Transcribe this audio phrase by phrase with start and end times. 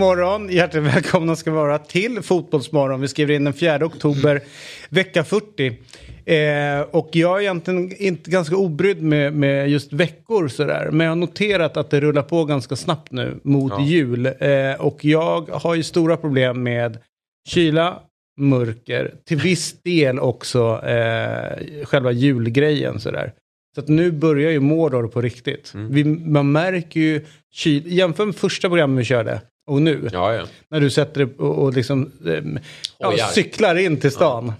[0.00, 3.00] Morgon, hjärtligt välkomna ska vara till Fotbollsmorgon.
[3.00, 4.40] Vi skriver in den 4 oktober,
[4.88, 5.66] vecka 40.
[6.24, 10.88] Eh, och jag är egentligen inte ganska obrydd med, med just veckor sådär.
[10.92, 13.84] Men jag har noterat att det rullar på ganska snabbt nu mot Ja.
[13.84, 14.26] jul.
[14.26, 16.98] Eh, och jag har ju stora problem med
[17.48, 18.00] kyla,
[18.40, 23.32] mörker, till viss del också eh, själva julgrejen sådär.
[23.74, 25.72] Så att nu börjar ju Mordor på riktigt.
[25.74, 25.92] Mm.
[25.92, 30.08] Vi, man märker ju kyl, jämför med första programmet vi körde och nu.
[30.12, 30.42] Ja, ja.
[30.70, 32.58] När du sätter dig och, och liksom ehm,
[32.98, 34.52] ja, cyklar in till stan.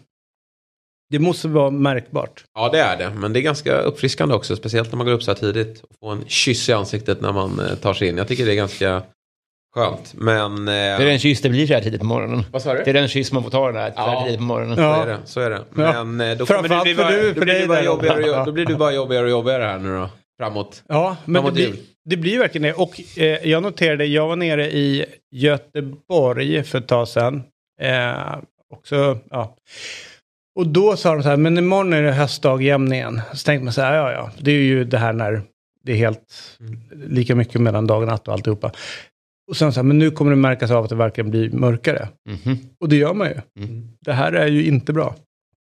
[1.10, 2.44] Det måste vara märkbart.
[2.54, 3.10] ja, det är det.
[3.10, 4.56] Men det är ganska uppfriskande också.
[4.56, 5.80] Speciellt när man går upp så här tidigt.
[5.82, 8.16] Och får en kyss i ansiktet när man eh, tar sig in.
[8.16, 9.02] Jag tycker det är ganska
[9.74, 10.14] skönt.
[10.16, 10.58] Men...
[10.58, 12.44] Eh, Det är den kyss det blir så här tidigt på morgonen.
[12.52, 12.82] Vad sa du?
[12.84, 14.22] Det är den kyss man får ta den här så här Ja.
[14.24, 14.76] tidigt på morgonen.
[14.76, 15.02] Så Ja.
[15.02, 15.18] är det.
[15.24, 15.62] Så är det.
[15.76, 16.04] Ja.
[16.04, 18.44] Men eh, då, kommer bli för bara, du- då blir bara jobbigare och, Ja.
[18.46, 20.08] då blir du bara jobbigare och jobbigare här nu då.
[20.40, 20.82] Framåt.
[20.88, 21.76] Ja, men det Framåt blir, jul.
[22.04, 22.72] det blir verkligen det.
[22.74, 27.42] Och eh, jag noterade, jag var nere i Göteborg för ett tag sedan.
[27.80, 28.36] Eh,
[28.74, 29.56] också, ja.
[30.58, 33.20] Och då sa de så här, men imorgon är det höstdag jämn igen.
[33.34, 35.42] Så tänkte man så här, ja ja, det är ju det här när
[35.84, 36.58] det är helt
[36.92, 38.72] lika mycket mellan dag och natt och alltihopa.
[39.50, 42.08] Och sen så här, men nu kommer det märkas av att det verkligen blir mörkare.
[42.28, 42.58] Mhm.
[42.80, 43.64] Och det gör man ju.
[43.64, 43.88] Mm.
[44.00, 45.16] Det här är ju inte bra.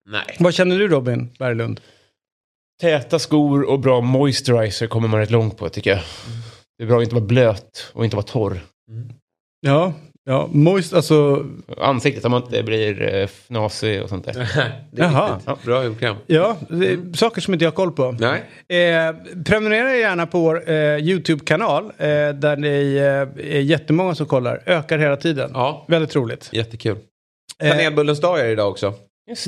[0.09, 0.35] Nej.
[0.39, 1.81] Vad känner du Robin Berglund?
[2.81, 5.99] Täta skor och bra moisturizer kommer man rätt långt på tycker jag.
[6.77, 8.59] Det är bra att inte vara blöt och inte vara torr.
[9.65, 9.93] Ja,
[10.25, 11.45] ja, moist, alltså,
[11.77, 14.33] Ansiktet om man inte blir eh, fnasig och sånt där.
[14.91, 15.35] det är Jaha.
[15.35, 15.65] viktigt.
[15.65, 16.15] Bra julkräm.
[16.27, 18.11] ja, det är saker som inte jag har koll på.
[18.19, 18.43] Nej.
[18.93, 24.63] Eh, prenumerera gärna på vår eh, YouTube-kanal eh, där det eh, är jättemånga som kollar.
[24.65, 25.51] Ökar hela tiden.
[25.53, 25.85] Ja.
[25.87, 26.49] Väldigt roligt.
[26.51, 26.97] Jättekul.
[27.63, 28.93] Eh, Kanelbullens dag är det idag också.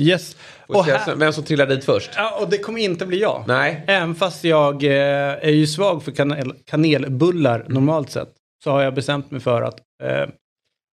[0.00, 0.36] Yes.
[0.66, 2.10] Och, se här, vem som trillar dit först.
[2.16, 3.44] ja, och det kommer inte bli jag.
[3.46, 3.84] Nej.
[3.86, 7.72] Även fast jag eh, är ju svag för kanel, kanelbullar Mm.
[7.72, 8.32] normalt sett.
[8.64, 10.28] Så har jag bestämt mig för att eh,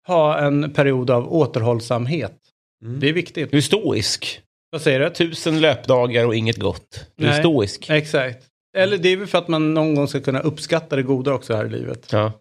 [0.06, 2.36] ha en period av återhållsamhet.
[2.84, 3.00] Mm.
[3.00, 3.50] Det är viktigt.
[3.50, 4.40] Du är stoisk.
[4.70, 5.10] Vad säger du?
[5.10, 7.06] Tusen löpdagar och inget gott.
[7.16, 7.40] Du är Nej.
[7.40, 7.90] stoisk.
[7.90, 8.44] Exakt.
[8.76, 11.54] Eller det är väl för att man någon gång ska kunna uppskatta det goda också
[11.56, 12.08] här i livet.
[12.12, 12.32] Ja.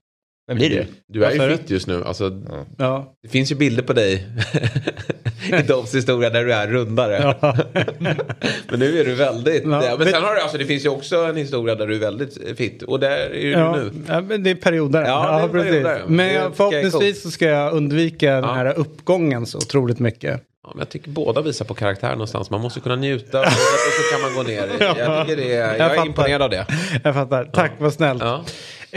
[0.53, 0.85] Men blir det?
[1.07, 1.57] Du är sa ju du?
[1.57, 2.03] fit just nu.
[2.05, 2.31] Alltså,
[2.77, 3.13] Ja.
[3.23, 4.27] det finns ju bilder på dig
[5.59, 7.35] i Dobbs historia där du är rundare.
[7.41, 7.55] Ja.
[8.69, 9.63] Men nu är du väldigt...
[9.65, 11.95] Ja, Ja, men sen har du, alltså, det finns ju också en historia där du
[11.95, 12.83] är väldigt fit.
[12.83, 13.91] Och där är du Ja, nu.
[14.07, 15.01] ja, men det är perioder.
[15.05, 15.71] Ja, det är precis.
[15.71, 16.03] perioder.
[16.07, 18.53] Men Det jag, förhoppningsvis så ska jag undvika den Ja.
[18.53, 20.41] här uppgången så otroligt mycket.
[20.63, 22.49] Ja, men jag tycker båda visar på karaktär någonstans.
[22.49, 24.67] Man måste kunna njuta och, så kan man gå ner.
[24.79, 26.05] Jag, tycker det är, jag, Jag är fattar.
[26.05, 26.65] imponerad av det.
[27.03, 27.45] Jag fattar.
[27.53, 28.23] Tack, vad snällt.
[28.23, 28.43] Ja.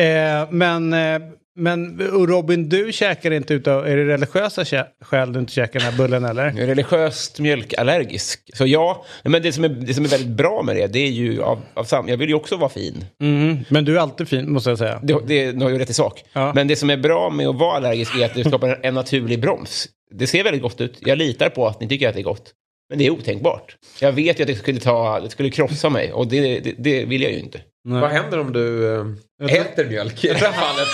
[0.02, 1.18] Eh, men, eh,
[1.56, 5.90] men Robin, du käkar inte utav, är det religiösa kä- skäl du inte käkar den
[5.90, 6.44] här bullen eller?
[6.44, 8.50] Jag är religiöst mjölkallergisk.
[8.54, 11.10] Så ja, men det som, är, det som är väldigt bra med det, det är
[11.10, 12.08] ju av, av sam...
[12.08, 13.04] Jag vill ju också vara fin.
[13.22, 13.58] Mm.
[13.68, 15.00] Men du är alltid fin, måste jag säga.
[15.02, 16.24] Det, det, nu har ju rätt i sak.
[16.32, 16.52] Ja.
[16.54, 18.94] Men det som är bra med att vara allergisk är att det skapar en, en
[18.94, 19.88] naturlig broms.
[20.14, 20.98] Det ser väldigt gott ut.
[21.00, 22.52] Jag litar på att ni tycker att det är gott.
[22.88, 23.76] Men det är otänkbart.
[24.00, 27.04] Jag vet ju att det skulle, ta, det skulle krossa mig och det, det, det
[27.04, 27.60] vill jag ju inte.
[27.88, 28.94] Vad händer om du
[29.40, 30.88] äh, äter mjölk i det här fallet?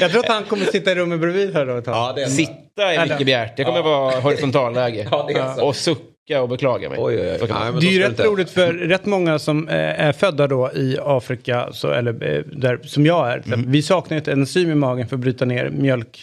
[0.00, 1.94] Jag tror att han kommer sitta i rummet bredvid här då ett tag.
[1.94, 2.26] ja, det är.
[2.26, 3.58] Sitta är mycket begärt.
[3.58, 5.08] Jag kommer vara horisontalläge.
[5.10, 5.66] Ja, det är så.
[5.66, 6.98] Och sucka och beklaga mig.
[7.00, 7.48] Oj, oj, oj.
[7.50, 9.74] Nej, men Det är ju rätt roligt för rätt många som eh,
[10.06, 13.42] är födda då i Afrika, så, eller eh, där, som jag är.
[13.66, 16.18] Vi saknar ett enzym i magen för att bryta ner mjölk.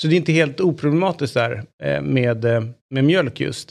[0.00, 1.62] Så det är inte helt oproblematiskt där
[2.02, 2.44] med,
[2.90, 3.70] med mjölk just.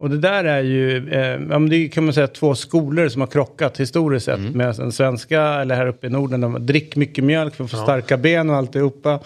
[0.00, 3.08] Och det där är ju, eh, ja, men det är, kan man säga två skolor
[3.08, 4.40] som har krockat historiskt sett.
[4.54, 7.76] Med den svenska, eller här uppe i Norden, de drick mycket mjölk för att få
[7.76, 9.20] starka ben och alltihopa.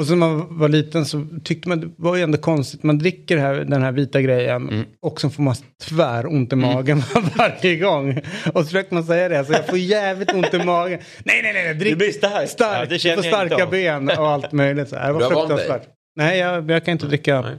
[0.00, 2.82] Och så när man var liten så tyckte man det var ju ändå konstigt.
[2.82, 7.02] Man dricker här, den här vita grejen och så får man tvär ont i magen
[7.36, 8.20] varje gång.
[8.54, 11.00] Och så försöker man säga det, så jag får jävligt ont i magen.
[11.24, 12.48] Nej, nej, nej, drick Du blir stark.
[12.48, 13.04] stark.
[13.04, 14.88] Ja, får starka ben och allt möjligt.
[14.88, 15.06] Så här.
[15.06, 15.82] Det var fruktansvärt.
[16.16, 17.40] Nej, jag, jag kan inte dricka.
[17.40, 17.56] Nej.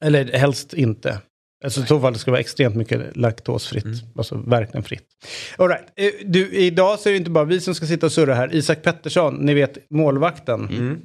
[0.00, 1.18] Eller helst inte.
[1.64, 3.84] Alltså, I så fall det ska vara extremt mycket laktosfritt.
[3.84, 3.98] Mm.
[4.16, 5.06] Alltså verkligen fritt.
[5.56, 5.84] All right.
[5.96, 8.54] Eh, du, idag så är det inte bara vi som ska sitta och surra här.
[8.54, 10.68] Isak Pettersson, ni vet målvakten.
[10.68, 11.00] Mm.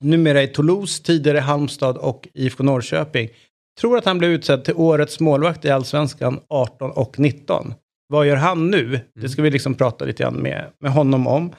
[0.00, 3.28] Numera i Toulouse, tidigare Halmstad och IFK Norrköping.
[3.80, 7.74] Tror att han blev utsedd till årets målvakt i Allsvenskan 18 och 19.
[8.08, 9.00] vad gör han nu?
[9.20, 11.52] Det ska vi liksom prata lite grann med, med honom om.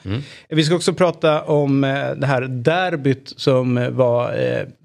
[0.48, 4.34] Vi ska också prata om eh, det här derbyt som eh, var,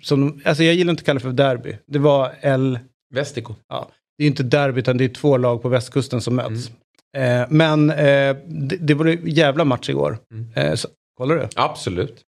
[0.02, 1.78] som, alltså jag gillar inte att kalla det för derby.
[1.88, 2.80] Det var L,
[3.14, 3.56] Vestico.
[3.70, 6.72] ja, det är inte derby utan det är två lag på västkusten som möts.
[7.18, 10.18] Eh, men eh, det, det var en jävla match igår.
[10.56, 11.48] Eh, så, kollar du?
[11.56, 12.22] Absolut.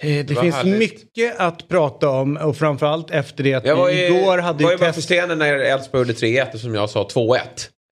[0.00, 0.78] Eh, det var finns härligt.
[0.78, 4.72] mycket att prata om och framförallt efter det att Jag var ju, igår hade var
[4.72, 5.02] ju test...
[5.02, 7.38] stenen när Elfsborg gjorde 3-1 som jag sa 2-1.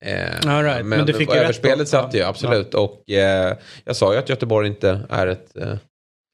[0.05, 2.27] Eh, All right, men men du fick rätt överspelet satt ju Ja.
[2.29, 2.75] absolut.
[2.75, 5.75] Och eh, jag sa ju att Göteborg inte är ett eh,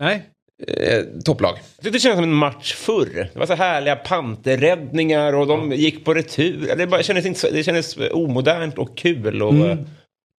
[0.00, 0.22] Nej,
[0.66, 1.58] eh, topplag.
[1.80, 3.28] Det kändes som en match förr.
[3.32, 6.74] Det var så härliga panterräddningar och de gick på retur.
[6.76, 9.54] Det, bara kändes inte det kändes omodernt och kul och,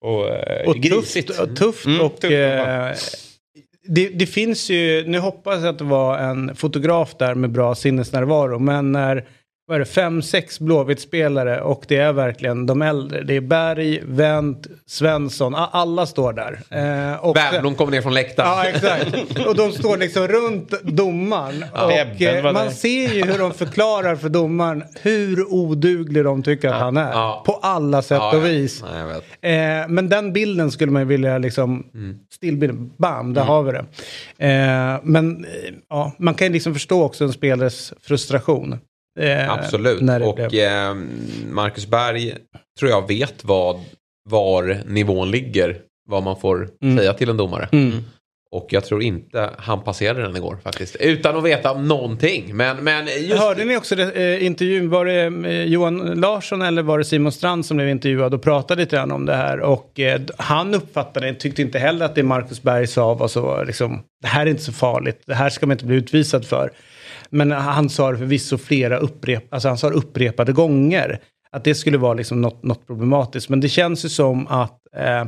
[0.05, 1.29] och, eh, och grisigt.
[1.29, 1.41] tufft.
[1.41, 2.93] Och, tufft Mm, och tufft eh,
[3.89, 7.75] det, det finns ju, nu hoppas jag att det var en fotograf där med bra
[7.75, 9.25] sinnesnärvaro, men när
[9.69, 13.23] vad är det, fem, sex Blåvitt-spelare och det är verkligen de äldre.
[13.23, 16.53] Det är Berg, Wendt, Svensson, alla står där.
[16.71, 18.49] Eh, och Bernblom kom ner från läktaren.
[18.49, 19.47] Ja, exakt.
[19.47, 21.65] Och de står liksom runt domaren.
[21.73, 26.69] och Ebben eh, man ser ju hur de förklarar för domaren hur oduglig de tycker
[26.69, 27.11] att han är.
[27.13, 27.43] ja.
[27.47, 28.41] På alla sätt Ja, och ja.
[28.41, 28.83] vis.
[28.93, 29.25] Nej, jag vet.
[29.85, 32.19] Eh, men den bilden skulle man ju vilja liksom, Mm.
[32.33, 33.85] stillbilden, bam, där har vi det.
[34.47, 35.51] Eh, men eh,
[35.91, 38.79] ja, man kan ju liksom förstå också en spelares frustration.
[39.17, 40.01] Eh, Absolut.
[40.25, 40.95] Och blev- eh,
[41.51, 42.35] Marcus Berg
[42.79, 43.81] tror jag vet vad,
[44.31, 45.77] var nivån ligger.
[46.09, 46.99] Vad man får Mm.
[46.99, 47.69] säga till en domare.
[47.73, 47.93] Mm.
[48.51, 50.97] Och jag tror inte han passerade den igår faktiskt.
[50.97, 52.57] Utan att veta någonting.
[52.57, 53.39] Men, men just...
[53.43, 57.33] Hörde ni också det, eh, intervjun, var det eh, Johan Larsson eller var det Simon
[57.33, 61.35] Strand som blev intervjuad och pratade lite grann om det här och eh, han uppfattade,
[61.35, 64.63] tyckte inte heller att det Marcus Berg sa var så liksom, det här är inte
[64.63, 66.71] så farligt, det här ska man inte bli utvisad för.
[67.37, 71.75] Men han sa det förvisso flera upprep, alltså han sa det upprepade gånger att det
[71.75, 73.49] skulle vara liksom något, något problematiskt.
[73.49, 75.25] Men det känns ju som att eh,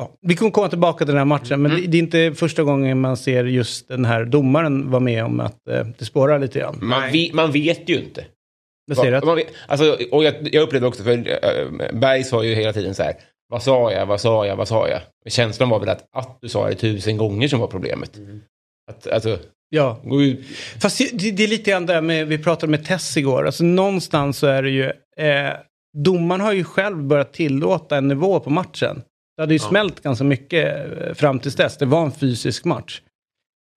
[0.00, 2.62] Ja, vi kommer komma tillbaka till den här matchen, men det, det är inte första
[2.62, 6.58] gången man ser just den här domaren vara med om att eh, det spårar lite
[6.58, 6.78] grann.
[6.82, 8.24] Man, vi, man vet ju inte.
[8.96, 9.24] Jag.
[9.24, 12.94] Man vet, alltså, och jag, jag upplevde också, för äh, Berg sa ju hela tiden
[12.94, 13.14] så här,
[13.48, 15.00] vad sa jag, vad sa jag, vad sa jag?
[15.28, 18.18] Känslan var väl att, att du sa det tusen gånger som var problemet.
[18.90, 19.38] Att, alltså,
[19.72, 20.40] Ja, ut,
[20.80, 24.38] fast det, det är lite grann där med, vi pratade med Tess igår, alltså någonstans
[24.38, 24.84] så är det ju,
[25.16, 25.52] eh,
[26.04, 29.02] domaren har ju själv börjat tillåta en nivå på matchen.
[29.36, 33.00] Det hade ju smält ganska mycket eh, fram tills dess, det var en fysisk match.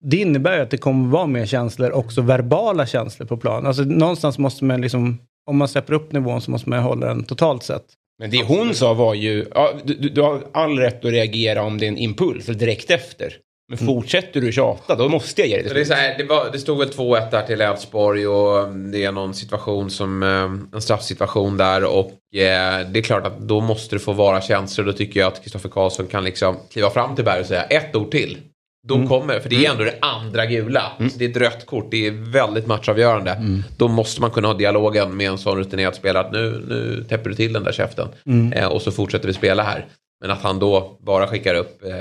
[0.04, 3.66] Det innebär ju att det kommer vara mer känslor, också verbala känslor på plan.
[3.66, 5.18] Alltså någonstans måste man liksom,
[5.50, 7.84] om man släpper upp nivån så måste man hålla den totalt sett.
[8.18, 11.78] men det hon sa var ju, ja, du, du- har all rätt att reagera om
[11.78, 13.34] det är en impuls, direkt efter.
[13.68, 16.50] Men fortsätter du tjata, då måste jag ge dig det, är så här, det, var,
[16.52, 20.80] det stod väl 2-1 där till Elfsborg och det är någon situation som, eh, en
[20.80, 24.84] straffsituation där och eh, det är klart att då måste det få vara känslor.
[24.84, 27.96] Då tycker jag att Kristoffer Karlsson kan liksom kliva fram till Berg och säga ett
[27.96, 28.38] ord till.
[28.86, 30.92] Då kommer, för det är ändå det andra gula.
[30.98, 33.62] Så det är ett rött kort, det är väldigt matchavgörande.
[33.76, 37.30] Då måste man kunna ha dialogen med en sån rutinerad spelare att nu, nu täpper
[37.30, 38.08] du till den där käften.
[38.52, 39.86] Eh, och så fortsätter vi spela här.
[40.24, 41.92] Men att han då bara skickar upp eh,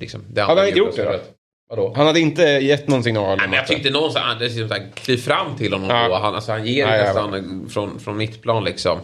[0.00, 1.18] liksom, det andra han inte gjort det då?
[1.68, 1.92] Vadå?
[1.96, 3.38] Han hade inte gett någon signal.
[3.38, 6.08] Nej, men jag att- tyckte någonstans, han liksom så här, kliv fram till honom Ja.
[6.08, 6.14] då.
[6.14, 8.98] Han, alltså, han ger Ja, ja, nästan från, från mittplan liksom.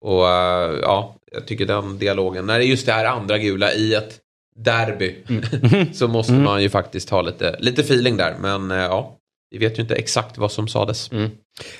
[0.00, 3.72] Och eh, ja, jag tycker den dialogen, när det är just det här andra gula
[3.72, 4.18] i ett
[4.56, 5.14] derby
[5.94, 8.34] så måste man ju faktiskt ha lite, lite feeling där.
[8.40, 9.16] Men eh, ja,
[9.50, 11.10] vi vet ju inte exakt vad som sades.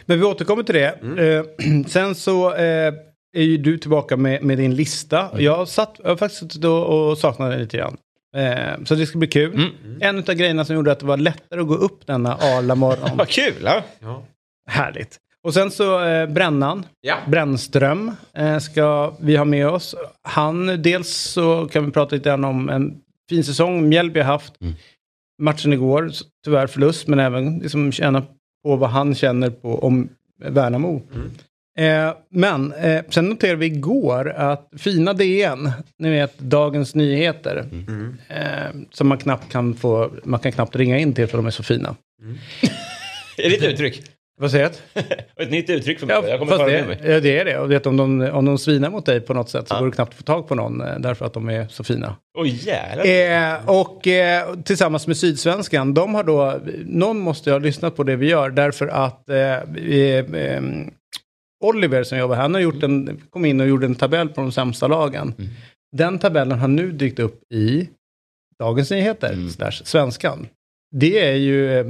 [0.06, 0.86] Men vi återkommer till det.
[1.18, 1.44] Eh,
[1.88, 2.94] sen så eh,
[3.32, 5.40] är ju du tillbaka med, med din lista.
[5.40, 7.96] Jag, satt, jag har faktiskt suttit och, och saknat den lite grann.
[8.36, 9.70] Eh, så det ska bli kul.
[10.00, 13.10] En av grejerna som gjorde att det var lättare att gå upp denna arla morgon.
[13.16, 13.54] Vad kul!
[13.64, 13.82] Ja?
[14.00, 14.24] Ja.
[14.68, 15.18] Härligt.
[15.44, 17.16] Och sen så eh, Brännan, Ja.
[17.26, 19.94] Brännström eh, ska vi ha med oss.
[20.22, 24.54] Han, dels så kan vi prata lite grann om en fin säsong Mjällby har haft.
[25.42, 26.10] Matchen igår,
[26.44, 28.22] tyvärr förlust, men även liksom känna
[28.64, 30.08] på vad han känner på om
[30.44, 31.02] Värnamo.
[31.78, 37.64] Eh, men eh, sen noterade vi igår att fina DN, ni vet Dagens Nyheter,
[38.28, 38.36] eh,
[38.90, 41.62] som man knappt kan få, man kan knappt ringa in till för de är så
[41.62, 41.96] fina.
[43.38, 44.02] Är det ett uttryck?
[44.40, 45.04] Vad säger jag?
[45.36, 46.16] Ett nytt uttryck för mig.
[46.22, 47.20] Ja, jag kommer fast det mig.
[47.20, 47.58] det är det.
[47.58, 49.78] Och vet, om, de, om de svinar mot dig på något sätt så Ja.
[49.78, 52.16] går det knappt att få tag på någon eh, därför att de är så fina.
[52.38, 53.52] Åh jävlar.
[53.54, 58.16] Eh, och eh, tillsammans med Sydsvenskan, de har då, någon måste ha lyssnat på det
[58.16, 59.36] vi gör därför att eh,
[59.68, 60.60] vi, eh,
[61.64, 64.40] Oliver som jobbar här, han har gjort en, kom in och gjorde en tabell på
[64.40, 65.34] de sämsta lagen.
[65.96, 67.88] Den tabellen har nu dykt upp i
[68.58, 70.46] Dagens Nyheter, slash Svenskan.
[70.94, 71.86] Det är ju eh,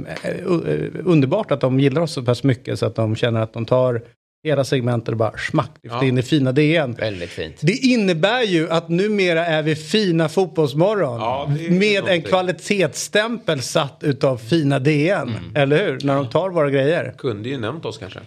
[1.03, 4.01] underbart att de gillar oss så pass mycket så att de känner att de tar
[4.47, 6.05] hela segmentet bara smack lyfte Ja.
[6.05, 6.93] in i fina DN.
[6.93, 7.55] Väldigt fint.
[7.61, 11.19] Det innebär ju att numera är vi fina fotbollsmorgon.
[11.19, 15.31] Ja, med en kvalitetsstämpel satt utav fina DN.
[15.55, 15.99] Eller hur?
[16.03, 17.13] När de tar våra grejer.
[17.17, 18.19] Kunde ju nämnt oss kanske.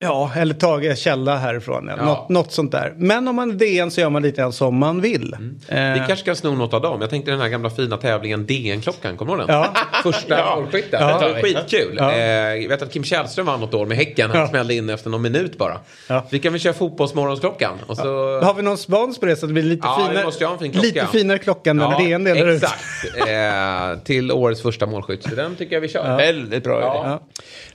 [0.00, 1.90] Ja, eller tagit källa härifrån.
[1.98, 2.04] Ja.
[2.04, 2.94] Något, något sånt där.
[2.96, 5.36] Men om man är DN så gör man lite grann som man vill.
[5.68, 7.00] Vi Eh, kanske kan sno något av dem.
[7.00, 9.56] Jag tänkte den här gamla fina tävlingen DN-klockan, kommer du ihåg den?
[9.56, 9.72] Ja.
[10.02, 10.56] Första Ja.
[10.56, 11.00] målskytten.
[11.02, 11.18] Ja.
[11.18, 11.94] Det var skitkul.
[11.98, 12.12] Ja.
[12.12, 12.18] Eh,
[12.54, 14.30] jag vet att Kim Källström vann något år med Häcken.
[14.30, 14.48] Han Ja.
[14.48, 15.78] smällde in efter någon minut bara.
[16.08, 16.24] Ja.
[16.30, 17.78] Vi kan väl köra fotbollsmorgonsklockan.
[17.86, 18.40] Och så...
[18.40, 20.44] Har vi någon spons på det så att det blir lite, Ja, vi finare, måste
[20.46, 20.86] ha en fin klocka.
[20.86, 22.62] lite finare klocka än när DN delar ut?
[22.62, 22.84] exakt.
[23.28, 25.22] Eh, till årets första målskytt.
[25.22, 26.16] Så den tycker jag vi kör.
[26.16, 27.18] Väldigt bra idé.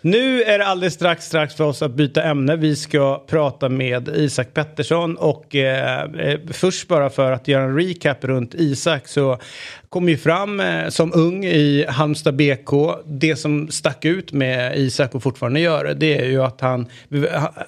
[0.05, 2.55] Nu är det alldeles strax, strax för oss att byta ämne.
[2.55, 7.79] Vi ska prata med Isak Pettersson och eh, eh, först bara för att göra en
[7.79, 9.37] recap runt Isak så
[9.89, 12.71] kom ju fram eh, som ung i Halmstad BK.
[13.05, 16.85] Det som stack ut med Isak och fortfarande gör det, det är ju att han,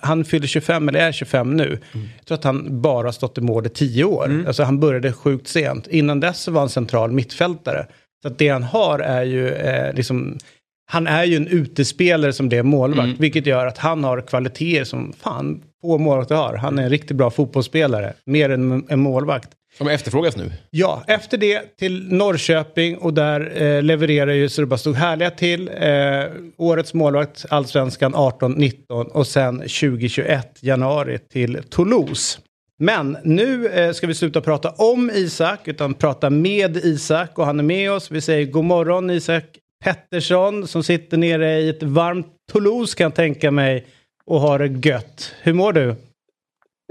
[0.02, 1.80] han fyller 25 eller är 25 nu.
[1.92, 4.44] Jag tror att han bara stått i mål i 10 år.
[4.48, 5.88] Alltså han började sjukt sent.
[5.88, 7.86] Innan dess så var han central mittfältare.
[8.22, 10.38] Så att det han har är ju eh, liksom
[10.86, 15.14] han är ju en utespelare som är målvakt, vilket gör att han har kvaliteter som
[15.14, 16.56] fan få målvakter har.
[16.56, 19.50] Han är en riktigt bra fotbollsspelare, mer än en målvakt.
[19.78, 20.52] Som efterfrågas nu.
[20.70, 25.32] Ja, efter det till Norrköping och där eh, levererar ju så det bara stod härliga
[25.32, 25.70] till.
[25.78, 26.24] Eh,
[26.58, 32.40] årets målvakt, allsvenskan 18-19 och sen 2021 januari till Toulouse.
[32.80, 37.60] Men nu eh, ska vi sluta prata om Isak utan prata med Isak och han
[37.60, 38.12] är med oss.
[38.12, 39.44] Vi säger god morgon Isak
[39.86, 43.86] Pettersson som sitter nere i ett varmt Toulouse kan jag tänka mig
[44.26, 45.36] och har det gött.
[45.44, 45.96] Hur mår du?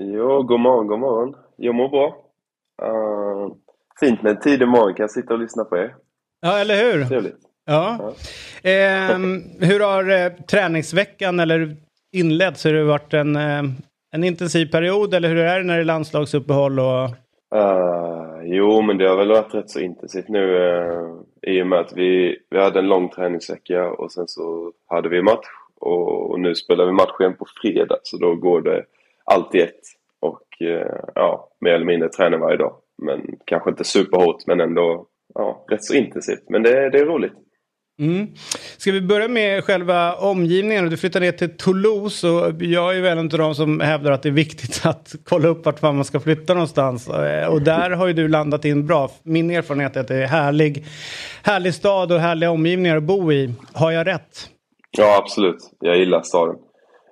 [0.02, 1.34] Jo, god morgon, god morgon.
[1.56, 2.06] Jag mår bra.
[2.82, 3.54] Uh,
[4.00, 5.94] fint med en tidig morgon kan jag sitta och lyssna på er.
[6.40, 7.04] Ja, eller hur?
[7.04, 7.38] Trevligt.
[7.66, 8.12] Ja.
[8.62, 11.76] Ehm, hur har eh, träningsveckan eller
[12.12, 12.64] inletts?
[12.64, 13.62] Har det varit en, eh,
[14.14, 16.80] en intensiv period eller hur är det när det är landslagsuppehåll?
[16.80, 17.04] Och...
[17.54, 21.78] Uh, jo, men det har väl varit rätt så intensivt nu uh, i och med
[21.78, 25.46] att vi, vi hade en lång träningsvecka och sen så hade vi match
[25.80, 28.84] och, och nu spelar vi match igen på fredag så då går det
[29.24, 29.80] allt i ett
[30.20, 32.76] och eh, ja, mer eller mindre tränar varje dag.
[33.02, 36.48] Men kanske inte superhårt men ändå ja, rätt så intensivt.
[36.48, 37.32] Men det, det är roligt.
[38.00, 38.28] Mm.
[38.76, 40.90] Ska vi börja med själva omgivningen?
[40.90, 44.22] Du flyttar ner till Toulouse och jag är väl en av de som hävdar att
[44.22, 47.08] det är viktigt att kolla upp vart man ska flytta någonstans.
[47.08, 49.10] Eh, och där har ju du landat in bra.
[49.22, 50.84] Min erfarenhet är att det är härlig,
[51.42, 53.54] härlig stad och härliga omgivningar att bo i.
[53.72, 54.50] Har jag rätt?
[54.98, 55.70] Ja, absolut.
[55.80, 56.56] Jag gillar staden.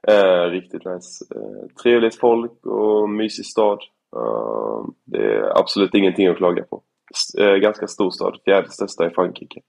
[0.08, 1.24] Eh, riktigt nice.
[1.34, 3.78] Eh, trevligt folk och mysig stad.
[4.16, 6.82] Eh, det är absolut ingenting att klaga på.
[7.14, 9.60] S- eh, ganska stor stad, fjärde största i Frankrike.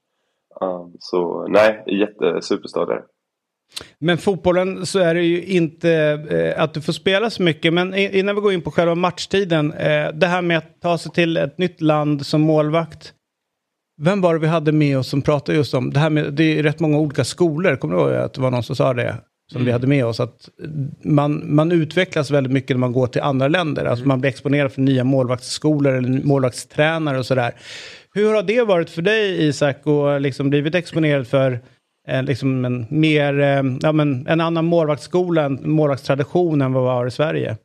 [0.98, 3.02] Så nej, jättesuperstad är det.
[3.98, 5.90] Men fotbollen så är det ju inte
[6.30, 7.72] eh, att du får spela så mycket.
[7.72, 9.72] Men innan vi går in på själva matchtiden.
[9.72, 13.12] Eh, det här med att ta sig till ett nytt land som målvakt.
[14.02, 16.58] Vem var det vi hade med oss som pratade just om det här med, det
[16.58, 17.76] är rätt många olika skolor.
[17.76, 19.16] Kommer du ihåg att det var någon som sa det?
[19.52, 20.20] Som vi hade med oss.
[20.20, 20.48] Att
[21.04, 23.84] man, man utvecklas väldigt mycket när man går till andra länder.
[23.84, 27.54] Alltså man blir exponerad för nya målvaktsskolor eller målvaktstränare och sådär.
[28.14, 31.58] Hur har det varit för dig Isak och liksom blivit exponerad för
[32.08, 36.88] eh, liksom en, mer, eh, ja, men en annan målvaktsskola, en målvaktstradition än vad vi
[36.88, 37.56] har i Sverige?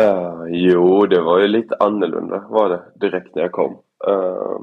[0.00, 3.78] Uh, jo, det var ju lite annorlunda var det direkt när jag kom.
[4.08, 4.60] Uh,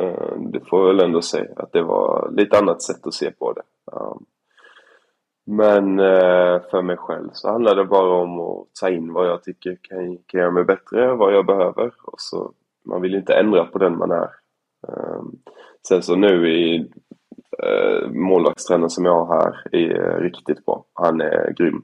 [0.00, 3.30] uh, det får jag väl ändå säga att det var lite annat sätt att se
[3.30, 3.62] på det.
[3.92, 4.24] Ehm,
[5.50, 9.42] men eh, för mig själv så handlar det bara om att ta in vad jag
[9.42, 11.92] tycker kan, kan göra mig bättre, vad jag behöver.
[12.04, 12.52] Och så,
[12.88, 14.30] man vill ju inte ändra på den man är.
[14.88, 15.32] Ehm,
[15.88, 16.88] sen så nu i
[17.62, 20.84] eh, målvaktstränaren som jag har här är eh, riktigt bra.
[20.94, 21.82] Han är grym.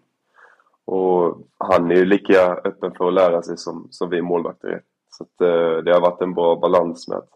[0.84, 4.80] Och han är ju lika öppen för att lära sig som, som vi målvakter är.
[5.10, 7.30] Så att, eh, det har varit en bra balans med att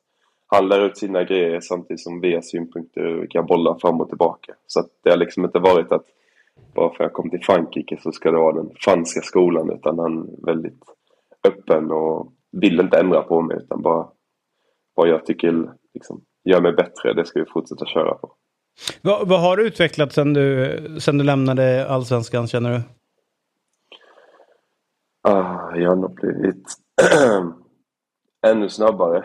[0.47, 4.01] han lär ut sina grejer samtidigt som vi har synpunkter och vi kan bolla fram
[4.01, 4.55] och tillbaka.
[4.67, 6.07] Så att det har liksom inte varit att
[6.75, 9.99] bara för att jag kom till Frankrike så ska det vara den franska skolan utan
[9.99, 10.83] han är väldigt
[11.49, 14.09] öppen och vill inte ändra på mig utan bara
[14.95, 18.35] vad jag tycker liksom, gör mig bättre, det ska vi fortsätta köra på.
[19.03, 22.81] Vad, vad har du utvecklat sen du, sen du lämnade allsvenskan känner du?
[25.23, 26.65] Ah, jag har nog blivit
[28.47, 29.25] ännu snabbare,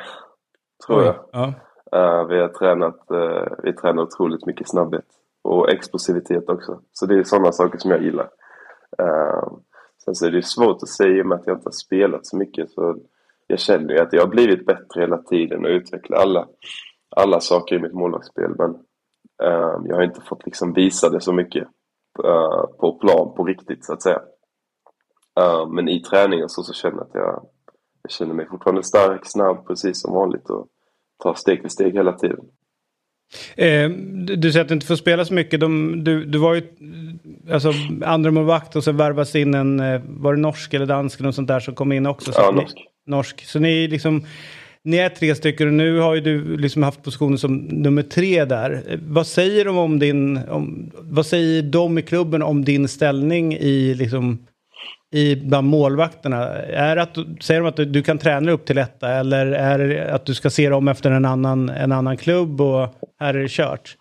[0.88, 1.16] tror jag.
[1.32, 1.54] Ja.
[1.96, 5.06] Eh, vi har tränat, uh, vi tränar otroligt mycket snabbhet
[5.42, 6.82] och explosivitet också.
[6.92, 8.30] Så det är sådana saker som jag gillar.
[9.02, 9.58] Uh,
[10.06, 12.26] sen så är det svårt att säga i och med att jag inte har spelat
[12.26, 12.72] så mycket.
[12.72, 12.98] Så
[13.48, 16.48] jag känner ju att jag har blivit bättre hela tiden och utvecklat alla,
[17.16, 18.56] alla saker i mitt målvaktsspel.
[18.58, 18.72] Men
[19.44, 21.68] uh, jag har inte fått liksom visa det så mycket.
[22.24, 24.22] uh, på plan på riktigt så att säga.
[25.40, 27.46] Uh, men i träningen så, så känner jag att jag,
[28.02, 30.68] jag känner mig fortfarande stark, snabb, precis som vanligt och
[31.24, 32.46] tar steg för steg hela tiden.
[33.56, 33.90] Eh,
[34.38, 35.60] du säger att du inte får spela så mycket.
[35.60, 36.62] De, du, du var ju
[37.52, 37.74] alltså,
[38.06, 41.36] andra målvakt och så värvas in en, eh, var det norsk eller dansk eller något
[41.36, 42.32] sånt där som kom in också?
[42.32, 42.78] Så ja, ni, norsk.
[43.08, 43.46] norsk.
[43.46, 44.26] Så ni liksom,
[44.84, 48.46] ni är tre stycken och nu har ju du liksom haft positionen som nummer tre
[48.46, 48.84] där.
[48.88, 53.54] Eh, vad säger de om din, om, vad säger de i klubben om din ställning
[53.54, 54.46] i liksom
[55.14, 56.38] i bland målvakterna?
[56.64, 60.26] Är att, säger de att du kan träna upp till detta eller är det att
[60.26, 62.88] du ska se dem efter en annan, en annan klubb och
[63.20, 63.96] här är det kört?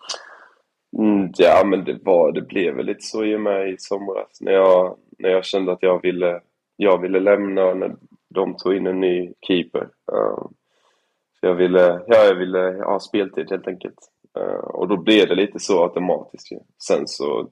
[0.97, 4.41] Mm, ja, men det, var, det blev väl lite så i och med i somras
[4.41, 6.39] när jag, när jag kände att jag ville,
[6.75, 7.95] jag ville lämna när
[8.35, 9.87] de tog in en ny keeper.
[10.13, 10.47] Uh,
[11.41, 13.99] jag ville, ja, jag ville ha speltid helt enkelt.
[14.39, 16.51] Uh, och då blev det lite så automatiskt.
[16.51, 16.57] ju.
[16.87, 17.49] Sen så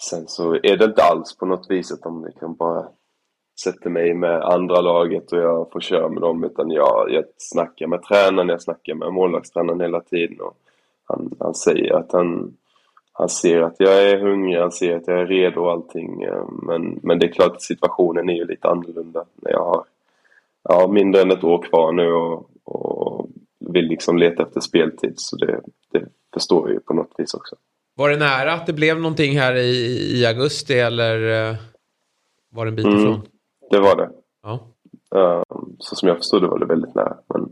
[0.00, 2.88] Sen så är det inte alls på något vis att de kan bara
[3.64, 7.86] sätta mig med andra laget och jag får köra med dem utan jag, jag snackar
[7.86, 10.56] med tränaren, jag snackar med målvaktstränaren hela tiden och
[11.04, 12.56] han, han säger att han,
[13.12, 16.44] han ser att jag är hungrig, han ser att jag är redo och allting eh,
[16.62, 19.84] men, men det är klart att situationen är ju lite annorlunda när jag har
[20.62, 23.28] ja, mindre än ett år kvar nu och, och
[23.58, 25.60] vill liksom leta efter speltid så det,
[25.92, 27.56] det förstår jag ju på något vis också.
[27.98, 29.76] Var det nära att det blev någonting här i,
[30.18, 31.56] i augusti eller eh,
[32.50, 33.22] var det en bit mm, ifrån?
[33.70, 34.10] Det var det.
[34.42, 34.60] Ja.
[35.10, 37.16] Um, så som jag förstod det var det väldigt nära.
[37.34, 37.48] Men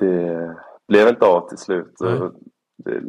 [0.00, 0.56] det
[0.88, 1.94] blev inte av till slut.
[2.84, 3.02] Det,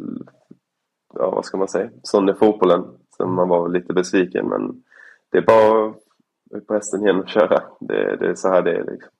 [1.14, 1.90] ja, vad ska man säga?
[2.02, 2.84] Sån är fotbollen.
[3.16, 4.82] Så man var lite besviken men
[5.32, 5.94] det är bara
[6.50, 7.62] upp på hästen igen och köra.
[7.80, 9.10] Det, det är så här det är liksom.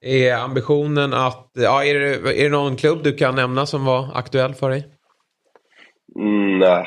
[0.00, 4.10] Är ambitionen att, ja, är det, är det någon klubb du kan nämna som var
[4.14, 4.96] aktuell för dig?
[6.18, 6.86] Mm, nej,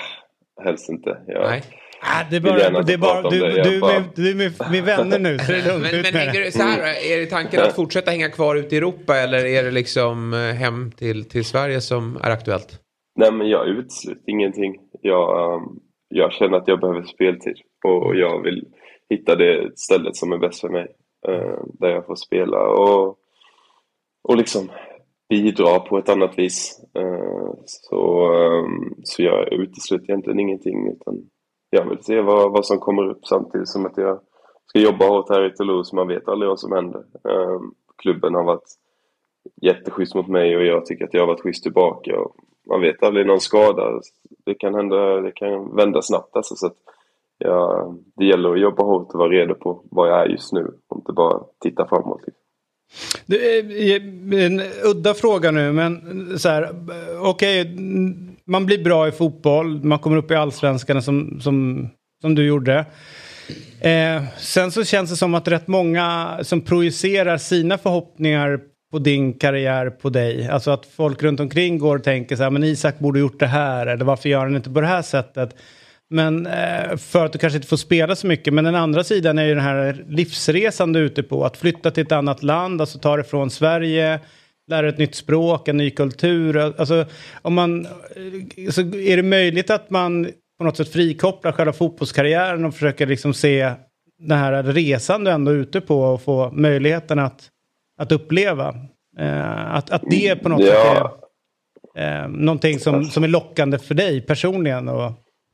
[0.63, 1.17] helst inte.
[1.27, 1.63] Jag nej.
[2.01, 3.63] Ah, det är bara, det är bara, du, det.
[3.63, 4.03] du, bara...
[4.15, 5.91] du är med, med vänner nu så det är lugnt.
[5.91, 6.79] men men hänger du, så här,
[7.11, 10.39] är det tanken att fortsätta hänga kvar ute i Europa eller är det liksom eh,
[10.39, 12.79] hem till, till Sverige som är aktuellt?
[13.15, 14.75] Nej men jag utesluter ingenting.
[15.01, 18.65] Jag, um, jag känner att jag behöver speltid och jag vill
[19.09, 20.87] hitta det stället som är bäst för mig.
[21.29, 23.17] Uh, där jag får spela och,
[24.23, 24.69] och liksom
[25.29, 26.81] bidra på ett annat vis.
[26.93, 31.29] Eh, så, ehm, så jag utesluter egentligen ingenting utan
[31.69, 34.19] jag vill se vad, vad som kommer upp samtidigt som att jag
[34.65, 35.95] ska jobba hårt här i Toulouse.
[35.95, 37.03] Man vet aldrig vad som händer.
[37.29, 38.75] Ehm, klubben har varit
[39.61, 42.19] jätteschysst mot mig och jag tycker att jag har varit schysst tillbaka.
[42.19, 42.35] Och
[42.69, 44.01] man vet aldrig någon skada.
[44.45, 46.55] Det kan hända, det kan vända snabbt alltså.
[46.55, 46.77] Så att,
[47.37, 50.71] ja, det gäller att jobba hårt och vara redo på vad jag är just nu
[50.87, 52.21] och inte bara titta framåt.
[52.25, 52.43] Liksom.
[53.25, 53.91] Det är
[54.33, 56.69] eh, en udda fråga nu men så här,
[57.19, 57.75] okej, okay,
[58.45, 61.89] man blir bra i fotboll, man kommer upp i allsvenskan som, som,
[62.21, 62.85] som du gjorde.
[63.81, 68.59] Eh, sen så känns det som att rätt många som projicerar sina förhoppningar
[68.91, 70.47] på din karriär på dig.
[70.47, 73.47] Alltså att folk runt omkring går och tänker så här, men Isak borde gjort det
[73.47, 75.55] här, eller varför gör han inte på det här sättet?
[76.09, 78.53] Men eh, för att du kanske inte får spela så mycket.
[78.53, 81.45] Men den andra sidan är ju den här livsresan du är ute på.
[81.45, 84.19] Att flytta till ett annat land, alltså ta det från Sverige,
[84.67, 86.57] lära ett nytt språk, en ny kultur.
[86.57, 87.05] Alltså,
[87.41, 87.87] om man,
[88.69, 93.33] så är det möjligt att man på något sätt frikopplar själva fotbollskarriären och försöker liksom
[93.33, 93.73] se
[94.19, 97.49] den här resan du ändå är ute på och få möjligheten att,
[98.01, 98.75] att uppleva.
[99.19, 100.67] Eh, att, att det på något ja.
[100.67, 101.29] sätt
[101.95, 104.87] är eh, någonting som, som är lockande för dig personligen.
[104.87, 105.11] Och,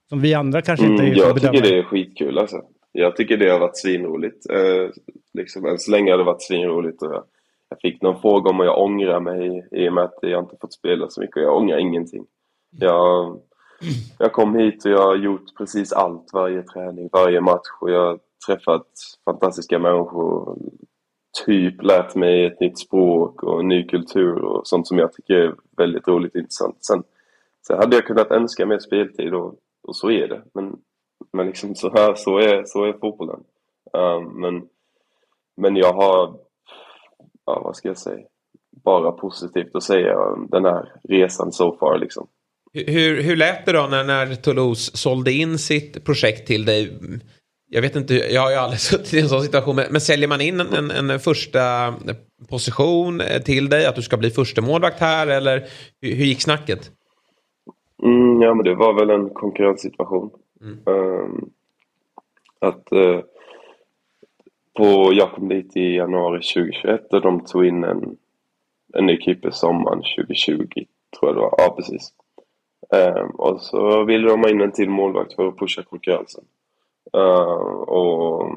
[0.09, 2.61] som vi andra kanske inte mm, Jag tycker det är skitkul alltså.
[2.91, 4.49] Jag tycker det har varit svinroligt.
[4.49, 4.89] Eh,
[5.33, 7.01] liksom, än så länge har det varit svinroligt.
[7.01, 7.23] Och jag,
[7.69, 10.73] jag fick någon fråga om jag ångrar mig i och med att jag inte fått
[10.73, 11.43] spela så mycket.
[11.43, 12.25] Jag ångrar ingenting.
[12.79, 13.39] Jag,
[14.19, 17.67] jag kom hit och jag har gjort precis allt varje träning, varje match.
[17.81, 18.87] Och jag har träffat
[19.25, 20.57] fantastiska människor.
[21.45, 25.33] Typ lärt mig ett nytt språk och en ny kultur och sånt som jag tycker
[25.33, 26.77] är väldigt roligt och intressant.
[26.79, 27.03] Sen,
[27.67, 29.55] sen hade jag kunnat önska mer speltid och
[29.87, 30.41] och så är det.
[30.53, 30.75] Men,
[31.33, 33.39] men liksom så, här, så, är, så är fotbollen.
[33.93, 34.63] Um, men,
[35.57, 36.37] men jag har,
[37.45, 38.25] ja, vad ska jag säga,
[38.83, 41.97] bara positivt att säga om den här resan so far.
[41.97, 42.27] Liksom.
[42.73, 46.99] Hur, hur lät det då när, när Toulouse sålde in sitt projekt till dig?
[47.69, 49.75] Jag vet inte, jag har ju aldrig suttit i en sån situation.
[49.75, 51.93] Men, men säljer man in en, en, en, första
[52.49, 53.85] position eh, till dig?
[53.85, 55.27] Att du ska bli första målvakt här?
[55.27, 55.67] Eller
[56.01, 56.91] hur, hur gick snacket?
[58.03, 60.29] Mm, ja, men det var väl en konkurrenssituation.
[60.61, 60.79] Mm.
[60.85, 61.49] Um,
[62.59, 63.19] att uh,
[64.73, 68.17] på, jag kom dit i januari 2021 och de tog in en,
[68.93, 70.85] en ny keeper sommaren 2020,
[71.19, 71.53] tror jag det var.
[71.57, 72.13] Ja, precis.
[72.93, 76.43] Ehm, och så ville de ha in en till målvakt för att pusha konkurrensen.
[77.13, 78.51] Ehm, och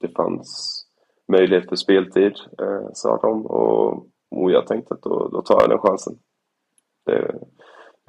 [0.00, 0.84] det fanns
[1.28, 3.46] möjlighet för speltid, eh, sa de.
[3.46, 6.18] Och, och jag tänkte att då, då tar jag den chansen.
[7.06, 7.34] Det,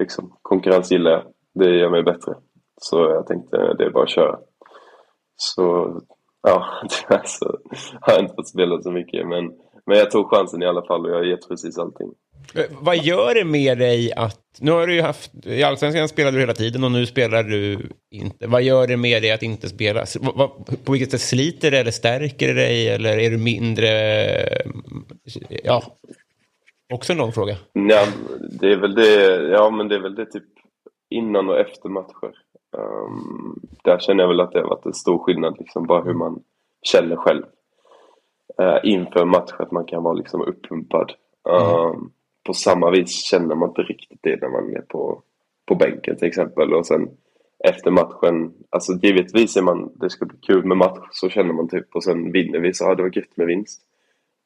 [0.00, 1.22] liksom, konkurrens gillar jag.
[1.54, 2.34] Det gör mig bättre.
[2.80, 4.38] Så jag tänkte det är bara att köra.
[5.36, 5.96] Så
[6.42, 7.46] ja, tyvärr så
[8.00, 9.28] har jag inte fått spela så mycket.
[9.28, 9.52] Men,
[9.86, 12.08] men jag tog chansen i alla fall och jag har gett precis allting.
[12.54, 14.40] Eh, vad gör det med dig att...
[14.60, 15.46] Nu har du ju haft...
[15.46, 18.46] I Allsvenskan spelade du hela tiden och nu spelar du inte.
[18.46, 20.06] Vad gör det med dig att inte spela?
[20.84, 22.88] På vilket sätt sliter det eller stärker det dig?
[22.88, 23.88] Eller är du mindre...
[23.88, 24.66] Eh,
[25.64, 25.82] ja.
[26.90, 27.56] Också en lång fråga.
[27.72, 28.06] Ja,
[28.60, 30.44] det är väl det, ja men det är väl det typ
[31.08, 32.32] innan och efter matcher.
[32.76, 36.14] Ehm, där känner jag väl att det har varit en stor skillnad liksom bara hur
[36.14, 36.42] man
[36.82, 37.42] känner själv.
[38.60, 41.12] Uh, inför match att man kan vara liksom uppumpad.
[41.48, 42.10] Ehm,
[42.46, 45.22] På samma vis känner man inte riktigt det när man är på,
[45.66, 46.74] på bänken till exempel.
[46.74, 47.10] Och sen
[47.64, 51.68] efter matchen, alltså givetvis är man, det ska bli kul med match, så känner man
[51.68, 51.94] typ.
[51.94, 53.82] Och sen vinner vi, så ja, det var gött med vinst.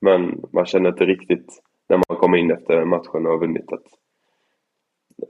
[0.00, 3.86] Men man känner inte riktigt när man kommer in efter matchen och har vunnit att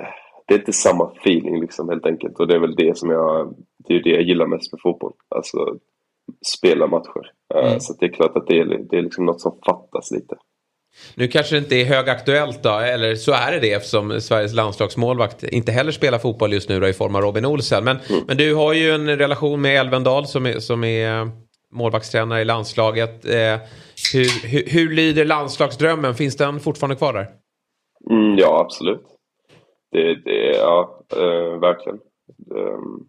[0.01, 0.07] eh,
[0.47, 2.41] det är inte samma feeling liksom helt enkelt.
[2.41, 3.55] Och det är väl det som jag,
[3.89, 5.13] det är det jag gillar mest med fotboll.
[5.29, 5.59] Alltså
[6.47, 7.33] spela matcher.
[7.55, 10.11] Eh, Så att det är klart att det är, det är liksom något som fattas
[10.11, 10.37] lite.
[11.15, 15.43] Nu kanske det inte är högaktuellt då, eller så är det det eftersom Sveriges landslagsmålvakt
[15.43, 17.85] inte heller spelar fotboll just nu då, i form av Robin Olsen.
[17.85, 21.29] Men, men du har ju en relation med Elvendal som är, som är eh,
[21.73, 23.25] målvaktstränare i landslaget.
[23.25, 23.57] Eh,
[24.15, 26.15] hur, hur, hur lyder landslagsdrömmen?
[26.15, 27.31] Finns den fortfarande kvar där?
[28.11, 29.07] Mm, ja, absolut.
[29.91, 31.99] Det, det ja, eh, verkligen.
[32.51, 33.09] Um,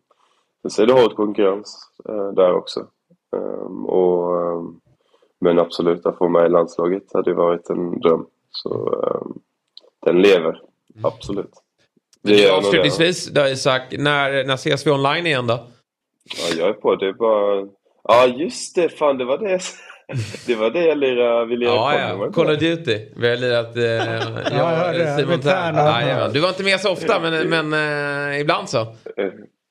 [0.61, 2.87] sen så är det hård konkurrens eh, där också.
[3.35, 4.79] Ehm, och, ehm,
[5.39, 8.25] men absolut, att få med i landslaget hade varit en dröm.
[8.51, 9.33] Så ehm,
[10.05, 10.61] den lever,
[11.03, 11.51] absolut.
[12.23, 12.57] Gör nog det.
[12.57, 15.67] Avslutningsvis då Isak, när, när ses vi online igen då?
[16.23, 16.95] Ja, jag är på.
[16.95, 17.67] Det är bara...
[18.03, 18.89] Ja, just det.
[18.89, 19.59] Fan, det var det.
[20.47, 22.31] Det var det jag lirade, vi lirade Ja, ja.
[22.31, 22.99] Call of Duty.
[23.15, 23.77] Vi har lirat...
[23.77, 23.83] Eh,
[24.57, 25.19] jag, jag.
[25.19, 25.41] Simon.
[25.41, 25.75] Tern.
[25.75, 26.33] Jajamän.
[26.33, 27.73] Du var inte med så ofta, men, men
[28.33, 28.87] eh, ibland så.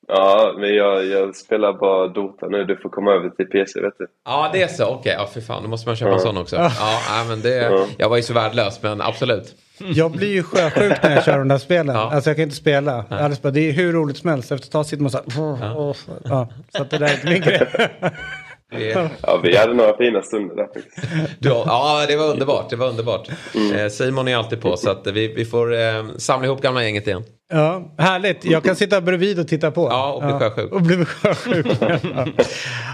[0.07, 2.63] Ja, men jag, jag spelar bara Dota nu.
[2.63, 4.07] Du får komma över till PC, vet du.
[4.25, 4.85] Ja, det är så.
[4.85, 5.63] Okej, ja, för fan.
[5.63, 6.55] Då måste man köpa en sån också.
[6.55, 6.71] Ja,
[7.09, 9.55] nej, men det, jag var ju så värdelös, men absolut.
[9.77, 11.95] Jag blir ju sjösjuk när jag kör de där spelen.
[11.95, 12.11] Ja.
[12.13, 13.05] Alltså jag kan inte spela.
[13.09, 14.51] Alice bara, det är hur roligt som helst.
[14.51, 15.95] Efter ett tag sitter man så här.
[16.23, 16.47] Ja.
[16.69, 17.67] Så att det där är inte min grej.
[18.71, 20.97] Det, Ja, vi hade några fina stunder där faktiskt.
[21.39, 22.69] du, ja, det var underbart.
[22.69, 23.29] Det var underbart.
[23.75, 27.07] Eh, Simon är alltid på, så att vi, vi får eh, samla ihop gamla gänget
[27.07, 27.23] igen.
[27.53, 28.45] Ja, härligt.
[28.45, 29.87] Jag kan sitta bredvid och titta på.
[29.89, 30.71] Ja, och bli sjösjuk.
[30.71, 31.65] Och bli sjösjuk.
[31.79, 32.25] ja.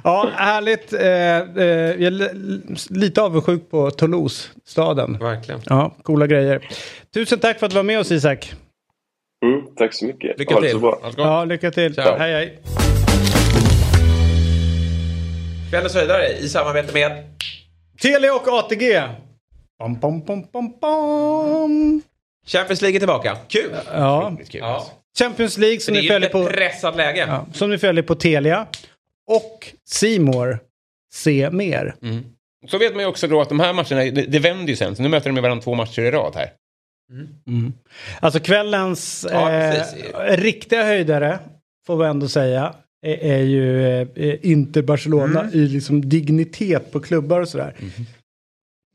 [0.04, 0.94] ja, härligt.
[0.94, 5.18] Eh, eh, jag är li- lite avundsjuk på Toulouse, staden.
[5.22, 5.62] Verkligen.
[5.66, 6.68] Ja, coola grejer.
[7.14, 8.54] Tusen tack för att du var med oss Isak.
[9.46, 10.40] Mm, tack så mycket.
[10.40, 10.76] Lycka ha det till.
[10.76, 11.00] så bra.
[11.18, 11.96] Ja, lycka till.
[11.96, 12.18] Ciao.
[12.18, 12.60] Hej, hej.
[15.72, 17.24] Kvällens höjdare i samarbete med...
[18.02, 19.02] Telia och ATG.
[19.80, 22.02] Bom, bom, bom, bom, bom.
[22.48, 23.38] Champions League är tillbaka.
[23.48, 23.72] Kul!
[23.94, 24.62] Ja, kul.
[24.62, 24.88] Ja.
[25.20, 26.46] Champions League som ni följer på...
[26.46, 27.26] pressat läge.
[27.28, 28.68] Ja, som ni följer på Telia.
[29.28, 30.60] Och Simor
[31.14, 31.96] Se mer.
[32.68, 34.96] Så vet man ju också då att de här matcherna, det, det vänder ju sen.
[34.96, 36.52] Så nu möter de med varandra två matcher i rad här.
[38.20, 39.84] Alltså kvällens Ja, eh,
[40.38, 41.40] riktiga höjdare,
[41.88, 45.54] får vi ändå säga, är, är ju eh, Inter-Barcelona Mm.
[45.54, 47.76] i liksom dignitet på klubbar och sådär.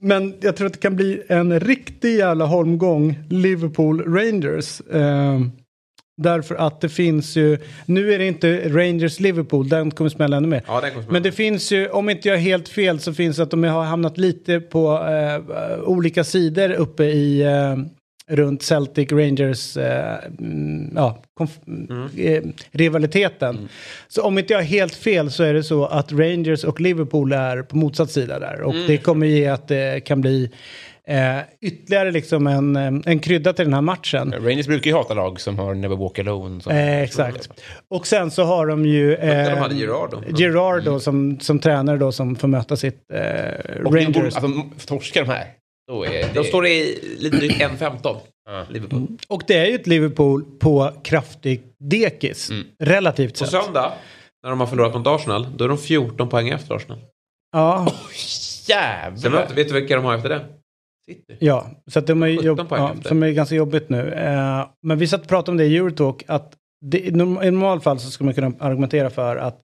[0.01, 4.81] Men jag tror att det kan bli en riktig jävla holmgång Liverpool-Rangers.
[4.95, 5.41] Eh,
[6.23, 10.63] därför att det finns ju, nu är det inte Rangers-Liverpool, den kommer smälla ännu mer.
[10.67, 11.13] Ja, den kommer smälla.
[11.13, 13.65] Men det finns ju, om inte jag är helt fel, så finns det att de
[13.65, 17.77] har hamnat lite på eh, olika sidor uppe i eh,
[18.31, 23.69] runt Celtic Rangers eh, mm, ja, konf- eh, rivaliteten.
[24.09, 27.33] Så om inte jag är helt fel så är det så att Rangers och Liverpool
[27.33, 28.61] är på motsatt sida där.
[28.63, 30.51] Och det kommer ge att det kan bli
[31.09, 34.33] eh, ytterligare liksom en, eh, en krydda till den här matchen.
[34.33, 36.61] Rangers brukar ju hata lag som har Never Walk Alone.
[36.61, 37.49] Som, Eh, exakt.
[37.91, 40.23] Och sen så har de ju eh, de hade Gerrard då.
[40.93, 44.37] Då, som, som tränare då som får möta sitt eh, Och Rangers.
[44.37, 44.51] Alltså,
[44.87, 45.45] torskar de här,
[45.89, 46.35] då är det...
[46.35, 48.17] De står i lite drygt 1.15.
[48.69, 49.07] Liverpool.
[49.29, 52.51] Och det är ju ett Liverpool på kraftig dekis.
[52.79, 53.65] Relativt På sett.
[53.65, 53.93] söndag,
[54.43, 56.99] när de har förlorat mot Arsenal, då är de 14 poäng efter Arsenal.
[57.53, 59.31] Ja, Sen Jävlar!
[59.31, 60.45] vet, vet du vilka de har efter det?
[61.11, 61.37] City.
[61.41, 64.13] ja, så att de är, 17 jobb, ja, som är ganska jobbigt nu.
[64.13, 66.53] Eh, men vi satt och pratade om det i Eurotalk att
[66.85, 69.61] det, i norm- i normalfall så skulle man kunna argumentera för att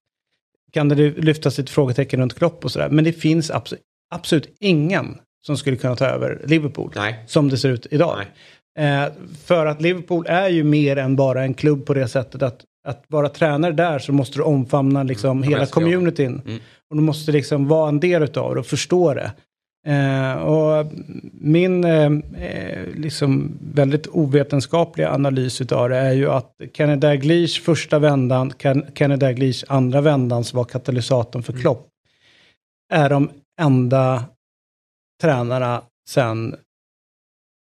[0.71, 2.89] kan det lyftas ett frågetecken runt Klopp och sådär.
[2.89, 3.81] Men det finns absolut,
[4.15, 7.23] absolut ingen som skulle kunna ta över Liverpool Nej.
[7.27, 8.19] som det ser ut idag.
[8.79, 9.05] Eh,
[9.45, 13.03] för att Liverpool är ju mer än bara en klubb på det sättet att, att
[13.07, 16.41] vara tränare där så måste du omfamna liksom hela jag ska communityn.
[16.89, 19.31] Och du måste liksom vara en del utav det och förstå det.
[19.87, 20.91] Eh, och
[21.33, 27.99] min eh, eh, liksom väldigt ovetenskapliga analys utav det är ju att Kenny Dalglish första
[27.99, 31.87] vändan, Ken, Kenny Dalglish andra vändan som var katalysatorn för Klopp,
[32.93, 33.29] är de
[33.61, 34.23] enda
[35.23, 36.55] tränarna sen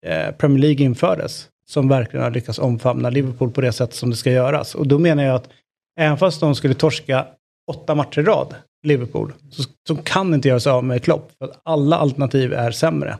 [0.07, 4.17] eh, Premier League infördes som verkligen har lyckats omfamna Liverpool på det sätt som det
[4.17, 4.75] ska göras.
[4.75, 5.49] Och då menar jag att
[6.01, 7.27] även fast de skulle torska
[7.71, 8.55] åtta matcher i rad,
[8.87, 11.33] Liverpool, så, så kan inte göra sig av med Klopp.
[11.39, 13.17] För att alla alternativ är sämre.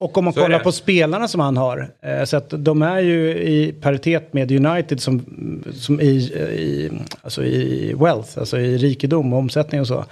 [0.00, 3.00] Och om man Så kollar på spelarna som han har, eh, så att de är
[3.00, 5.24] ju i paritet med United som,
[5.72, 6.90] som i, i,
[7.22, 10.04] alltså i wealth, alltså i rikedom och omsättning och så.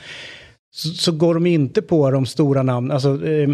[0.76, 2.92] Så, så går de inte på de stora namnen.
[2.92, 3.48] Alltså, eh,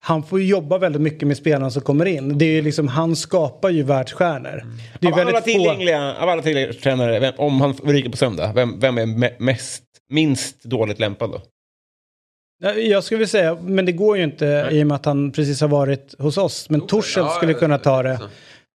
[0.00, 2.38] han får ju jobba väldigt mycket med spelarna som kommer in.
[2.38, 4.62] Det är liksom, han skapar ju världsstjärnor.
[5.00, 5.58] Det är Av alla, väldigt få...
[5.60, 9.34] tillgängliga, av alla tillgängliga tränare, vem, om han ryker på söndag, vem, vem är me-
[9.38, 11.40] mest, minst dåligt lämpad då?
[12.64, 15.32] Ja, Jag skulle vilja säga, men det går ju inte i och med att han
[15.32, 16.70] precis har varit hos oss.
[16.70, 18.18] Men Torshäll ja, skulle kunna ta det.
[18.18, 18.24] så.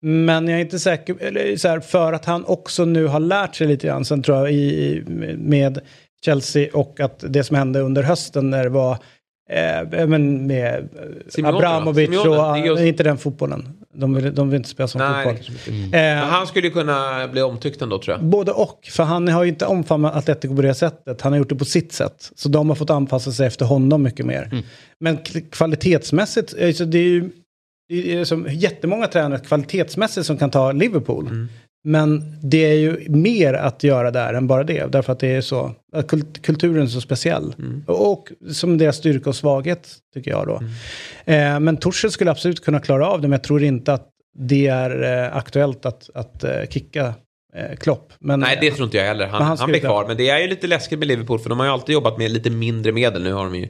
[0.01, 3.55] Men jag är inte säker, eller så här, för att han också nu har lärt
[3.55, 5.03] sig lite grann, sen tror jag, i,
[5.37, 5.79] med
[6.25, 8.91] Chelsea och att det som hände under hösten när det var
[9.49, 10.87] eh, men med eh,
[11.29, 11.57] Simeone?
[11.57, 13.73] Abramovic Simeone, och just- inte den fotbollen.
[13.93, 15.55] De vill, de vill inte spela som Nej, fotboll.
[15.75, 15.97] inte.
[15.97, 18.25] Eh, Men han skulle kunna bli omtyckt ändå tror jag.
[18.25, 21.21] Både och, för han har ju inte omfamnat Atletico på det sättet.
[21.21, 22.31] Han har gjort det på sitt sätt.
[22.35, 24.63] Så de har fått anpassa sig efter honom mycket mer.
[24.99, 27.29] Men k- kvalitetsmässigt, alltså det är ju
[27.89, 31.47] det är som jättemånga tränare kvalitetsmässigt som kan ta Liverpool.
[31.87, 34.91] Men det är ju mer att göra där än bara det.
[34.91, 35.75] Därför att det är så,
[36.07, 37.55] kult- kulturen är så speciell.
[37.85, 40.61] Och, och som deras styrka och svaghet, tycker jag då.
[41.33, 44.67] Eh, men Torshäll skulle absolut kunna klara av det, men jag tror inte att det
[44.67, 47.13] är eh, aktuellt att, att eh, kicka
[47.55, 48.13] eh, Klopp.
[48.19, 49.27] Men, Nej, det tror inte jag heller.
[49.27, 50.07] Han, han han, blir kvar.
[50.07, 52.31] Men det är ju lite läskigt med Liverpool för de har ju alltid jobbat med
[52.31, 53.23] lite mindre medel.
[53.23, 53.67] Nu har de ju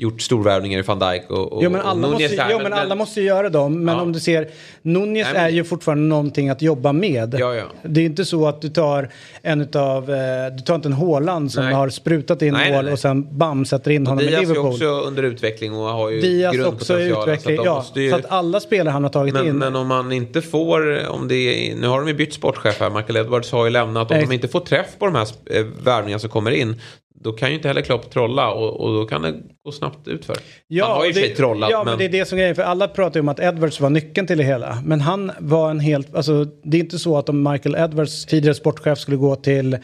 [0.00, 2.58] gjort storvärvningar i van Dijk och, och Jo men, alla och måste, Nunez här, jo,
[2.62, 3.84] men alla måste göra dem.
[3.84, 4.02] Men Ja.
[4.02, 4.48] om du ser,
[4.82, 7.34] Nunez Nej, men- är ju fortfarande någonting att jobba med.
[7.38, 7.64] Ja, ja.
[7.82, 9.08] Det är inte så att du tar
[9.42, 10.16] en utav, eh,
[10.56, 11.74] du tar inte en Haaland som Nej.
[11.74, 12.92] har sprutat in Nej, nej, mål nej.
[12.92, 14.66] och sen bam sätter in honom i Diaz är Liverpool.
[14.72, 17.14] också under utveckling och har ju Diaz också i grundpotentialen.
[17.14, 17.64] så att utveckling.
[17.64, 19.56] Ja, ju- så att alla spelare han har tagit men, in.
[19.58, 21.34] men om man inte får, om det
[21.70, 24.10] är, nu har de ju bytt sportchef här, Michael Edwards har ju lämnat.
[24.10, 26.76] Om Ex- de inte får träff på de här eh, värvningarna som kommer in,
[27.20, 30.36] då kan ju inte heller Klopp trolla och, och då kan det gå snabbt utför.
[30.80, 31.98] han har ju för sig trollat, Ja, men...
[31.98, 32.56] det är det som är grejen.
[32.56, 34.82] För alla pratar ju om att Edwards var nyckeln till det hela.
[34.84, 38.54] Men han var en helt, alltså det är inte så att om Michael Edwards, tidigare
[38.54, 39.78] sportchef, skulle gå till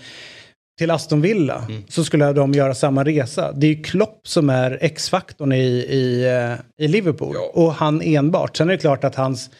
[0.79, 3.53] till Aston Villa så skulle de göra samma resa.
[3.53, 7.35] Det är ju Klopp som är X-faktorn i, i, eh, i Liverpool.
[7.35, 7.63] Ja.
[7.63, 8.57] Och han enbart.
[8.57, 9.51] Sen är det klart att hans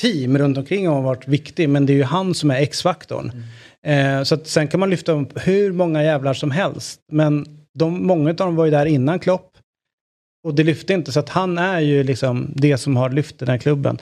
[0.00, 1.68] team runt omkring har varit viktig.
[1.68, 3.32] Men det är ju han som är X-faktorn.
[3.86, 7.00] Eh, så att sen kan man lyfta upp hur många jävlar som helst.
[7.12, 9.48] Men de, många av dem var ju där innan Klopp.
[10.44, 13.48] Och det lyfte inte, så att han är ju liksom det som har lyft den
[13.48, 13.98] här klubben.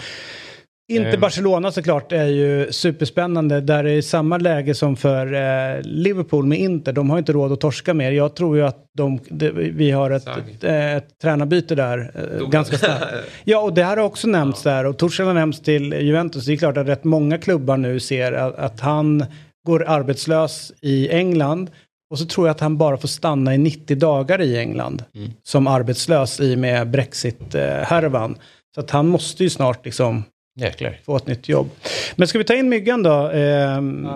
[0.91, 1.21] Inte Ehm.
[1.21, 3.61] Barcelona såklart är ju superspännande.
[3.61, 6.93] Där är samma läge som för eh, Liverpool med Inter.
[6.93, 8.11] De har inte råd att torska mer.
[8.11, 12.79] Jag tror ju att de, det, vi har ett, ett, ett tränarbyte där eh, ganska
[12.79, 13.05] snabbt.
[13.45, 14.87] Ja, och det här har också nämnts där.
[14.87, 16.45] Och Torshäll har nämnts till Juventus.
[16.45, 19.25] Det är klart att rätt många klubbar nu ser att, att han
[19.67, 21.71] går arbetslös i England.
[22.11, 25.05] Och så tror jag att han bara får stanna i 90 dagar i England.
[25.43, 28.39] Som arbetslös i och med Brexit-härvan.
[28.75, 30.25] Så att han måste ju snart liksom
[30.61, 31.01] Jäklar.
[31.05, 31.71] få ett nytt jobb.
[32.17, 33.13] Men ska vi ta in Myggan då?
[33.31, 34.09] Ehm,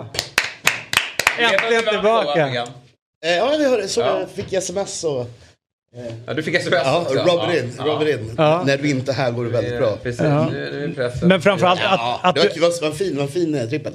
[1.39, 2.47] Äntligen tillbaka.
[3.25, 4.19] Eh, ja, vi hörde, så Ja.
[4.19, 5.27] jag fick sms och...
[6.25, 7.13] Ja, du fick sms Ja, också.
[7.13, 7.71] rub it in.
[7.77, 8.09] Ja.
[8.09, 8.33] In.
[8.37, 8.63] Ja.
[8.65, 9.97] När du inte är här går det väldigt bra.
[10.03, 10.49] Precis, Ja.
[10.51, 11.27] nu, nu är pressen.
[11.27, 13.55] Men framförallt Ja, att, att det var, du, det var en fin, var en fin
[13.55, 13.93] eh, trippel.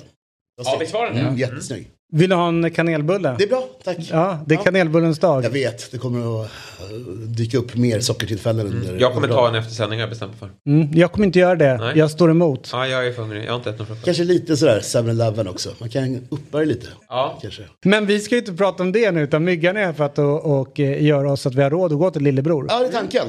[0.65, 1.21] Ja, visst var den det?
[1.21, 1.91] Mm, jättesnygg.
[2.11, 3.35] Vill du ha en kanelbulle?
[3.39, 3.97] Det är bra, tack.
[4.11, 5.45] Ja, det är kanelbullens dag.
[5.45, 6.97] Jag vet, det kommer att eh,
[7.27, 9.01] dyka upp mer sockertillfällen under...
[9.01, 10.51] Jag kommer ta en eftersändning har jag bestämt för.
[10.67, 11.77] Mm, jag kommer inte göra det.
[11.77, 11.99] Nej.
[11.99, 12.71] Jag står emot.
[12.73, 13.45] Ja, jag är för hungrig.
[13.45, 14.05] Jag har inte ätit någon frukost.
[14.05, 15.71] Kanske lite sådär 7-Eleven också.
[15.79, 16.87] Man kan uppa det lite.
[17.09, 17.39] Ja.
[17.43, 17.63] Kanske.
[17.85, 20.19] Men vi ska ju inte prata om det nu, utan Myggan är här för att
[20.19, 22.67] och, och, eh, göra oss att vi har råd att gå till Lillebror.
[22.69, 23.27] Ja, det är tanken.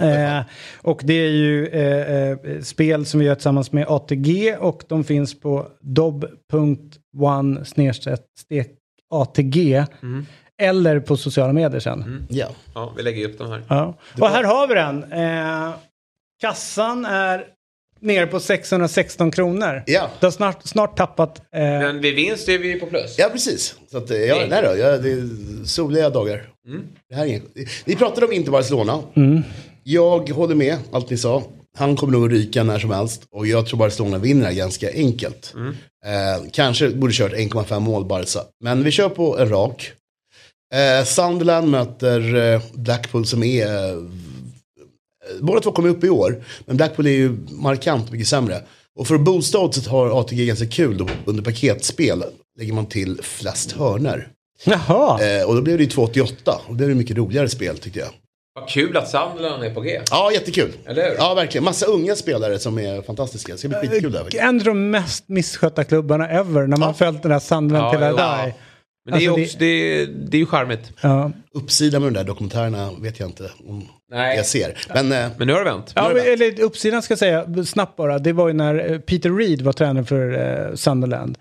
[0.00, 0.40] Eh,
[0.82, 5.04] och det är ju eh, eh, spel som vi gör tillsammans med ATG och de
[5.04, 5.66] finns på
[7.12, 8.68] dob.one stek
[9.10, 9.84] ATG.
[10.62, 12.26] Eller på sociala medier sen.
[12.30, 12.46] Ja.
[12.74, 13.62] ja, vi lägger upp de här.
[13.68, 13.98] Ja.
[14.20, 15.12] Och här har vi den.
[15.12, 15.74] Eh,
[16.40, 17.44] kassan är
[18.00, 19.82] nere på 616 kronor.
[19.86, 20.10] Ja.
[20.20, 21.38] Det har snart, snart tappat.
[21.38, 23.18] Eh, Men vid vinst är vi på plus.
[23.18, 23.76] Ja, precis.
[23.90, 25.28] Så att, eh, ja, nej då, ja, det är
[25.64, 26.48] soliga dagar.
[27.08, 27.40] Det här är.
[27.84, 28.98] Ni pratade om inte Barcelona.
[29.82, 31.42] Jag håller med allt ni sa.
[31.78, 33.22] Han kommer nog att ryka när som helst.
[33.30, 35.54] Och jag tror Barcelona vinner ganska enkelt.
[36.06, 38.40] Eh, kanske borde kört 1,5 mål Barca.
[38.64, 39.92] Men vi kör på en rak.
[40.74, 43.90] Eh, Sunderland möter eh, Blackpool som är...
[43.90, 43.96] Eh,
[45.40, 46.44] båda två kommer upp i år.
[46.66, 48.62] Men Blackpool är ju markant mycket sämre.
[48.98, 52.24] Och för att boosta oddset har ATG ganska kul då, under paketspel.
[52.58, 54.28] Lägger man till flest hörner.
[54.64, 55.24] Jaha.
[55.24, 56.32] Eh, och då blev det ju 2,88.
[56.66, 58.08] Och det blev det mycket roligare spel tyckte jag.
[58.54, 60.00] Vad kul att Sunderland är på G.
[60.10, 60.72] Ja, jättekul.
[60.86, 61.14] Eller hur?
[61.18, 61.64] Ja, verkligen.
[61.64, 63.52] Massa unga spelare som är fantastiska.
[63.52, 64.20] Det ska bli skitkul där.
[64.20, 64.42] faktiskt.
[64.42, 66.92] En av de mest misskötta klubbarna ever när man Ja.
[66.94, 68.54] följt den där Sunderland Ja, till die.
[69.04, 70.92] Men det är, Alltså, också, det, det är ju charmigt.
[71.00, 71.30] Ja.
[71.54, 74.36] Uppsidan med de där dokumentärerna vet jag inte om Nej.
[74.36, 74.78] jag ser.
[74.94, 75.92] Men eh, Men nu har det vänt.
[75.96, 79.30] Ja, men, eller uppsidan ska jag säga, snabbt bara, det var ju när eh, Peter
[79.30, 81.38] Reed var tränare för eh, Sunderland.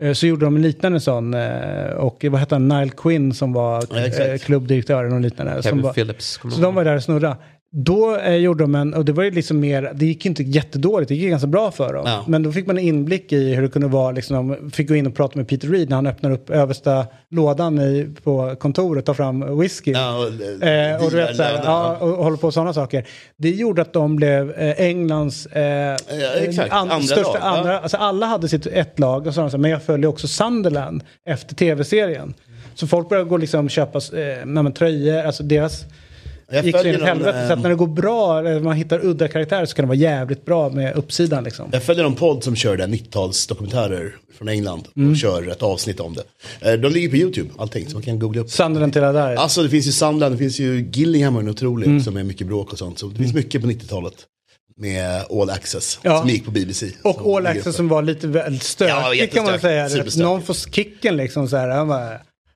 [0.00, 3.52] Eh, Så gjorde de en liknande sån, eh, och vad hette han, Nile Quinn som
[3.52, 5.62] var Ja, eh, klubbdirektören och liknande.
[5.62, 6.40] Kevin var, Phillips.
[6.42, 7.36] så de var där och snurra.
[7.72, 11.08] Då eh, gjorde de en, och det var ju liksom mer, det gick inte jättedåligt,
[11.08, 12.02] det gick ganska bra för dem.
[12.06, 12.24] Ja.
[12.26, 14.94] Men då fick man en inblick i hur det kunde vara, liksom, de fick gå
[14.94, 19.06] in och prata med Peter Reed när han öppnar upp översta lådan i, på kontoret,
[19.06, 19.90] tar fram whisky.
[19.90, 20.26] ja, och,
[20.66, 23.06] Eh, och du vet, så här, ja, och håller på sådana saker.
[23.36, 25.96] Det gjorde att de blev eh, Englands eh,
[26.42, 26.72] exakt.
[26.72, 27.78] Andra största lag, andra.
[27.78, 30.06] Alltså alla hade sitt ett lag och så, sa de så här, men jag följer
[30.06, 32.34] också Sunderland efter tv-serien.
[32.74, 35.84] Så folk började gå liksom köpa eh, tröjor, alltså deras
[36.52, 37.14] Jag gick så in i helvete.
[37.38, 39.82] någon, Så att eh, när det går bra, eller man hittar udda karaktärer så kan
[39.84, 41.68] det vara jävligt bra med uppsidan liksom.
[41.72, 44.88] Jag följer någon podd som kör där 90-talsdokumentärer från England.
[44.96, 45.10] Mm.
[45.10, 46.72] Och kör ett avsnitt om det.
[46.72, 47.86] Eh, De ligger på YouTube, allting.
[47.88, 48.50] Så man kan googla upp.
[48.50, 49.34] Sunderland till det där.
[49.34, 52.00] Alltså det finns ju Sunderland, det finns ju Gillingham är en otrolig Mm.
[52.02, 52.98] som är mycket bråk och sånt.
[52.98, 54.14] Så det finns mycket på 90-talet.
[54.76, 56.18] Med All Access, Ja.
[56.20, 56.86] som gick på BBC.
[57.02, 59.88] Och All Access som var lite väl stökig Ja, kan man säga.
[60.16, 61.68] Någon får kicken liksom så här.
[61.68, 62.08] Han bara,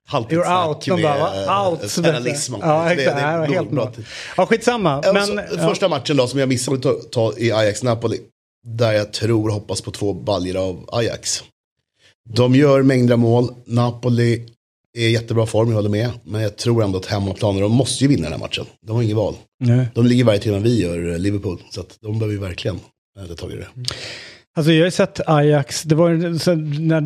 [0.07, 0.85] Halvtidssnack You're out.
[0.85, 1.95] De med, bara, eh, out.
[2.03, 2.53] Penalism.
[2.61, 3.91] Ja, Det- det är helt bra.
[4.37, 5.01] Ja, skitsamma.
[5.13, 5.59] Men, Men.
[5.59, 8.19] Första matchen då som jag missade att ta, ta i Ajax-Napoli.
[8.67, 11.43] Där jag tror och hoppas på två baljor av Ajax.
[12.29, 13.53] De gör mängder av mål.
[13.65, 14.45] Napoli
[14.97, 16.09] är i jättebra form, jag håller med.
[16.23, 18.65] Men jag tror ändå att hemmaplanen, de måste ju vinna den här matchen.
[18.81, 19.35] De har inget val.
[19.59, 19.87] Nej.
[19.95, 21.61] De ligger varje timme vi gör, eh, Liverpool.
[21.69, 22.79] Så att de behöver ju verkligen
[23.19, 23.67] eh, ta tag i det.
[24.57, 26.09] Alltså jag har ju sett Ajax, det var
[26.79, 27.01] när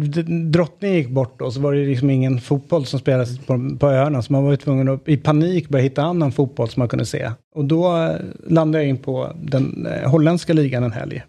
[0.51, 4.21] drottningen gick bort då så var det liksom ingen fotboll som spelades på, på öarna.
[4.21, 7.05] Så man var ju tvungen att i panik börja hitta annan fotboll som man kunde
[7.05, 7.31] se.
[7.55, 8.15] Och då eh,
[8.47, 11.23] landade jag in på den eh, holländska ligan en helg.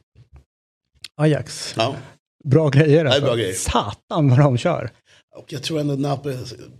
[1.16, 1.74] Ajax.
[1.78, 1.94] Ja.
[2.44, 3.20] Bra grejer alltså.
[3.22, 3.52] bra grejer.
[3.52, 4.90] Satan vad de kör.
[5.36, 6.36] Och jag tror ändå Napoli,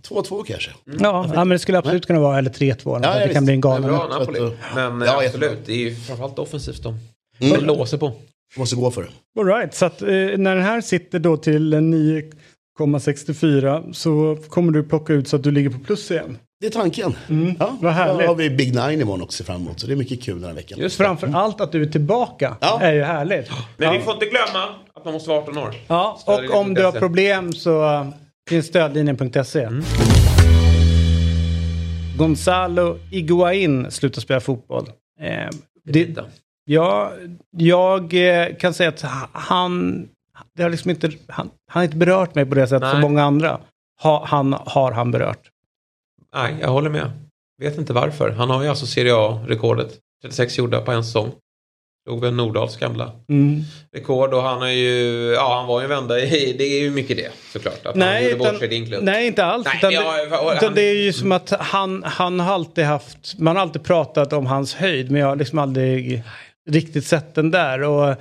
[0.09, 0.71] 2-2 kanske.
[0.99, 2.99] Ja, ja, men det skulle absolut kunna vara, eller 3-2.
[3.03, 3.33] Ja, det visst.
[3.33, 3.89] kan bli en Men galen.
[3.89, 4.39] bra Så Napoli.
[4.39, 6.97] att, Men eh, Ja, absolut, det är ju framförallt offensivt de,
[7.39, 7.65] Mm.
[7.65, 8.11] låser på.
[8.57, 9.09] Måste gå för det.
[9.39, 14.83] All right, så att, eh, när den här sitter då till 9,64 så kommer du
[14.83, 16.37] plocka ut så att du ligger på plus igen.
[16.59, 17.15] Det är tanken.
[17.59, 18.19] Ja, vad härligt.
[18.19, 19.79] Då har vi Big Nine imorgon också fram emot.
[19.79, 20.79] Så det är mycket kul den här veckan.
[20.79, 22.79] Just Framför allt att du är tillbaka Ja.
[22.81, 23.49] är ju härligt.
[23.77, 25.73] Men vi får inte glömma att man måste vara 18 år.
[25.87, 26.99] Ja, och om du har se.
[26.99, 28.09] problem så uh,
[28.49, 29.67] finns stödlinjen.se.
[32.17, 34.87] Gonzalo Iguain slutar spela fotboll.
[35.21, 35.49] Eh,
[35.85, 36.15] det.
[36.65, 37.11] Ja,
[37.57, 40.07] jag eh, kan säga att han,
[40.57, 43.09] det har liksom inte, han, han har inte berört mig på det sättet som Nej.
[43.09, 43.59] många andra.
[44.01, 45.49] Ha, han, har han berört.
[46.35, 47.11] Nej, jag håller med.
[47.61, 48.29] Vet inte varför.
[48.29, 49.97] Han har ju alltså Serie A-rekordet.
[50.23, 51.31] 36 gjorda på en säsong.
[52.07, 53.61] Slog väl Nordahls gamla Mm.
[53.95, 56.91] rekord och han är ju, ja han var ju en vända i, det är ju
[56.91, 57.73] mycket det såklart.
[57.77, 59.03] Att han Nej, gjorde utan, bort sig din klubb.
[59.03, 59.65] nej, inte alls.
[59.65, 63.39] Nej, utan, jag- han- utan det är ju som att han, han har alltid haft,
[63.39, 66.23] man har alltid pratat om hans höjd, men jag har liksom aldrig
[66.71, 67.83] riktigt sett den där.
[67.83, 68.15] Och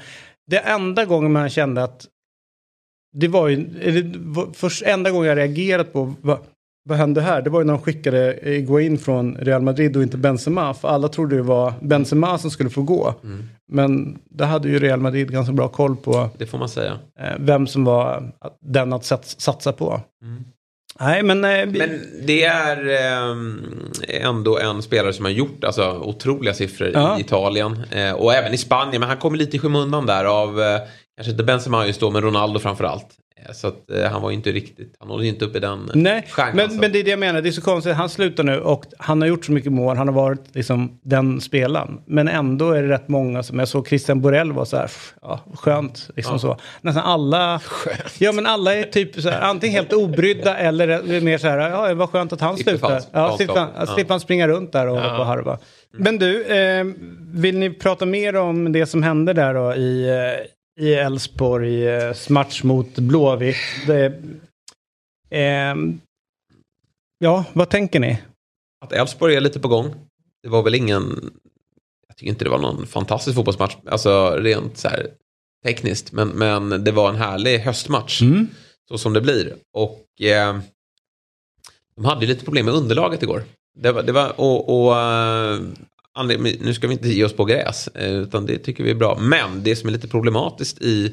[0.46, 2.06] det enda gången man kände att
[3.12, 6.38] det var ju, eller, först enda gången jag reagerat på vad,
[6.88, 7.42] vad hände här?
[7.42, 10.74] Det var ju när de skickade Iguain från Real Madrid och inte Benzema.
[10.74, 13.14] För alla trodde det var Benzema som skulle få gå.
[13.24, 13.44] Mm.
[13.72, 16.98] Men det hade ju Real Madrid ganska bra koll på Det får man säga.
[17.18, 20.00] eh, vem som var den att sats, satsa på.
[20.22, 20.44] Mm.
[21.00, 21.44] Nej, men...
[21.44, 23.64] Eh, Men det är ehm,
[24.08, 27.18] ändå en spelare som har gjort alltså, otroliga siffror Ja.
[27.18, 27.82] i Italien.
[27.90, 29.00] Eh, och även i Spanien.
[29.00, 30.78] Men han kommer lite i skymundan där av, eh,
[31.16, 33.06] kanske inte Benzema just då, men Ronaldo framförallt.
[33.06, 35.90] Eh, så att eh, han var ju inte riktigt, han nådde inte upp i den
[35.94, 36.56] Nej, stjärnan.
[36.56, 37.42] men, men det är det jag menar.
[37.42, 37.94] Det är så konstigt.
[37.94, 39.96] Han slutar nu och han har gjort så mycket mål.
[39.96, 42.00] Han har varit liksom den spelaren.
[42.06, 44.90] Men ändå är det rätt många som jag såg Christian Borell var så här,
[45.22, 46.10] ja, skönt.
[46.16, 46.56] Liksom så.
[46.80, 47.60] Nästan alla,
[48.18, 51.88] ja men alla är typ så här, antingen helt obrydda eller mer så här, ja
[51.88, 53.02] det var skönt att han Slipper slutar.
[53.12, 53.66] Ja, slipper.
[53.78, 53.86] Ja.
[53.86, 55.58] slipper han springa runt där och hålla på och harva.
[55.92, 56.84] Men du, eh,
[57.32, 60.46] vill ni prata mer om det som hände där då i eh,
[60.80, 63.56] i Elfsborg, eh, match mot Blåvitt?
[63.86, 64.22] Det,
[65.30, 66.00] ehm,
[67.18, 68.22] ja, vad tänker ni?
[68.84, 69.94] Att Elfsborg är lite på gång.
[70.42, 71.30] Det var väl ingen...
[72.08, 75.10] Jag tycker inte det var någon fantastisk fotbollsmatch, alltså rent så här
[75.64, 76.12] tekniskt.
[76.12, 78.48] Men, men det var en härlig höstmatch, Mm.
[78.88, 79.56] så som det blir.
[79.72, 80.58] Och eh,
[81.96, 83.42] de hade ju lite problem med underlaget igår.
[83.78, 85.60] Det var, det var, och, och, eh,
[86.60, 89.18] nu ska vi inte ge oss på gräs, eh, utan det tycker vi är bra.
[89.20, 91.12] Men det som är lite problematiskt i,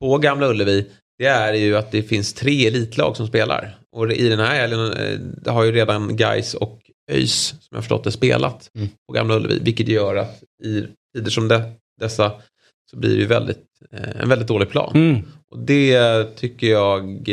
[0.00, 0.86] på Gamla Ullevi,
[1.18, 3.78] det är ju att det finns tre elitlag som spelar.
[3.92, 6.80] Och i den här helgen eh, har ju redan Guys och
[7.12, 8.88] ÖIS, som jag förstått det, spelat Mm.
[9.06, 9.58] på Gamla Ullevi.
[9.62, 10.84] Vilket gör att i
[11.14, 11.62] tider som de,
[12.00, 12.32] dessa
[12.90, 14.92] så blir det ju väldigt, eh, en väldigt dålig plan.
[14.94, 15.22] Mm.
[15.50, 17.28] Och det tycker jag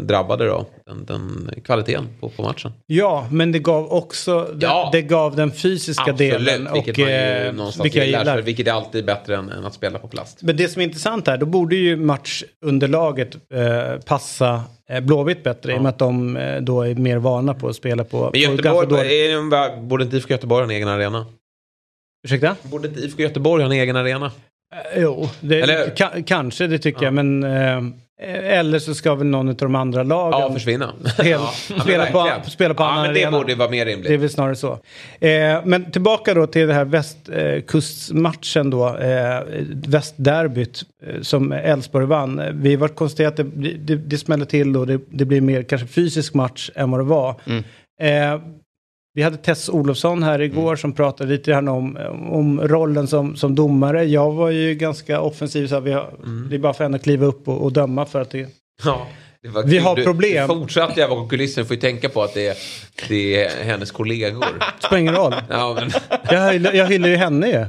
[0.00, 2.72] drabbade då den, den kvaliteten på, på matchen.
[2.86, 4.88] Ja, men det gav också Ja.
[4.92, 6.68] det, det gav den fysiska delen.
[6.72, 8.34] vilket och, man ju eh, någonstans vilket jag gillar.
[8.36, 10.42] för Vilket är alltid bättre än, än att spela på plast.
[10.42, 15.74] Men det som är intressant här, då borde ju matchunderlaget eh, passa eh, Blåvitt bättre
[15.74, 18.30] i och med att de eh, då är mer vana på att spela på, Men
[18.32, 21.26] på Göteborg, dåligt- är, borde inte IFK Göteborg ha en egen arena?
[22.26, 22.56] Ursäkta?
[22.62, 24.26] Borde inte IFK Göteborg ha en egen arena?
[24.94, 27.04] Eh, Jo, det, Eller- ka, kanske det tycker Ja.
[27.04, 27.14] jag.
[27.14, 27.80] Men, eh,
[28.22, 30.92] eller så ska väl någon av de andra lagen Ja, försvinna.
[31.14, 33.38] spela, Ja, men spela, på, spela på ja, annan men det arena.
[33.38, 34.20] borde vara mer Det är rimligt.
[34.20, 34.72] väl snarare så.
[35.20, 38.96] Eh, men tillbaka då till det här västkustmatchen då.
[38.98, 39.40] Eh,
[39.88, 42.38] västderbyt eh, som Elfsborg vann.
[42.38, 45.62] Eh, Vi var konstaterat att det, det, det smäller till och det, det blir mer
[45.62, 47.34] kanske fysisk match än vad det var.
[47.46, 47.64] Mm.
[48.00, 48.40] Eh,
[49.14, 50.76] vi hade Tess Olofsson här igår Mm.
[50.76, 51.96] som pratade lite grann om,
[52.30, 54.04] om rollen som, som domare.
[54.04, 56.46] Jag var ju ganska offensiv så här, vi har, Mm.
[56.50, 58.48] det är bara för henne att kliva upp och, och döma för att det...
[58.84, 59.06] Ja,
[59.42, 59.80] det Vi kul.
[59.86, 60.48] har problem.
[60.48, 62.56] Du fortsatte jag bakom kulissen får ju tänka på att det är,
[63.08, 64.44] det är hennes kollegor.
[64.78, 65.34] Spelar ingen roll.
[65.48, 65.90] Ja men,
[66.30, 67.66] Jag, hyllar- jag hyllar ju henne ju.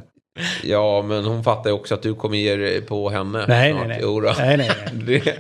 [0.64, 3.46] Ja, men hon fattar ju också att du kommer ge dig på henne.
[3.48, 3.88] Nej, snart.
[3.88, 4.00] nej, nej.
[4.04, 4.20] Jo.
[4.22, 4.90] Nej, nej, nej.
[5.24, 5.34] Det,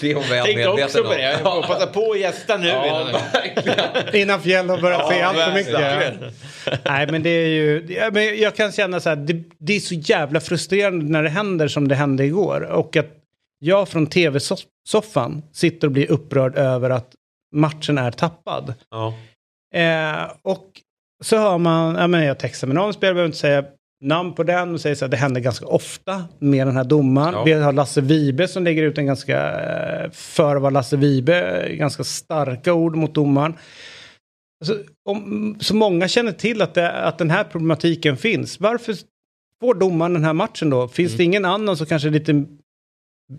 [0.00, 1.06] det är hon väl Tänkte medveten också om.
[1.06, 1.22] på det.
[1.22, 2.68] Jag får passa på att gästa nu.
[2.68, 4.14] Ja, innan- verkligen.
[4.16, 6.84] Innan fjäll har börjat säga allt för mycket.
[6.84, 9.80] Nej men det är ju, ja, men jag kan känna så här, det, det är
[9.80, 12.60] så jävla frustrerande när det händer som det hände igår.
[12.60, 13.06] Och att
[13.58, 17.12] jag från tv-soffan sitter och blir upprörd över att
[17.54, 18.74] matchen är tappad.
[18.90, 19.14] Ja.
[19.80, 20.64] Eh, och
[21.24, 23.64] så hör man, ja, men jag textar med någon spelare, behöver inte säga
[24.04, 27.34] namn på den och säger så här, det händer ganska ofta med den här domaren.
[27.34, 27.44] Ja.
[27.44, 31.66] Vi har Lasse Vibe som lägger ut en ganska, eh, för att vara Lasse Vibe,
[31.70, 33.54] ganska starka ord mot domaren.
[34.60, 34.78] Alltså,
[35.08, 38.94] om så många känner till att, det, att den här problematiken finns, varför
[39.60, 40.88] får domaren den här matchen då?
[40.88, 42.44] Finns det ingen annan som kanske är lite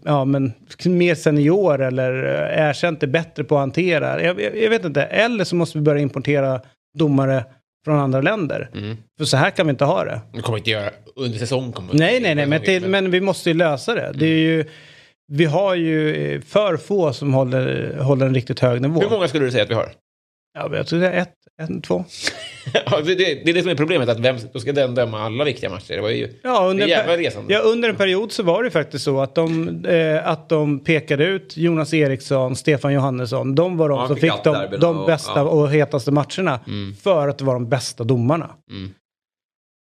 [0.03, 0.53] ja, men,
[0.86, 4.24] mer senior eller eh, erkänt är bättre på att hantera?
[4.24, 5.03] Jag, jag, jag vet inte.
[5.03, 6.61] Eller så måste vi börja importera
[6.97, 7.45] domare
[7.86, 8.69] från andra länder.
[8.73, 8.97] Mm.
[9.17, 10.21] För så här kan vi inte ha det.
[10.33, 11.71] Det kommer inte göra under säsong.
[11.71, 14.11] Kommer Nej, nej, nej, men, till, men vi måste ju lösa det.
[14.15, 14.65] det är ju,
[15.31, 19.01] vi har ju eh, för få som håller, håller en riktigt hög nivå.
[19.01, 19.91] Hur många skulle du säga att vi har?
[20.53, 22.05] Ja, jag tror det är ett, en, två.
[22.85, 25.43] Ja, det, det, är det som är problemet, att vem, då ska den döma alla
[25.43, 25.93] viktiga matcher.
[25.95, 27.53] Det var ju Ja, under, jävla resande.
[27.53, 31.25] ja, under en period så var det faktiskt så att de, eh, att de pekade
[31.25, 33.55] ut Jonas Eriksson, Stefan Johannesson.
[33.55, 35.41] De var de Ja, som fick fick de, de och- bästa ja.
[35.43, 36.59] och hetaste matcherna.
[36.67, 36.95] Mm.
[37.03, 38.49] För att det var de bästa domarna.
[38.71, 38.89] Mm.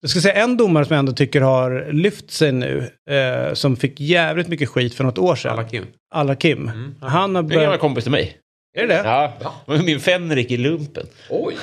[0.00, 2.90] Jag ska säga en domare som jag ändå tycker har lyft sig nu.
[3.10, 5.52] Eh, som fick jävligt mycket skit för något år sedan.
[5.52, 5.84] Alla Kim.
[6.14, 6.68] Alla Kim.
[6.68, 6.94] Mm.
[7.00, 7.80] Han har Det är en börjat...
[7.80, 8.36] kompis till mig.
[8.74, 9.02] Är det det?
[9.04, 9.32] Ja,
[9.66, 11.06] min Fenrik i lumpen.
[11.30, 11.56] Oj.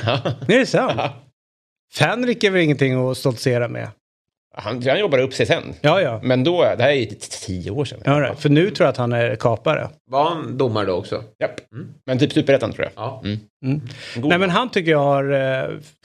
[0.48, 1.02] Är det sant?
[1.94, 3.90] Fänrik är väl ingenting att stoltsera med?
[4.64, 5.64] Han, han jobbar upp sig sen.
[5.82, 6.20] Ja, ja.
[6.24, 7.06] Men då, det här är ju
[7.46, 8.00] tio år sedan.
[8.06, 8.40] ja right.
[8.40, 9.90] För nu tror jag att han är kapare.
[10.12, 11.24] Var han domare då också?
[11.40, 11.74] Japp.
[11.74, 11.88] Mm.
[12.06, 13.04] Men typ superettan tror jag.
[13.04, 13.22] Ja.
[13.26, 13.82] Mm.
[14.16, 14.30] God.
[14.30, 15.40] Nej men han tycker jag har eh,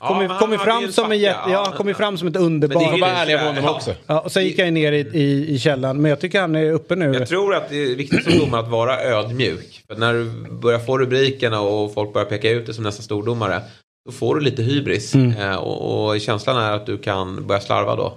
[0.00, 1.64] Ja, kommit, fram som en jätte, ja, ja.
[1.64, 2.92] han kommit fram som ett Men det underbart.
[2.92, 3.70] är ju ärliga honom ja.
[3.70, 3.94] också.
[4.06, 6.00] Ja, och sen gick jag ner i, i, i källan.
[6.02, 7.14] Men jag tycker han är uppe nu.
[7.14, 9.82] Jag tror att det är viktigt som domare att vara ödmjuk.
[9.88, 13.60] För när du börjar få rubrikerna och folk börjar peka ut dig som nästa stordomare.
[14.06, 15.14] Då får du lite hybris.
[15.14, 15.36] Mm.
[15.36, 18.14] Eh, och, och känslan är att du kan börja slarva då.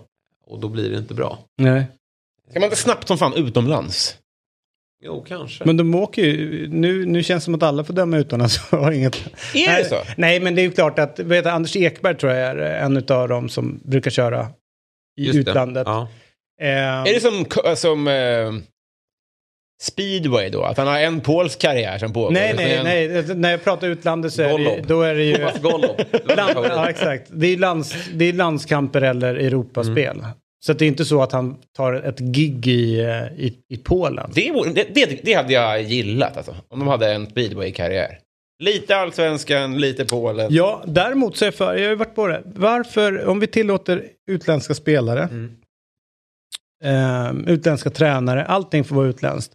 [0.50, 1.40] Och då blir det inte bra.
[1.58, 1.84] Nej.
[2.50, 4.18] Ska man inte snabbt som fan utomlands?
[5.04, 5.66] Jo, kanske.
[5.66, 8.18] Men de åker ju, nu, nu känns det som att alla får döma
[8.72, 9.16] har inget.
[9.54, 9.96] Är nej, det så?
[10.18, 12.98] Nej, men det är ju klart att, vet du, Anders Ekberg tror jag är en
[12.98, 14.48] av dem som brukar köra
[15.20, 15.40] i Just det.
[15.40, 15.84] utlandet.
[15.88, 16.08] Ja.
[16.62, 17.46] Eh, Är det som,
[17.76, 18.54] som eh,
[19.82, 20.64] speedway då?
[20.64, 22.32] Att han har en polsk karriär som pågår?
[22.32, 23.36] nej, nej, sen- nej.
[23.36, 25.48] När jag pratar utlandet så är det ju, då är det ju...
[25.62, 25.98] Gollob.
[26.28, 27.28] Det Land, ja, exakt.
[27.34, 30.18] Det är, lands, det är landskamper eller Europaspel.
[30.20, 30.32] Mm.
[30.66, 34.32] Så det är inte så att han tar ett gig i, eh, i, i Polen.
[34.34, 36.56] Det, det, det hade jag gillat alltså.
[36.70, 38.20] Om de hade en speedway-karriär.
[38.64, 40.48] Lite allsvenskan, lite Polen.
[40.54, 42.42] Ja, däremot så är jag för, jag har ju varit på det.
[42.46, 45.56] Varför, om vi tillåter utländska spelare, Mm.
[46.84, 49.54] eh, utländska tränare, allting får vara utländskt.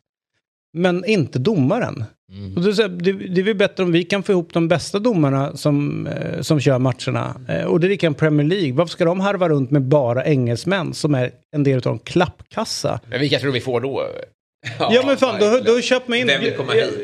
[0.75, 2.05] Men inte domaren.
[2.33, 2.55] Mm.
[2.55, 6.07] Det, det, det är väl bättre om vi kan få ihop de bästa domarna som,
[6.07, 7.37] eh, som kör matcherna.
[7.49, 8.73] Eh, och det är lika en Premier League.
[8.73, 13.01] Varför ska de harva runt med bara engelsmän som är en del av en klappkassa?
[13.07, 14.07] Men vilka tror vi får då?
[14.79, 16.57] Ja, men fan, då, då köper man in hit?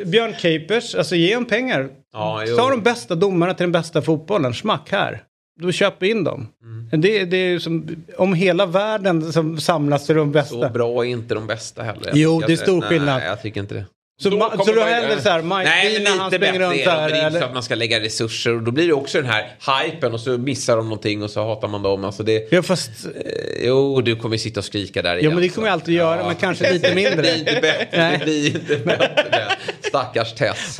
[0.07, 1.89] Björn Capers, alltså ge en pengar.
[2.13, 2.43] Ja.
[2.57, 5.23] Ta de bästa domarna till den bästa fotbollen, smack här.
[5.61, 6.49] Då köper vi in dem.
[6.63, 7.01] Mm.
[7.01, 7.89] Det, det är som,
[8.19, 10.55] om hela världen som samlas till de bästa.
[10.69, 12.07] Så bra är inte de bästa heller.
[12.09, 13.23] Jag Jo, tycker det är stor nej, skillnad.
[13.23, 13.85] jag tycker inte det.
[14.23, 16.75] Så, Då så då händer så här, Mike Nej, Dean när han lite springer bättre
[16.75, 17.01] runt där.
[17.01, 18.55] Men det är inte så att man ska lägga resurser.
[18.55, 21.45] Och då blir det också den här hypen och så missar de någonting och så
[21.45, 22.05] hatar man dem.
[22.05, 25.35] Alltså det, ja, fast, eh, jo, du kommer sitta och skrika där ja, igen.
[25.35, 27.37] men det kommer jag alltid göra, men kanske lite Det blir mindre.
[27.37, 27.87] inte bättre.
[27.93, 28.19] Nej.
[28.19, 29.45] Det blir inte bättre.
[29.89, 30.79] Stackars Tess.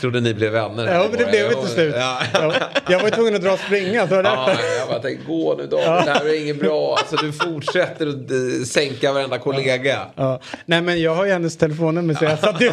[0.00, 0.94] Trodde ni blev vänner.
[0.94, 1.94] Ja, men det blev vi till slut.
[1.98, 2.22] Ja.
[2.32, 2.52] Ja,
[2.88, 4.08] jag var tvungen att dra och springa.
[4.08, 6.96] Så Ja, jag bara tänkte gå nu David, det här är inget bra.
[6.98, 10.06] Alltså du fortsätter att eh, sänka varenda kollega.
[10.14, 10.40] Ja.
[10.64, 12.72] Nej, men jag har ju hennes telefonnummer så jag satt ju...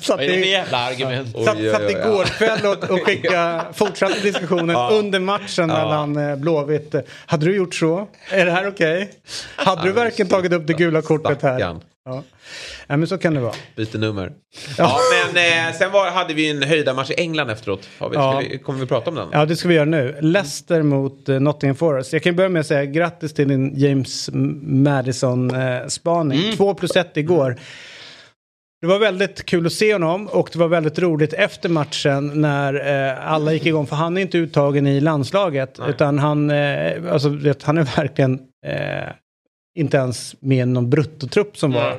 [0.00, 1.28] Satt är det jävla argument?
[1.34, 1.90] Ja.
[1.90, 6.94] igår kväll och, och skicka, fortsatte diskussionen under matchen mellan eh, Blåvitt.
[7.26, 8.08] Hade du gjort så?
[8.30, 9.10] Är det här okej?
[9.56, 11.58] Hade du verkligen tagit upp det gula kortet här?
[11.58, 11.80] Ja.
[12.86, 13.54] Men så kan det vara.
[13.76, 14.32] Byter nummer.
[14.78, 15.36] Ja, men
[15.68, 17.88] eh, sen var, hade vi en höjda match i England efteråt.
[17.98, 18.42] Har vi, Ja.
[18.50, 19.28] vi, kommer vi prata om den?
[19.32, 20.16] Ja, det ska vi göra nu.
[20.20, 22.12] Leicester mot eh, Nottingham Forest.
[22.12, 24.30] Jag kan börja med att säga grattis till din James
[24.62, 26.40] Madison-spaning.
[26.44, 26.56] Mm.
[26.56, 27.56] Två plus ett igår.
[28.82, 32.74] Det var väldigt kul att se honom och det var väldigt roligt efter matchen när
[33.08, 33.86] eh, alla gick igång.
[33.86, 38.40] För han är inte uttagen i landslaget utan han, eh, alltså, vet, han är verkligen
[38.66, 39.12] eh,
[39.74, 41.96] inte ens med någon bruttotrupp som var.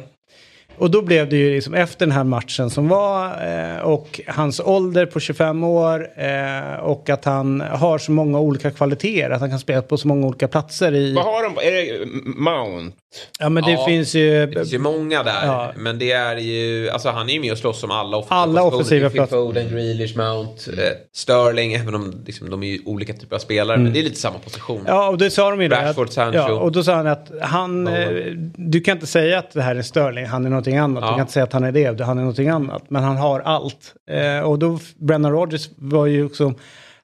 [0.78, 4.60] Och då blev det ju liksom efter den här matchen som var eh, och hans
[4.60, 9.30] ålder på 25 år eh, och att han har så många olika kvaliteter.
[9.30, 11.14] Att han kan spela på så många olika platser i...
[11.14, 11.68] Vad har de?
[11.68, 12.98] Är det Mount?
[13.40, 14.46] Ja men det Ja, finns ju...
[14.46, 15.46] Det finns ju många där.
[15.46, 15.72] Ja.
[15.76, 18.64] Men det är ju, alltså han är ju med och slåss om alla offensiva Alla
[18.64, 19.36] offensiva platser.
[19.36, 20.78] Foden, Grealish, Mount, eh,
[21.14, 21.74] Sterling.
[21.74, 23.78] Även om liksom, de är ju olika typer av spelare.
[23.78, 24.78] Men det är lite samma position.
[24.80, 24.88] Mm.
[24.96, 25.76] Ja, och det sa de ju det.
[25.88, 26.38] Rashford, att- Sancho.
[26.38, 28.10] Ja, och då sa han att han, eh,
[28.56, 31.04] du kan inte säga att det här är Sterling, han är någonting annat.
[31.04, 31.08] Ja.
[31.10, 32.84] Du kan inte säga att han är det, han är någonting annat.
[32.90, 33.94] Men han har allt.
[34.12, 36.54] Eh, och då, Brennan Rodgers var ju också,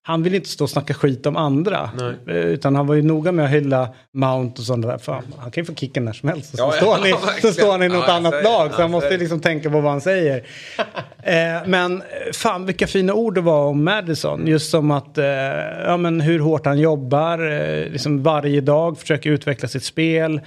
[0.10, 1.90] han vill inte stå och snacka skit om andra.
[1.98, 2.38] Nej.
[2.38, 4.98] Eh, utan han var ju noga med att hylla Mount och sånt där.
[4.98, 6.58] Fan, han kan ju få kicken när som helst.
[6.58, 8.74] Så, Ja, står, han i, så står han i något Ja, annat säger- lag.
[8.74, 10.44] Så han måste säger- liksom tänka på vad han säger.
[11.24, 12.04] Eh, men
[12.34, 14.48] fan vilka fina ord det var om Madison.
[14.48, 15.26] Just som att, eh,
[15.86, 20.42] ja men hur hårt han jobbar, eh, liksom varje dag försöker utveckla sitt spel.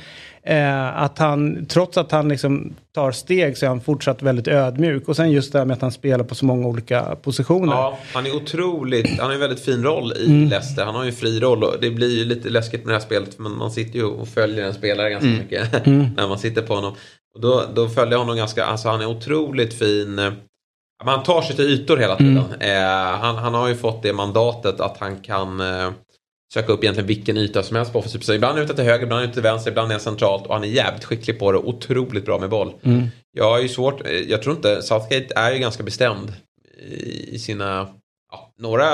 [0.47, 5.09] Eh, att han, trots att han liksom tar steg så är han fortsatt väldigt ödmjuk.
[5.09, 7.73] Och sen just det här med att han spelar på så många olika positioner.
[7.73, 10.49] Ja, han är otroligt, han har en väldigt fin roll i Mm.
[10.49, 10.85] Leicester.
[10.85, 13.07] Han har ju en fri roll och det blir ju lite läskigt med det här
[13.07, 13.39] spelet.
[13.39, 15.39] Men man sitter ju och följer en spelare ganska Mm.
[15.43, 15.87] mycket
[16.17, 16.95] när man sitter på honom.
[17.35, 20.33] Och då, då följer jag honom ganska, alltså han är otroligt fin.
[21.05, 22.43] Han tar sig till ytor hela tiden.
[22.61, 22.83] Mm.
[23.13, 25.91] Eh, han, han har ju fått det mandatet att han kan eh,
[26.53, 28.37] söka upp egentligen vilken yta som helst på offensiv position.
[28.37, 30.01] Ibland är han ute till höger, ibland är han ute till vänster, ibland är han
[30.01, 30.47] centralt.
[30.47, 31.59] Och han är jävligt skicklig på det.
[31.59, 32.75] Otroligt bra med boll.
[32.83, 33.07] Mm.
[33.33, 36.33] Jag har ju svårt, eh, jag tror inte, Southgate är ju ganska bestämd
[36.79, 37.89] i, i sina,
[38.31, 38.87] ja, några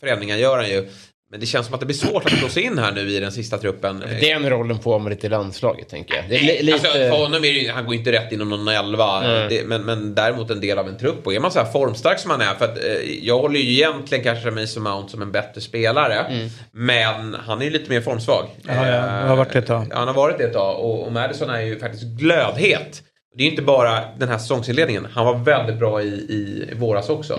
[0.00, 0.88] förändringar gör han ju.
[1.30, 3.20] Men det känns som att det blir svårt att slå sig in här nu i
[3.20, 4.04] den sista truppen.
[4.20, 6.24] Den rollen får man lite i landslaget, tänker jag.
[6.28, 6.72] Det är li- lite...
[6.74, 9.20] Alltså, för honom är det, han går inte rätt inom någon elva.
[9.48, 11.26] Det, men, men däremot en del av en trupp.
[11.26, 12.54] Och är man så här formstark som han är.
[12.54, 12.84] För att, eh,
[13.22, 16.48] jag håller ju egentligen kanske Mason Mount som en bättre spelare.
[16.72, 18.44] Men han är ju lite mer formsvag.
[18.66, 19.86] Ja, ja, Eh, har varit det ett tag.
[19.90, 20.78] Ja, han har varit det ett tag.
[20.80, 23.02] Och, och Madison är ju faktiskt glödhet.
[23.36, 25.06] Det är inte bara den här säsongsinledningen.
[25.12, 27.36] Han var väldigt bra i, i våras också.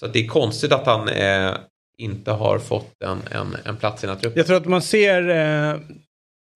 [0.00, 1.50] Så att det är konstigt att han eh,
[1.98, 4.38] inte har fått en, en, en plats i den här truppen.
[4.38, 5.28] Jag tror att man ser,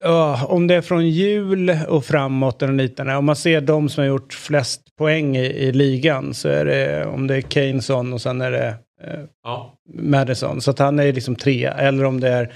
[0.04, 4.02] eh, om det är från jul och framåt eller liknande, om man ser de som
[4.02, 8.20] har gjort flest poäng i, i ligan så är det, om det är Keyneson och
[8.20, 8.66] sen är det
[9.04, 9.74] eh, Ja.
[9.94, 10.60] Madison.
[10.60, 12.52] Så att han är liksom tre, eller om det är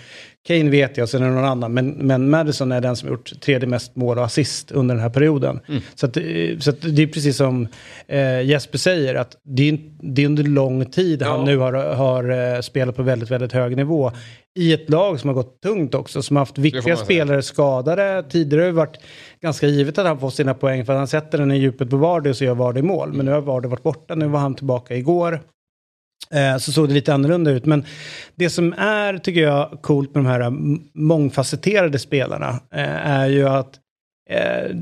[0.49, 1.72] Kane vet jag, sen är det någon annan.
[1.74, 5.11] Men, men Madison är den som gjort tredje mest mål och assist under den här
[5.11, 5.61] perioden.
[5.95, 6.22] Så, att, eh,
[6.61, 7.68] så att det är precis som
[8.09, 9.78] eh, Jesper säger, att det är,
[10.14, 11.45] det är under lång tid han Ja.
[11.45, 14.12] nu har, har eh, spelat på väldigt, väldigt hög nivå.
[14.55, 18.24] I ett lag som har gått tungt också, som har haft viktiga spelare skadade.
[18.30, 18.99] Tidigare har det varit
[19.43, 21.97] ganska givet att han får sina poäng för att han sätter den i djupet på
[21.97, 23.12] Vardy och så gör Vardy mål.
[23.12, 25.40] Men nu har Vardy varit borta, nu var han tillbaka igår.
[26.33, 27.66] Eh, så såg det lite annorlunda ut.
[27.66, 27.85] Men
[28.35, 33.49] det som är, tycker jag, coolt med de här m- mångfacetterade spelarna eh, är ju
[33.49, 33.74] att
[34.30, 34.76] eh,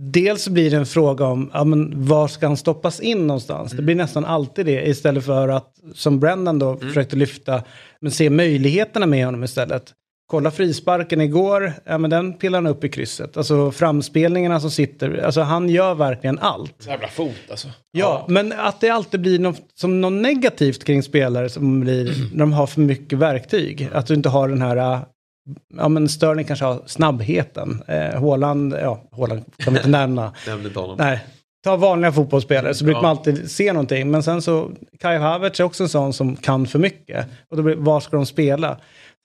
[0.00, 3.72] dels blir det en fråga om ja, men var ska han stoppas in någonstans.
[3.72, 7.62] Det blir nästan alltid det istället för att, som Brendan då försökte lyfta,
[8.00, 9.92] men se möjligheterna med honom istället.
[10.30, 13.36] Kolla frisparken igår, ja men den pillar han upp i krysset.
[13.36, 16.86] Alltså framspelningarna som sitter, alltså han gör verkligen allt.
[16.86, 17.68] Jävla fot alltså.
[17.90, 22.38] Ja, men att det alltid blir något, som något negativt kring spelare som blir när
[22.38, 23.88] de har för mycket verktyg.
[23.92, 25.00] Att du inte har den här,
[25.76, 27.82] ja men Sterling kanske har snabbheten.
[27.86, 30.32] Eh, Haaland, ja, Haaland kan vi inte nämna.
[30.46, 30.96] Nämnde inte honom.
[30.98, 31.20] Nej,
[31.64, 33.02] ta vanliga fotbollsspelare så brukar Ja.
[33.02, 34.10] man alltid se någonting.
[34.10, 34.70] Men sen så,
[35.00, 37.26] Kai Havertz är också en sån som kan för mycket.
[37.50, 38.76] Och då blir, var ska de spela?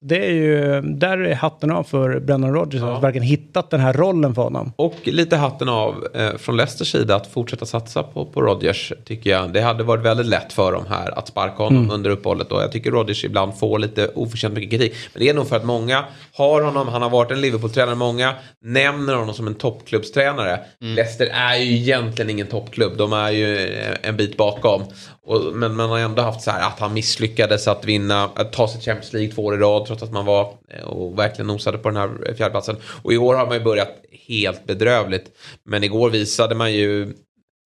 [0.06, 2.98] Det är ju, där är hatten av för Brennan Rodgers Ja.
[2.98, 4.74] att verkligen hittat den här rollen för honom.
[4.76, 9.30] Och lite hatten av eh, från Leicesters sida att fortsätta satsa på, på Rodgers tycker
[9.30, 9.54] jag.
[9.54, 12.52] Det hade varit väldigt lätt för dem här att sparka honom under uppehållet.
[12.52, 14.94] Och jag tycker Rodgers ibland får lite oförtjänt mycket kritik.
[15.14, 18.34] Men det är nog för att många har honom, han har varit en Liverpool-tränare, många
[18.64, 20.60] nämner honom som en toppklubbstränare.
[20.80, 24.84] Leicester är ju egentligen ingen toppklubb, de är ju eh, en bit bakom.
[25.26, 28.68] Och, men man har ändå haft så här att han misslyckades att vinna, att ta
[28.68, 31.78] sig Champions League två år i rad trots att man var eh, och verkligen nosade
[31.78, 32.76] på den här fjärdeplatsen.
[33.04, 33.92] Och i år har man ju börjat
[34.28, 35.26] helt bedrövligt.
[35.66, 37.14] Men igår visade man ju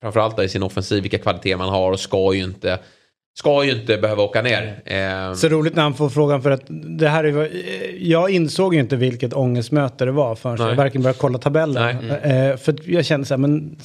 [0.01, 2.80] framförallt i sin offensiv vilka kvaliteter man har och ska ju inte
[3.39, 4.82] ska ju inte behöva åka ner.
[4.86, 6.64] Eh, Så roligt när han får frågan för att
[6.99, 7.51] det här är,
[7.99, 10.68] jag insåg ju inte vilket ångestmöte det var förrän Nej.
[10.68, 12.10] jag verkligen började kolla tabellen.
[12.10, 13.78] Eh, för jag kände så här, men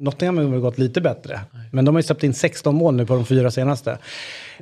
[0.00, 1.40] Nottingham har väl gått lite bättre.
[1.72, 3.98] Men de har ju släppt in 16 mål nu på de fyra senaste.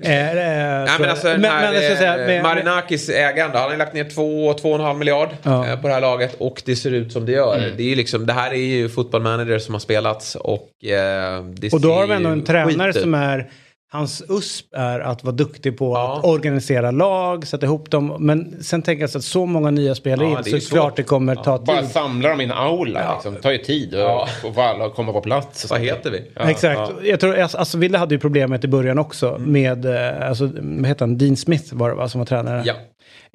[0.03, 3.95] Eh, eh, Nej men alltså men- här, men säga, eh, Marinakis ägande, han har lagt
[3.95, 5.66] ner två, två och en halv miljard Ja.
[5.68, 7.72] eh, på det här laget och det ser ut som det gör.
[7.76, 11.45] Det, är ju liksom, det här är ju football manager som har spelats och eh,
[11.45, 13.51] det Och då har de ändå en tränare som är
[13.91, 16.18] Hans USP är att vara duktig på Ja.
[16.18, 18.16] att organisera lag, sätta ihop dem.
[18.18, 20.82] Men sen tänker jag så att så många nya spelare Ja, in så ju klart
[20.84, 20.97] svårt.
[20.97, 21.91] det kommer ta Bara tid.
[21.91, 23.34] samla dem i en aula liksom.
[23.34, 24.28] Det tar ju tid att Ja.
[24.55, 25.70] få alla att komma på plats.
[25.70, 26.22] Vad heter vi?
[26.51, 26.93] Exakt.
[27.03, 29.53] Jag tror, alltså Ville hade ju problemet i början också Mm.
[29.53, 32.62] med, eh, alltså, vad heter han, Dean Smith var det va, som var tränare.
[32.66, 32.74] Ja.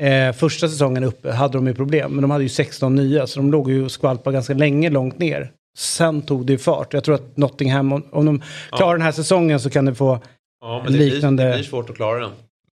[0.06, 3.39] Eh, första säsongen uppe hade de ju problem, men de hade ju 16 nya, så
[3.39, 5.51] de låg ju och skvalpade ganska länge långt ner.
[5.78, 6.93] Sen tog det ju fart.
[6.93, 8.41] Jag tror att Nottingham, om, de
[8.72, 10.20] klarar den här säsongen så kan det få...
[10.64, 12.32] Ja, men det, Liknande- blir, det blir svårt att klara den.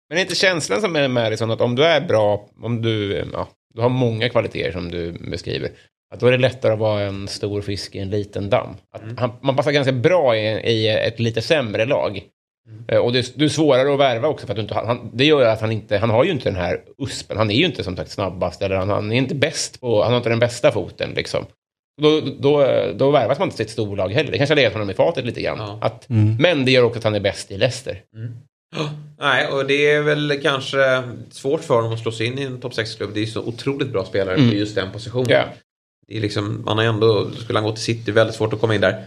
[0.09, 3.25] Men är inte känslan som är med liksom att om du är bra, om du,
[3.33, 5.69] ja, du har många kvaliteter som du beskriver,
[6.13, 8.69] att då är det lättare att vara en stor fisk i en liten damm.
[8.95, 9.17] Att Mm.
[9.17, 12.21] han, man passar ganska bra i, i ett lite sämre lag.
[12.69, 12.83] Mm.
[12.87, 15.25] Eh, Och det, du är svårare att värva också för att du inte han, det
[15.25, 17.65] gör ju att han inte, han har ju inte den här uspen, han är ju
[17.65, 20.39] inte som sagt snabbast eller han, han är inte bäst på, han har inte den
[20.39, 21.45] bästa foten liksom.
[22.01, 24.31] Då, då, då värvas man inte till ett storlag heller.
[24.31, 25.57] Det kanske har legat honom i fatet lite grann.
[25.59, 25.79] Ja.
[25.81, 26.05] Att,
[26.39, 28.01] Men det gör också att han är bäst i Leicester.
[29.19, 32.59] Nej, och det är väl kanske svårt för honom att slå sig in i en
[32.61, 33.09] topp 6-klubb.
[33.13, 34.49] Det är ju så otroligt bra spelare Mm.
[34.49, 35.25] på just den positionen.
[35.29, 35.43] Ja.
[36.07, 38.75] Det är liksom, man har ändå, skulle han gå till City, väldigt svårt att komma
[38.75, 39.03] in där.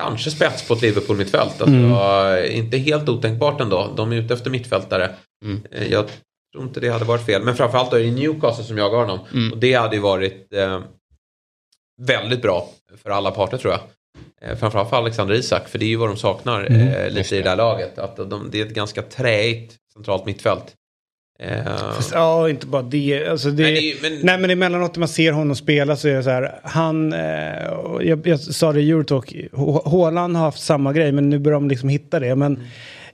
[0.00, 1.60] Kanske spets på ett Liverpool-mittfält.
[1.62, 2.52] Alltså, Mm.
[2.52, 3.92] Inte helt otänkbart ändå.
[3.96, 5.10] De är ute efter mittfältare.
[5.44, 5.60] Mm.
[5.70, 6.04] Eh, Jag
[6.54, 7.42] tror inte det hade varit fel.
[7.42, 9.18] Men framförallt då är det Newcastle som jagar honom.
[9.32, 9.52] Mm.
[9.52, 10.80] Och det hade ju varit eh,
[12.02, 12.68] väldigt bra
[13.02, 13.80] för alla parter tror jag.
[14.50, 16.88] Eh, framförallt för Alexander Isak, för det är ju vad de saknar Mm.
[16.88, 17.98] eh, lite i det där laget.
[17.98, 20.64] Att de, det är ett ganska träigt centralt mittfält.
[21.38, 21.64] Eh,
[21.94, 23.28] Fast, ja, inte bara det.
[23.28, 26.22] Alltså det Nej, men- Nej, men emellanåt när man ser honom spela så är det
[26.22, 26.60] så här.
[26.62, 29.34] Han, eh, och jag, jag sa det i Eurotalk,
[29.84, 32.34] Haaland har haft samma grej, men nu börjar de liksom hitta det.
[32.36, 32.66] Men Mm.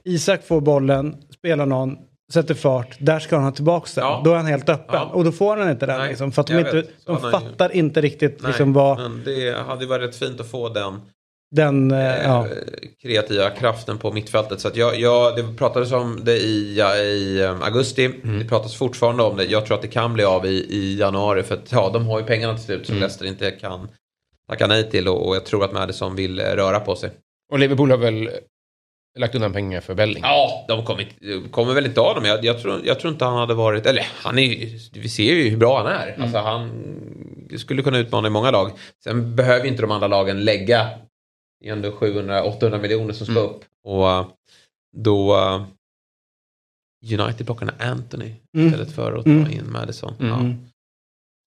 [0.04, 1.96] Isak får bollen, spelar någon,
[2.32, 4.04] sätter fart, där ska han ha tillbaka den.
[4.04, 4.20] Ja.
[4.24, 4.94] Då är han helt öppen.
[4.94, 5.10] Ja.
[5.12, 5.98] Och då får han inte den.
[5.98, 8.72] Nej, Liksom, för att de, inte, de han har ju- fattar inte riktigt nej, liksom,
[8.72, 11.00] vad men det hade varit rätt fint att få den
[11.50, 11.90] den...
[11.90, 12.46] Eh, ja.
[12.46, 12.52] eh,
[13.02, 14.60] kreativa kraften på mittfältet.
[14.60, 18.04] Så att jag, jag, det pratades om det i, ja, i eh, augusti.
[18.04, 18.38] Mm.
[18.38, 19.44] Det pratas fortfarande om det.
[19.44, 21.42] Jag tror att det kan bli av i, i januari.
[21.42, 23.00] För att ja, de har ju pengarna till slut som Mm.
[23.00, 23.88] Leicester inte kan
[24.48, 25.08] tacka nej till.
[25.08, 27.10] Och, och jag tror att Madison vill eh, röra på sig.
[27.52, 28.30] Och Liverpool har väl
[29.18, 30.22] lagt undan pengar för Belling.
[30.22, 30.84] Ja, de
[31.50, 32.24] kommer, väl inte av dem.
[32.24, 33.86] Jag, jag, tror, jag tror inte han hade varit...
[33.86, 34.48] Eller han är
[35.00, 36.22] Vi ser ju hur bra han är.
[36.22, 36.70] Alltså han
[37.58, 38.70] skulle kunna utmana i många lag.
[39.04, 40.88] Sen behöver ju inte de andra lagen lägga.
[41.60, 43.44] Det är ändå 700-800 miljoner som ska Mm.
[43.50, 43.60] upp.
[43.84, 44.26] Och eh,
[44.96, 45.36] då...
[45.36, 45.62] eh,
[47.20, 48.66] United plockar Anthony Mm.
[48.66, 49.50] istället för att ta Mm.
[49.52, 50.14] in Madison.
[50.20, 50.30] Mm.
[50.32, 50.54] Ja.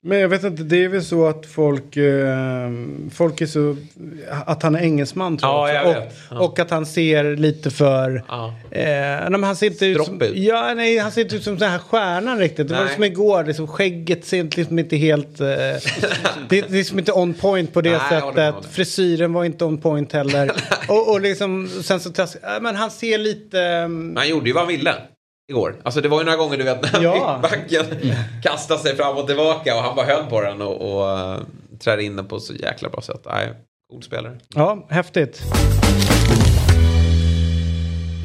[0.04, 2.70] Men jag vet inte, det är väl så att folk, eh,
[3.14, 3.76] folk är så,
[4.46, 5.86] att han är engelsman tror Ja, jag.
[5.88, 6.14] jag vet.
[6.30, 6.40] Ja.
[6.40, 8.54] Och, och att han ser lite för, Ja.
[8.72, 8.82] eh,
[9.30, 10.32] nej, han ser inte ut som, ut.
[10.36, 12.68] ja, nej, han ser inte ut som den här stjärnan riktigt.
[12.68, 12.94] Det var Nej.
[12.96, 15.80] som igår, liksom, skägget ser liksom inte helt, eh, det,
[16.50, 18.56] det är liksom inte on point på det Nej, sättet.
[18.72, 20.52] Frisyren var inte on point heller.
[20.88, 22.12] och, och liksom, sen så,
[22.62, 24.94] men han ser lite, ehm, Men han gjorde ju vad han ville.
[25.52, 25.76] Igår.
[25.84, 27.40] Alltså det var ju några gånger du vet när Ja.
[27.42, 27.86] backen
[28.44, 31.38] kastade sig fram och tillbaka och han bara höll på den och, och uh,
[31.80, 33.22] trädde in den på så jäkla bra sätt.
[33.26, 33.54] Nej,
[33.94, 34.38] god spelare.
[34.56, 35.42] ja, häftigt.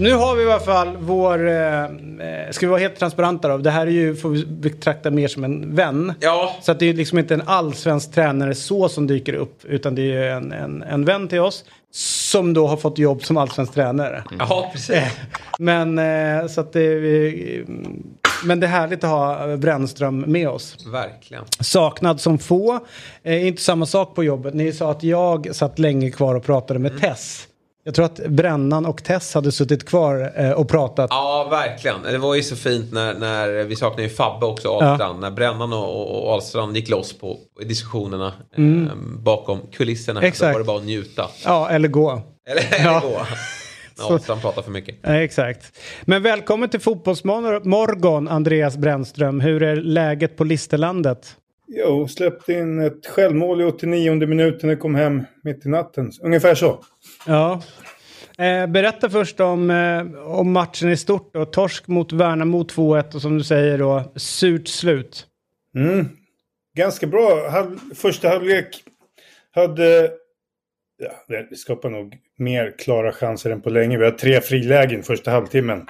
[0.01, 1.49] Nu har vi i alla fall vår...
[1.49, 3.59] Eh, eh, ska vi vara helt transparenta då?
[3.59, 6.15] Det här är ju, får vi betrakta mer som en vän.
[6.21, 6.57] Ja.
[6.63, 9.65] Så att det är liksom inte en allsvensk tränare så som dyker upp.
[9.65, 11.65] Utan det är ju en, en, en vän till oss.
[12.31, 14.25] Som då har fått jobb som allsvensk tränare.
[14.39, 15.03] Ja, precis.
[15.59, 16.85] Men eh, så att det...
[17.59, 17.65] eh,
[18.45, 20.87] Men det är härligt att ha Brännström med oss.
[20.93, 21.45] Verkligen.
[21.61, 22.81] Saknad som få.
[23.23, 24.55] Eh, inte samma sak på jobbet.
[24.55, 27.47] Ni sa att jag satt länge kvar och pratade med Tess.
[27.87, 31.07] Jag tror att Brännan och Tess hade suttit kvar eh, och pratat.
[31.11, 32.03] Ja, verkligen.
[32.03, 35.21] Det var ju så fint när, när vi saknade ju Fabbe också, Ahlstrand.
[35.21, 40.21] När Brännan och, och, Ahlstrand gick loss på diskussionerna eh, bakom kulisserna.
[40.21, 40.29] Mm.
[40.29, 40.49] Exakt.
[40.49, 41.31] Då var det bara att njuta.
[41.45, 42.23] Ja, eller gå.
[42.49, 43.01] Eller Ja.
[43.01, 43.09] gå.
[43.99, 45.07] När Ahlstrand pratar för mycket.
[45.07, 45.79] Eh, exakt.
[46.03, 49.41] Men välkommen till Fotbollsmorgon, Andreas Brännström.
[49.41, 51.37] Hur är läget på Listerlandet?
[51.69, 56.13] Jo, släppte in ett självmål i 89 minuten och kom hem mitt i natten.
[56.23, 56.85] Ungefär så.
[57.27, 57.63] Ja.
[58.39, 61.35] Eh, berätta först om, eh, om matchen i stort.
[61.35, 61.45] Då.
[61.45, 65.27] Torsk mot Värnamo 2-1 och som du säger då, surt slut.
[65.77, 66.09] Mm.
[66.77, 67.49] Ganska bra.
[67.51, 68.83] Halv, första halvlek
[69.51, 70.11] hade...
[70.99, 73.99] Ja, vi skapar nog mer klara chanser än på länge.
[73.99, 75.87] Vi har tre frilägen första halvtimmen.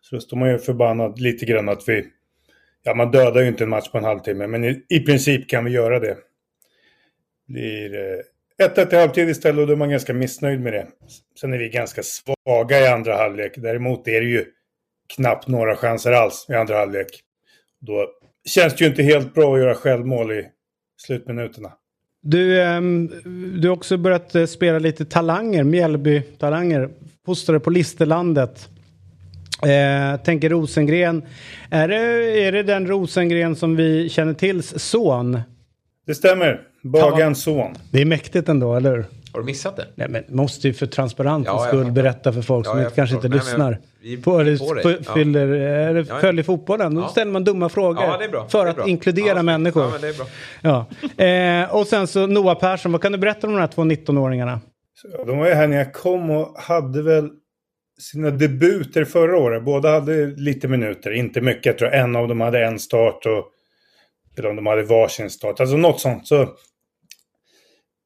[0.00, 2.06] Så då står man ju förbannad lite grann att vi...
[2.82, 5.64] Ja, man dödar ju inte en match på en halvtimme, men i, i princip kan
[5.64, 6.16] vi göra det.
[7.48, 10.86] blir eh, 1-1 i halvtid istället och då är man ganska missnöjd med det.
[11.40, 13.52] Sen är vi ganska svaga i andra halvlek.
[13.56, 14.44] Däremot är det ju
[15.16, 17.06] knappt några chanser alls i andra halvlek.
[17.80, 18.08] Då
[18.44, 20.48] känns det ju inte helt bra att göra självmål i
[20.96, 21.72] slutminuterna.
[22.22, 23.10] Du, ehm,
[23.60, 26.90] du har också börjat eh, spela lite talanger, Mjällby-talanger.
[27.26, 28.68] Fostrade på Listerlandet.
[29.66, 31.22] Eh, tänker Rosengren.
[31.70, 31.96] Är det,
[32.46, 35.40] är det den Rosengren som vi känner tills son?
[36.06, 36.60] Det stämmer.
[36.82, 37.74] Bagans son.
[37.90, 39.04] Det är mäktigt ändå, eller hur?
[39.32, 39.86] Har du missat det?
[39.94, 43.14] Nej, men måste ju för transparensens Ja, skull berätta för folk Ja, som inte, kanske
[43.16, 43.26] förstår.
[43.34, 43.78] inte Nej, lyssnar.
[44.02, 46.18] vi- på, vi eller, fyller, eller Ja.
[46.20, 46.94] följer fotbollen.
[46.94, 47.08] Då Ja.
[47.08, 48.02] ställer man dumma frågor.
[48.04, 48.48] Ja, det är bra.
[48.48, 48.86] För Det är att bra.
[48.88, 49.82] inkludera Ja, människor.
[49.82, 50.86] Ja, men det är bra.
[51.18, 51.24] Ja.
[51.24, 54.60] Eh, och sen så Noah Persson, vad kan du berätta om de här två 19-åringarna?
[54.94, 57.28] Så De var ju här när jag kom och hade väl
[57.98, 59.64] sina debuter förra året.
[59.64, 61.66] Båda hade lite minuter, inte mycket.
[61.66, 63.52] Jag tror en av dem hade en start och
[64.38, 65.60] eller om de hade varsin start.
[65.60, 66.26] Alltså något sånt.
[66.26, 66.48] Så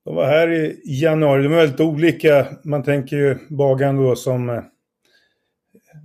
[0.04, 1.42] de var här i januari.
[1.42, 2.46] De är väldigt olika.
[2.64, 4.62] Man tänker ju Bagan då som eh,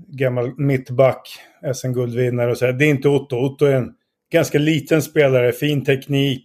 [0.07, 1.39] gammal mittback,
[1.75, 2.73] SM-guldvinnare och så här.
[2.73, 3.35] Det är inte Otto.
[3.35, 3.93] Otto är en
[4.31, 6.43] ganska liten spelare, fin teknik.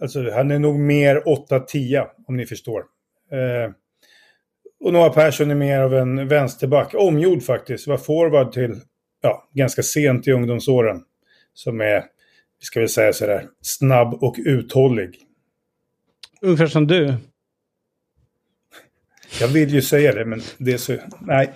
[0.00, 2.84] Alltså han är nog mer 8-10 om ni förstår.
[3.32, 3.72] Eh,
[4.84, 6.94] och Noah Persson är mer av en vänsterback.
[6.94, 7.86] Omgjord faktiskt.
[7.86, 8.80] Var forward till
[9.22, 11.02] ja, ganska sent i ungdomsåren.
[11.54, 12.04] Som är,
[12.62, 15.18] ska vi säga sådär, snabb och uthållig.
[16.40, 17.14] Ungefär som du.
[19.40, 20.96] Jag vill ju säga det, men det är så...
[21.20, 21.52] Nej,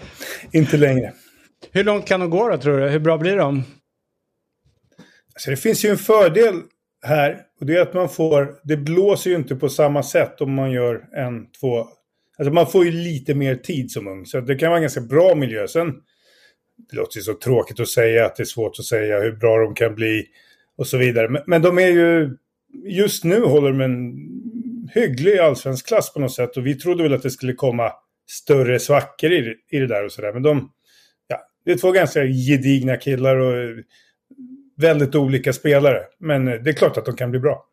[0.53, 1.13] inte längre.
[1.73, 2.89] Hur långt kan de gå då tror du?
[2.89, 3.65] Hur bra blir de?
[5.35, 6.63] Alltså det finns ju en fördel
[7.03, 7.43] här.
[7.61, 8.61] Och det är att man får...
[8.63, 11.89] Det blåser ju inte på samma sätt om man gör en, två...
[12.39, 14.27] Alltså man får ju lite mer tid som ung.
[14.27, 15.69] Så det kan vara en ganska bra miljö.
[15.69, 15.93] Sen...
[16.91, 19.59] Det låter ju så tråkigt att säga att det är svårt att säga hur bra
[19.59, 20.27] de kan bli.
[20.77, 21.29] Och så vidare.
[21.29, 22.37] Men, men de är ju...
[22.87, 24.13] Just nu håller de en
[24.95, 26.57] hygglig allsvensk klass på något sätt.
[26.57, 27.93] Och vi trodde väl att det skulle komma
[28.31, 30.33] större svackor i, det- i det där och sådär.
[30.33, 30.71] Men de...
[31.27, 33.77] Ja, det är två ganska gedigna killar och
[34.77, 36.03] väldigt olika spelare.
[36.19, 37.65] Men eh, det är klart att de kan bli bra.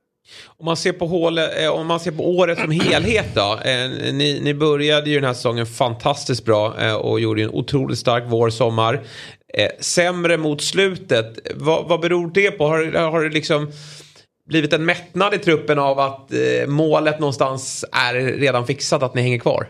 [0.46, 3.60] Om man ser på, hål, eh, om man ser på året som helhet då.
[3.66, 7.54] Eh, ni, ni började ju den här säsongen fantastiskt bra eh, och gjorde ju en
[7.54, 9.04] otroligt stark vår, sommar.
[9.54, 11.40] Eh, sämre mot slutet.
[11.56, 12.68] Vad, vad beror det på?
[12.68, 13.72] Har, har det liksom
[14.46, 19.22] blivit en mättnad i truppen av att eh, målet någonstans är redan fixat att ni
[19.22, 19.68] hänger kvar?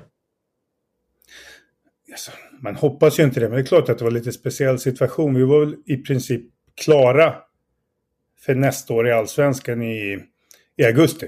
[2.11, 2.31] Alltså,
[2.61, 5.35] man hoppas ju inte det, men det är klart att det var lite speciell situation.
[5.35, 6.41] Vi var väl i princip
[6.81, 7.35] klara
[8.45, 10.19] för nästa år i allsvenskan i,
[10.77, 11.27] i augusti.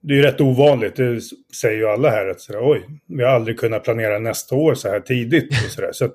[0.00, 1.20] Det är ju rätt ovanligt, det
[1.60, 2.26] säger ju alla här.
[2.26, 5.48] Att sådär, Oj, vi har aldrig kunnat planera nästa år så här tidigt.
[5.50, 5.92] Och sådär.
[5.92, 6.14] Så att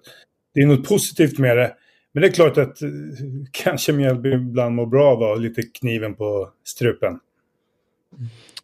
[0.53, 1.73] det är något positivt med det.
[2.11, 2.89] Men det är klart att eh,
[3.51, 7.19] kanske Mjällby ibland mår bra av att ha lite kniven på strupen.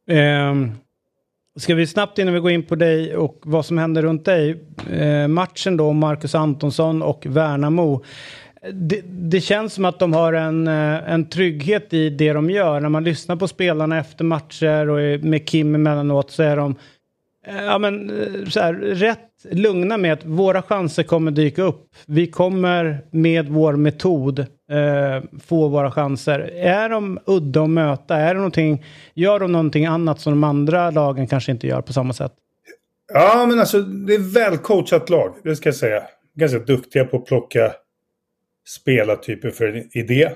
[0.08, 0.56] Eh,
[1.58, 4.66] ska vi snabbt innan vi går in på dig och vad som händer runt dig.
[4.92, 8.04] Eh, matchen då, Marcus Antonsson och Värnamo.
[8.74, 12.80] Det, det känns som att de har en, eh, en trygghet i det de gör.
[12.80, 16.76] När man lyssnar på spelarna efter matcher och med Kim emellanåt så är de
[17.48, 19.20] eh, ja, men, eh, så här, rätt
[19.52, 21.96] lugna med att våra chanser kommer dyka upp.
[22.06, 26.40] Vi kommer med vår metod eh, få våra chanser.
[26.56, 28.16] Är de udda att möta?
[28.16, 31.94] Är det någonting, gör de någonting annat som de andra lagen kanske inte gör på
[31.94, 32.34] samma sätt?
[33.14, 36.04] Ja, men alltså det är väl coachat lag, det ska jag säga.
[36.36, 37.72] Ganska duktiga på att plocka
[38.68, 40.32] spelartyper för en idé.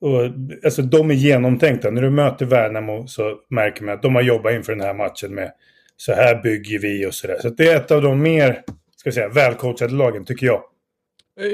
[0.00, 0.22] Och,
[0.64, 1.90] alltså de är genomtänkta.
[1.90, 5.34] När du möter Värnamo så märker man att de har jobbat inför den här matchen
[5.34, 5.52] med
[5.96, 7.36] så här bygger vi och sådär.
[7.40, 8.62] Så det är ett av de mer,
[8.96, 10.62] ska säga, välcoachade lagen tycker jag.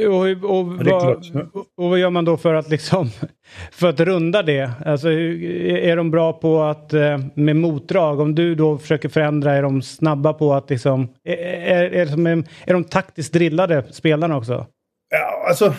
[0.08, 1.26] Och, och, det är vad,
[1.76, 3.10] och vad gör man då för att liksom
[3.72, 4.70] för att runda det?
[4.86, 8.20] Alltså, är de bra på att eh, med motdrag?
[8.20, 11.08] Om du då försöker förändra, är de snabba på att liksom...
[11.24, 14.66] Är, är, är, som en- är de taktiskt drillade spelarna också?
[15.14, 15.74] Ja, alltså.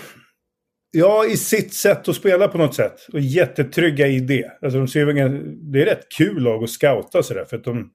[0.92, 3.08] Ja, i sitt sätt att spela på något sätt.
[3.14, 4.52] Och jättetrygga i det.
[4.62, 7.46] Alltså, de ser, väl- det är rätt kul lag att scouta sådär.
[7.46, 7.92] För att de,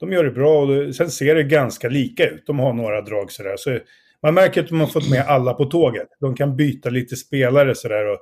[0.00, 2.46] de gör det bra och det, sen ser det ganska lika ut.
[2.46, 3.54] De har några drag sådär.
[3.56, 3.78] Så
[4.22, 6.08] man märker att de har fått med alla på tåget.
[6.20, 8.06] De kan byta lite spelare sådär.
[8.06, 8.18] Och,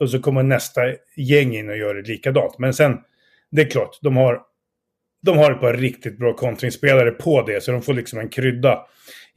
[0.00, 0.80] och så kommer nästa
[1.16, 2.58] gäng in och gör det likadant.
[2.58, 2.98] Men sen,
[3.50, 4.40] det är klart, de har,
[5.22, 7.62] de har ett par riktigt bra kontringsspelare på det.
[7.62, 8.86] Så de får liksom en krydda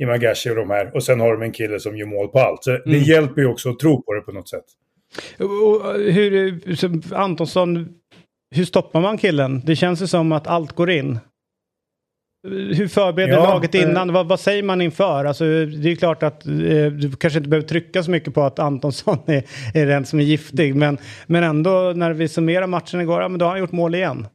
[0.01, 0.95] i Magashi och de här.
[0.95, 2.63] Och sen har de en kille som gör mål på allt.
[2.63, 4.65] Så det hjälper ju också att tro på det på något sätt.
[5.39, 6.59] Och hur,
[7.13, 7.89] Antonsson,
[8.55, 9.61] hur stoppar man killen?
[9.65, 11.19] Det känns ju som att allt går in.
[12.47, 13.81] Hur förbereder Ja, laget eh.
[13.81, 14.13] innan?
[14.13, 15.25] Vad, vad säger man inför?
[15.25, 16.51] Alltså, det är klart att eh,
[16.85, 19.43] du kanske inte behöver trycka så mycket på att Antonsson är,
[19.73, 20.75] är den som är giftig.
[20.75, 20.97] Men,
[21.27, 24.27] men ändå när vi summerar matchen igår, ja, men då har han gjort mål igen.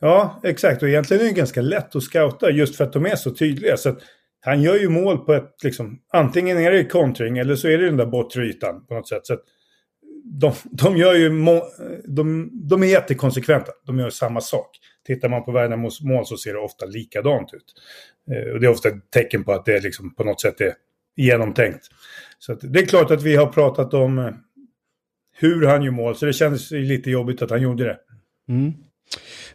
[0.00, 0.82] Ja, exakt.
[0.82, 3.76] Och egentligen är det ganska lätt att scouta just för att de är så tydliga.
[3.76, 3.98] Så att
[4.44, 7.84] han gör ju mål på ett, liksom, antingen är det kontring eller så är det
[7.84, 9.26] den där bortre ytan på något sätt.
[9.26, 9.42] Så att
[10.24, 11.62] de, de gör ju, må,
[12.04, 13.72] de, de är jättekonsekventa.
[13.86, 14.70] De gör samma sak.
[15.06, 17.74] Tittar man på Värnamos mål så ser det ofta likadant ut.
[18.30, 20.74] Eh, och det är ofta ett tecken på att det liksom på något sätt är
[21.16, 21.86] genomtänkt.
[22.38, 24.30] Så att det är klart att vi har pratat om eh,
[25.36, 27.98] hur han gör mål, så det kändes lite jobbigt att han gjorde det.
[28.48, 28.72] Mm.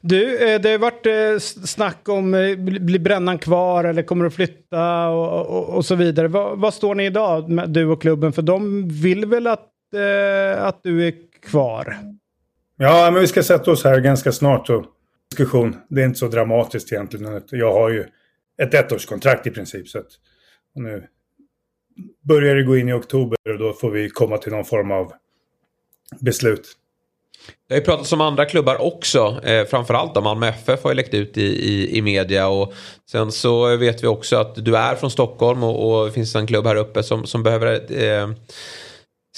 [0.02, 4.34] Du, eh, det har varit eh, snack om, eh, blir brännan kvar eller kommer att
[4.34, 6.28] flytta och, och, och så vidare.
[6.28, 8.34] Vad, står ni idag, med du och klubben?
[8.34, 9.66] För de vill väl att,
[10.58, 11.98] att du är kvar?
[12.78, 14.86] Ja, men vi ska sätta oss här ganska snart och
[15.30, 15.76] diskussion.
[15.90, 17.42] Det är inte så dramatiskt egentligen.
[17.52, 18.06] Jag har ju
[18.62, 19.88] ett ettårskontrakt i princip.
[19.88, 20.08] Så att
[20.76, 21.04] nu
[22.22, 25.14] börjar det gå in i oktober och då får vi komma till någon form av
[26.20, 26.76] beslut.
[27.68, 29.42] Det har ju pratats om andra klubbar också.
[29.44, 32.48] Eh, framförallt om Malmö FF har ju läckt ut i, i, i media.
[32.48, 32.74] Och
[33.12, 36.48] sen så vet vi också att du är från Stockholm och, och det finns en
[36.48, 38.30] klubb här uppe som, som behöver eh,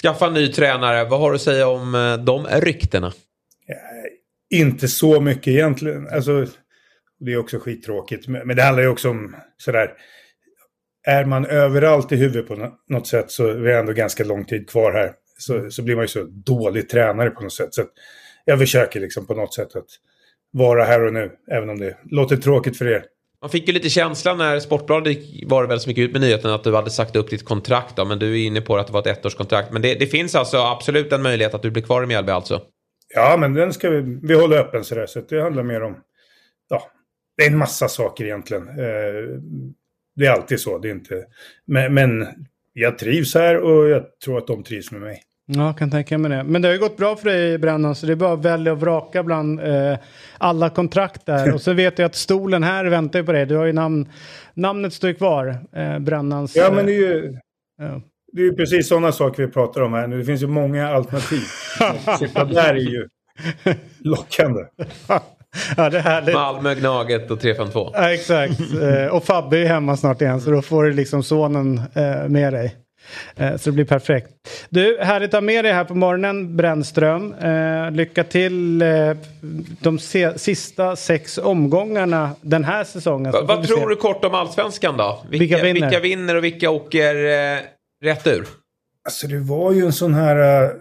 [0.01, 1.03] skaffa en ny tränare.
[1.03, 3.07] Vad har du att säga om eh, de ryktena?
[3.07, 6.07] Eh, inte så mycket egentligen.
[6.07, 6.45] Alltså,
[7.19, 8.27] det är också skittråkigt.
[8.27, 9.91] Men det handlar ju också om sådär.
[11.07, 14.69] Är man överallt i huvudet på något sätt så är det ändå ganska lång tid
[14.69, 15.11] kvar här.
[15.41, 17.73] Så, så blir man ju så dålig tränare på något sätt.
[17.73, 17.83] Så
[18.45, 19.87] jag försöker liksom på något sätt att
[20.51, 21.31] vara här och nu.
[21.51, 23.05] Även om det låter tråkigt för er.
[23.41, 26.63] Man fick ju lite känslan när Sportbladet var väl så mycket ut med nyheten att
[26.63, 27.95] du hade sagt upp ditt kontrakt.
[27.95, 29.71] Då, men du är inne på att det var ett ettårskontrakt.
[29.71, 32.61] Men det, det finns alltså absolut en möjlighet att du blir kvar i Mjällby alltså.
[33.15, 35.05] Ja, men den ska vi, vi hålla öppen sådär.
[35.05, 35.97] Så det handlar mer om...
[36.69, 36.91] Ja,
[37.37, 38.67] det är en massa saker egentligen.
[38.67, 39.39] Eh,
[40.15, 40.77] det är alltid så.
[40.77, 41.25] Det är inte...
[41.65, 42.27] Men, men
[42.73, 45.21] jag trivs här och jag tror att de trivs med mig.
[45.53, 46.43] Ja, jag kan tänka mig det.
[46.43, 48.71] Men det har ju gått bra för dig Brännan, så det är bara att välja
[48.71, 49.97] och vraka bland eh,
[50.37, 51.53] alla kontrakt där.
[51.53, 53.45] Och så vet jag att stolen här väntar ju på dig.
[53.45, 54.09] Du har ju namn,
[54.53, 56.55] namnet står ju kvar, eh, Brännans.
[56.55, 57.37] Ja, men det eh, är ju,
[57.77, 58.01] ja.
[58.33, 60.17] det är ju precis sådana saker vi pratar om här nu.
[60.17, 61.43] Det finns ju många alternativ.
[62.19, 63.07] Sitta där är ju
[63.99, 64.61] lockande.
[65.77, 66.35] ja, det är härligt.
[66.35, 67.91] Malmö, Gnaget och 352.
[67.93, 68.59] Ja, exakt.
[68.81, 72.53] Eh, och Fabbe är hemma snart igen, så då får du liksom sonen eh, med
[72.53, 72.75] dig.
[73.35, 74.29] Eh, så det blir perfekt.
[74.69, 77.33] Du, härligt att ha med dig här på morgonen, Brännström.
[77.33, 78.87] Eh, lycka till eh,
[79.81, 79.99] de
[80.35, 83.31] sista sex omgångarna den här säsongen.
[83.31, 83.85] Va, vad tror se.
[83.85, 85.25] du kort om allsvenskan då?
[85.29, 85.73] Vilka vinner?
[85.73, 87.59] vilka vinner och vilka åker eh,
[88.03, 88.45] rätt ur?
[89.03, 90.71] Alltså det var ju en sån här uh,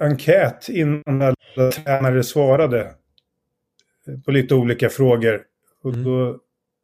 [0.00, 2.80] enkät innan alla tränare svarade.
[2.80, 5.42] eh, På lite olika frågor.
[5.84, 6.38] Och då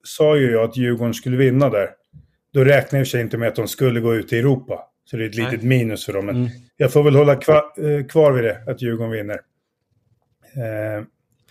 [0.04, 1.90] sa ju jag att Djurgården skulle vinna där.
[2.56, 4.80] Då räknar jag i sig inte med att de skulle gå ut i Europa.
[5.04, 6.26] Så det är ett litet minus för dem.
[6.26, 9.40] Men jag får väl hålla kvar, eh, kvar vid det, att Djurgården vinner.
[10.54, 11.04] Eh,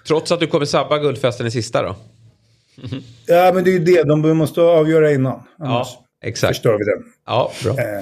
[0.08, 1.96] Trots att du kommer sabba guldfesten i sista då?
[3.28, 4.04] ja, men det är ju det.
[4.04, 5.42] De måste avgöra innan.
[5.60, 6.56] Annars Ja, exakt.
[6.56, 7.14] förstör vi den.
[7.26, 7.74] Ja, bra.
[7.80, 8.00] Eh,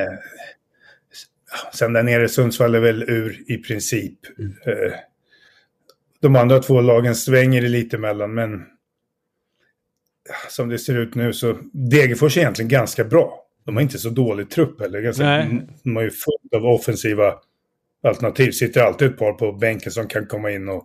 [0.00, 0.18] eh,
[1.74, 4.18] sen där nere, Sundsvall är väl ur i princip.
[4.66, 4.92] Eh,
[6.20, 8.66] de andra två lagen svänger det lite mellan, men
[10.48, 13.44] som det ser ut nu så Degerfors är egentligen ganska bra.
[13.64, 15.00] De har inte så dålig trupp heller.
[15.00, 15.66] Ganska, Nej.
[15.84, 17.34] de har ju fullt av offensiva
[18.02, 18.50] alternativ.
[18.50, 20.84] Sitter alltid ett par på bänken som kan komma in och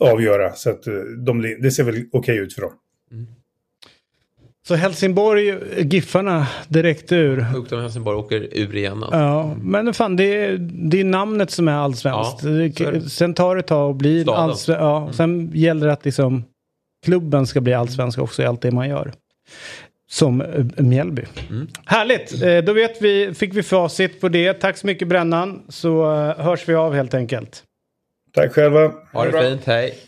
[0.00, 0.52] avgöra.
[0.52, 0.94] Så att eh,
[1.26, 2.72] de, det ser väl okej ut för dem.
[4.66, 7.46] Så Helsingborg, Giffarna direkt ur.
[7.56, 9.02] Ukton Helsingborg åker ur igen.
[9.02, 9.18] Alltså.
[9.18, 12.42] Ja, men fan det är, det är namnet som är allsvenskt.
[12.42, 13.00] Ja, är det.
[13.00, 14.22] sen tar det ett tag att bli.
[14.22, 14.34] Mm.
[14.34, 14.80] allsvenskt.
[14.80, 16.44] Ja, Sen gäller det att liksom
[17.04, 19.12] klubben ska bli allsvensk också i allt det man gör.
[20.10, 21.22] Som eh, Mjällby.
[21.50, 21.68] Mm.
[21.86, 22.42] Härligt!
[22.42, 24.52] Eh, Då vet vi, fick vi facit på det.
[24.52, 25.62] Tack så mycket Brännan.
[25.68, 27.62] Så eh, hörs vi av helt enkelt.
[28.34, 28.92] Tack själva.
[29.12, 29.98] Ha det fint, hej.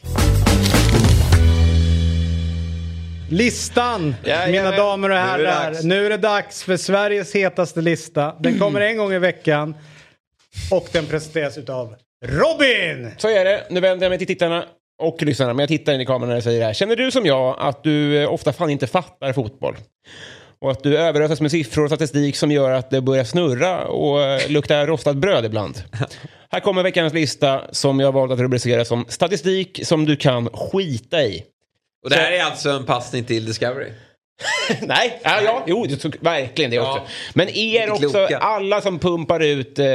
[3.30, 4.50] Listan, Jajamän.
[4.52, 5.76] mina damer och det herrar.
[5.82, 8.34] Nu är det dags för Sveriges hetaste lista.
[8.40, 9.74] Den kommer en gång i veckan.
[10.70, 13.10] Och den presenteras utav Robin!
[13.18, 13.66] Så är det.
[13.70, 14.64] Nu vänder jag mig till tittarna
[15.02, 15.54] och lyssnarna.
[15.54, 16.72] Men jag tittar in i kameran när jag säger det här.
[16.72, 19.76] Känner du som jag att du eh, ofta fan inte fattar fotboll?
[20.60, 24.22] Och att du överöses med siffror och statistik som gör att det börjar snurra och
[24.22, 25.82] eh, lukta rostat bröd ibland.
[26.50, 31.22] Här kommer veckans lista som jag valt att rubricera som statistik som du kan skita
[31.22, 31.44] i.
[32.04, 33.88] Och det här är alltså en passning till Discovery.
[34.82, 35.86] Nej, ja, ja, jo,
[36.20, 36.92] verkligen det Ja.
[36.92, 37.12] också.
[37.34, 38.38] Men er också, kloka.
[38.38, 39.86] alla som pumpar ut eh,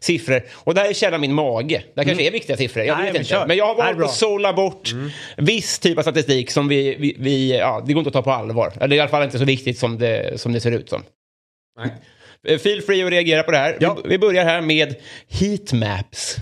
[0.00, 0.42] siffror.
[0.52, 1.82] Och det här är källan min mage.
[1.94, 3.30] Det kanske är viktiga siffror, jag Nej, vet men inte.
[3.30, 3.46] kör.
[3.46, 4.06] Men jag har Det här är valt bra.
[4.08, 4.90] att sålla bort
[5.36, 8.30] viss typ av statistik som vi, vi, vi, ja, det går inte att ta på
[8.32, 8.72] allvar.
[8.80, 11.02] Eller i alla fall inte så viktigt som det, som det ser ut som.
[11.78, 11.90] Nej.
[12.48, 13.76] Eh, Feel free att reagera på det här.
[13.80, 13.98] Ja.
[14.04, 14.94] Vi, vi börjar här med
[15.28, 16.36] heatmaps.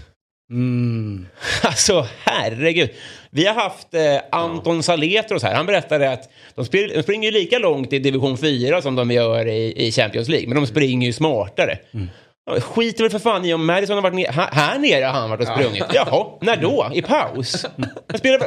[0.51, 1.27] Mm.
[1.63, 2.91] Alltså herregud.
[3.35, 5.55] Vi har haft eh, Anton Saletros här.
[5.55, 9.11] Han berättade att de, spring, de springer ju lika långt i division 4 som de
[9.11, 10.49] gör i, i Champions League.
[10.49, 11.79] Men de springer ju smartare.
[12.47, 15.31] Ja, Skiter väl för fan i om Madison har varit ner, här, nere har han
[15.31, 15.85] varit och sprungit.
[15.95, 16.91] Jaha, när då?
[16.95, 17.67] I paus?
[18.09, 18.41] Han spelar,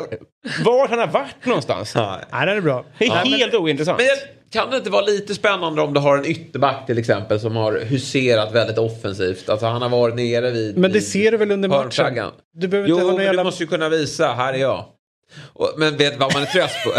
[0.63, 1.95] var han har varit någonstans?
[1.95, 2.85] Nej, den är bra.
[2.97, 3.97] Det är helt ointressant.
[3.97, 4.17] Men jag-
[4.51, 7.79] kan det inte vara lite spännande om du har en ytterback till exempel som har
[7.79, 9.49] huserat väldigt offensivt?
[9.49, 10.77] Alltså han har varit nere vid...
[10.77, 12.31] Men det ser du väl under matchen?
[12.53, 13.41] Du behöver Jo, inte ha någon men jävla...
[13.43, 14.85] du måste ju kunna visa, här är jag.
[15.53, 16.91] Och, men vet vad man är trött på?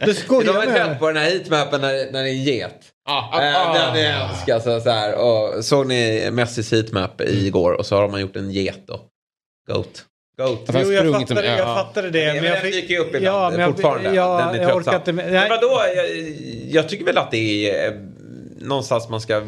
[0.06, 0.98] Du skojar är med trött mig.
[0.98, 2.80] på den här heatmappen när, när det är en get.
[3.08, 3.74] Ah, ah, Eh, ah.
[3.74, 4.80] Den är hemsk alltså.
[4.80, 5.14] Så här.
[5.14, 9.00] Och, såg ni Messis heatmap igår och så har man gjort en get då.
[9.72, 10.04] Goat.
[10.36, 10.70] Goat.
[10.72, 11.74] Jo, jag fattade, jag ja.
[11.74, 12.20] fattade det.
[12.24, 14.14] Ja, men den dyker ju upp ibland ja, men jag, fortfarande.
[14.14, 15.24] Ja, den är jag orkar inte med.
[15.24, 15.80] Men Nej, vadå?
[15.96, 16.06] Jag,
[16.70, 17.94] jag tycker väl att det är eh,
[18.60, 19.42] någonstans man ska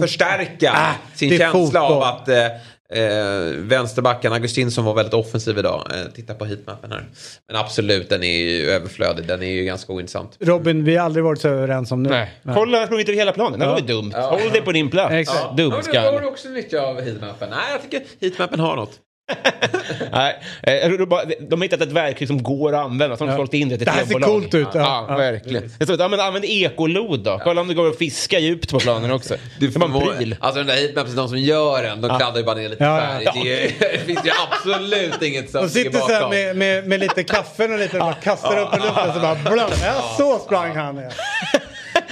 [0.00, 1.82] förstärka Ah, sin känsla fotboll.
[1.82, 5.86] av att eh, eh, vänsterbacken Augustinsson var väldigt offensiv idag.
[5.94, 7.04] Eh, titta på heatmappen här.
[7.48, 9.26] Men absolut, den är ju överflödig.
[9.26, 10.36] Den är ju ganska ointressant.
[10.40, 12.08] Robin, vi har aldrig varit så överens som nu.
[12.08, 12.30] Nej.
[12.44, 13.60] Kolla, han har sprungit över hela planen.
[13.60, 14.12] Det var ju dumt.
[14.14, 14.20] Ja.
[14.42, 15.12] Håll dig på din plats.
[15.12, 15.38] Exakt.
[15.42, 16.20] Ja, då har Dumskalle.
[16.20, 17.50] du också nytta av heatmappen.
[17.50, 18.98] Nej, jag tycker heatmappen har något.
[20.12, 23.16] Nej, eh, de har hittat ett verktyg som går att använda.
[23.16, 23.42] Så de har Ja.
[23.42, 24.80] sålt in det till Det här ser coolt ut, ja.
[24.80, 25.16] Ja, Ja.
[25.16, 25.72] verkligen.
[25.78, 27.40] Det står, ja, men använd ekolod då.
[27.44, 29.34] Kolla om det går att fiska djupt på planen också.
[29.60, 30.36] Du en må- pryl.
[30.40, 33.00] Alltså den där heatmappen, de som gör den, de kladdar ju bara ner lite Ja,
[33.00, 33.24] färg.
[33.24, 33.32] ja.
[33.44, 37.22] Det, det finns ju absolut inget som De sitter så här med, med, med lite
[37.34, 39.70] kaffe och lite bara kastar upp i luften så bara blum.
[39.84, 40.96] Ja, så sprang han.
[40.96, 41.10] Ja.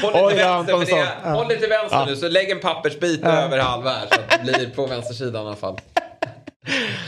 [0.02, 3.90] Håll lite, ja, vänster, det, håll lite vänster nu, så lägg en pappersbit över halva
[3.90, 5.78] här så att det blir på vänstersidan i alla fall.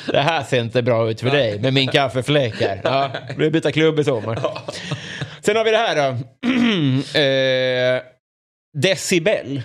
[0.07, 2.81] Det här ser inte bra ut för dig med min kaffefläck här.
[2.85, 4.39] Ja, vi byta klubb i sommar.
[5.41, 6.03] Sen har vi det här då.
[7.19, 8.03] eh,
[8.83, 9.63] decibel.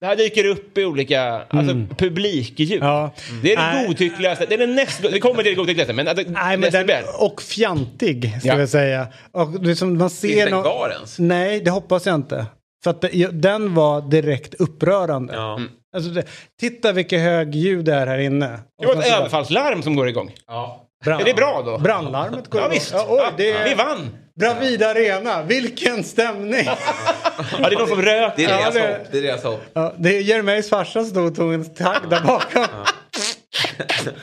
[0.00, 2.82] Det här dyker upp i olika alltså, publikljud.
[2.82, 3.10] Ja.
[3.42, 4.46] Det är det godtyckligaste.
[4.46, 5.04] Det är det näst...
[5.04, 5.92] Vi kommer till det godtyckligaste.
[5.92, 8.58] Men, alltså, Nej, men den, och fjantig, ska Ja.
[8.58, 9.06] jag säga.
[9.32, 11.18] Och det är som man ser Finns den kvar ens?
[11.18, 12.46] Nej, det hoppas jag inte.
[12.84, 15.34] För att den var direkt upprörande.
[15.34, 15.60] Ja.
[15.96, 16.24] Alltså det,
[16.60, 18.58] titta vilket hög ljud det är här inne.
[18.80, 20.34] Det var ett sen så bara- överfallslarm som går igång.
[20.46, 20.84] Ja.
[21.04, 21.78] brand- Är det bra då?
[21.78, 22.74] Brandlarmet går Ja, igång.
[22.74, 22.92] visst.
[22.92, 24.16] Ja, oj, det Ja, Vi är vann!
[24.40, 25.42] Bravida Arena.
[25.42, 26.64] Vilken stämning!
[27.58, 28.32] Ja, det är någon som röker.
[28.36, 29.06] Det är Ja, deras det- hopp.
[29.12, 29.60] Det är deras hopp.
[29.72, 32.64] Ja, det är Jeremys farsa som stod och tog en tagg där bakom.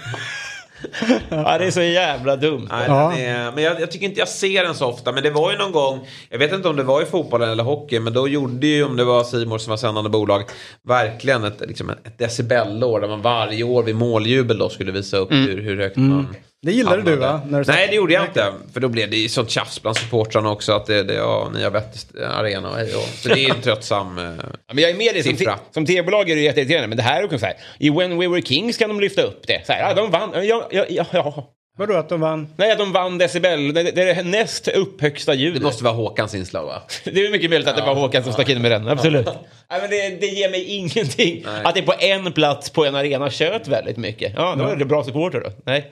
[1.30, 2.68] Ja, det är så jävla dumt.
[2.72, 3.14] Nej, Ja.
[3.14, 5.12] är, men jag, jag tycker inte jag ser den så ofta.
[5.12, 7.64] Men det var ju någon gång, jag vet inte om det var i fotbollen eller
[7.64, 10.44] hockey, men då gjorde ju, om det var Simor som var sändande bolag,
[10.88, 15.32] verkligen ett, liksom ett decibellår där man varje år vid måljubel då skulle visa upp
[15.32, 16.36] hur, hur högt man
[16.66, 17.34] Det gillade du hamnade.
[17.34, 17.42] va?
[17.50, 18.54] När du Nej, det gjorde jag inte.
[18.74, 21.64] För då blev det ju sånt tjafs bland supportrarna också att det, det ja, ni
[21.64, 23.02] har bett arena och hej och.
[23.04, 24.18] Så det är en tröttsam...
[24.18, 24.24] eh,
[24.68, 25.24] Ja, men jag är med dig.
[25.24, 25.60] Som, Siffra.
[25.72, 26.88] som tv-bolag är det jätteirriterande.
[26.88, 27.56] Men det här är också så här.
[27.80, 29.66] I When We Were Kings kan de lyfta upp det.
[29.66, 30.30] Så här, ja, de vann.
[30.34, 31.52] Ja, ja, ja, ja.
[31.78, 32.48] Vadå att de vann?
[32.58, 33.74] Nej, att de vann decibel.
[33.74, 35.62] Det, det är det näst upphögsta Det ljudet.
[35.62, 36.82] måste vara Håkans inslag va?
[37.04, 38.88] Det är mycket möjligt att det var Håkan som stack in med den.
[38.88, 39.26] Absolut.
[39.72, 41.44] Nej, men det, det ger mig ingenting.
[41.46, 41.62] Nej.
[41.64, 44.34] Att det på en plats på en arena tjöt väldigt mycket.
[44.36, 45.50] Ja, då är det bra supporter då.
[45.66, 45.92] Nej.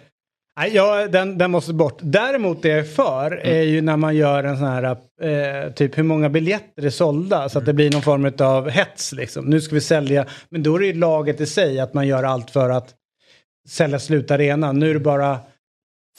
[0.58, 1.98] Nej, ja, den, den måste bort.
[2.02, 3.56] Däremot det jag är för Mm.
[3.58, 4.84] är ju när man gör en sån här,
[5.22, 9.12] eh, typ hur många biljetter är sålda så att det blir någon form av hets
[9.12, 9.46] liksom.
[9.46, 12.24] Nu ska vi sälja, men då är det ju laget i sig att man gör
[12.24, 12.94] allt för att
[13.70, 14.72] sälja slut arena.
[14.72, 15.40] Nu är det bara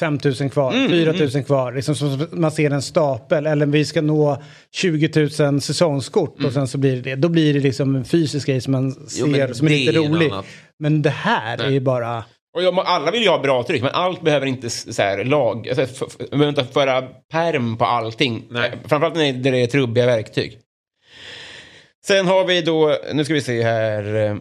[0.01, 1.73] 5000 kvar, Mm, 4000 kvar.
[1.73, 3.47] Liksom så man ser en stapel.
[3.47, 7.17] Eller vi ska nå 20 000 säsongskort och sen så blir det det.
[7.17, 10.31] Då blir det liksom en fysisk grej som man ser men som är lite rolig.
[10.31, 10.45] annat.
[10.79, 12.25] Men det här är ju bara...
[12.55, 15.69] Och alla vill ju ha bra tryck, men allt behöver inte så här, lag...
[15.69, 17.03] Alltså, behöver inte föra
[17.33, 18.45] perm på allting.
[18.51, 18.69] Nej.
[18.73, 20.59] Eh, Framförallt när det är trubbiga verktyg.
[22.07, 24.15] Sen har vi då, nu ska vi se här.
[24.15, 24.37] eh,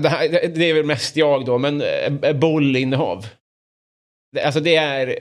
[0.00, 3.26] Det, här det är väl mest jag då, men eh, bollinnehav.
[4.44, 5.18] Alltså det är...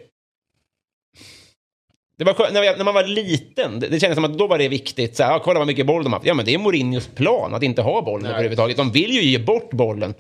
[2.17, 5.15] Det var när man var liten, det, det kändes som att då var det viktigt.
[5.15, 6.27] Så här, ja, kolla vad mycket boll de har haft.
[6.27, 8.77] Ja, men det är Mourinhos plan att inte ha bollen överhuvudtaget.
[8.77, 10.13] De vill ju ge bort bollen.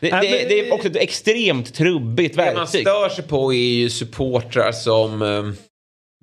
[0.00, 2.80] Det, Nej, det, men- det är också ett extremt trubbigt Det man verktyg.
[2.80, 5.42] stör sig på är ju supportrar som eh,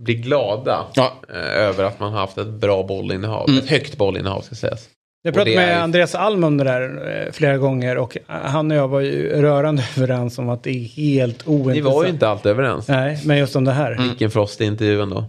[0.04, 1.14] blir glada Ja.
[1.30, 1.36] eh,
[1.68, 3.50] över att man har haft ett bra bollinnehav.
[3.50, 3.64] Mm.
[3.64, 4.90] Ett högt bollinnehav ska sägas.
[5.26, 8.72] Jag pratade med är- Andreas Alm om det där eh, flera gånger och eh, han
[8.72, 11.96] och jag var ju rörande överens om att det är helt Ni ointressant.
[11.96, 12.88] var ju inte alltid överens.
[12.88, 13.92] Nej, men just om det här.
[13.92, 14.08] Mm.
[14.10, 15.26] Vilken frost i intervjun då?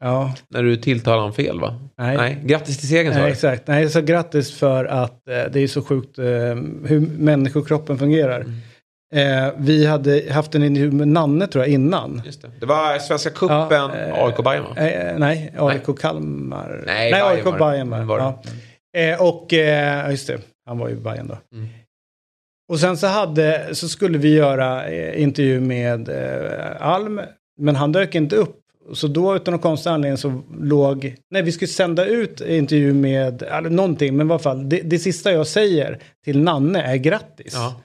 [0.00, 1.74] Ja, När du tilltalar honom fel va?
[1.98, 2.38] nej.
[2.44, 3.66] Grattis till segern sa Nej, exakt.
[3.66, 6.24] Nej, så grattis för att eh, det är så sjukt eh,
[6.84, 8.40] hur människokroppen fungerar.
[8.40, 8.56] Mm.
[9.14, 12.22] Eh, vi hade haft en intervju med Nanne tror jag innan.
[12.26, 12.50] Just det.
[12.60, 14.76] det var Svenska cupen, Ja, eh, AIK Bayern va?
[14.76, 16.82] Eh, nej, AIK Kalmar.
[16.86, 17.58] Nej, nej AIK.
[17.58, 18.42] Bayern var Var ja.
[19.00, 19.52] eh, Och
[20.10, 21.38] just det, han var ju i Bayern då.
[21.56, 21.68] Mm.
[22.72, 26.08] Och sen så, hade, så skulle vi göra intervju med
[26.80, 27.20] Alm,
[27.60, 28.59] men han dök inte upp.
[28.94, 33.42] Så då utan någon konstig anledning så låg, nej vi skulle sända ut intervju med,
[33.42, 37.52] eller någonting, men i alla fall det, det sista jag säger till Nanne är grattis.
[37.54, 37.80] Ja.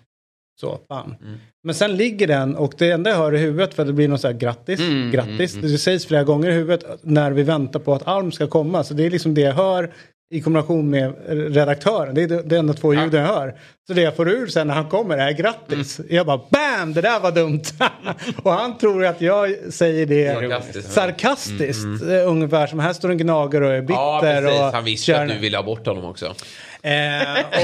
[0.61, 1.15] Så, bam.
[1.21, 1.35] Mm.
[1.63, 4.07] Men sen ligger den och det enda jag hör i huvudet för att det blir
[4.07, 5.55] något så här grattis, Mm, grattis.
[5.55, 8.83] mm, Det sägs flera gånger i huvudet när vi väntar på att Alm ska komma.
[8.83, 9.93] Så det är liksom det jag hör
[10.33, 12.15] i kombination med redaktören.
[12.15, 13.55] Det är det enda två ljuden jag hör.
[13.87, 15.99] Så det jag får ur sen när han kommer är grattis.
[15.99, 16.15] Mm.
[16.15, 16.93] Jag bara BAM!
[16.93, 17.61] Det där var dumt.
[18.43, 20.91] och han tror att jag säger det Sarkastiskt.
[20.91, 21.85] sarkastiskt.
[22.09, 23.93] eh, Ungefär som här står en gnager och är bitter.
[23.93, 24.59] Ja, precis.
[24.59, 26.25] och Han visste kör- att du ville ha bort honom också.
[26.25, 26.33] Eh,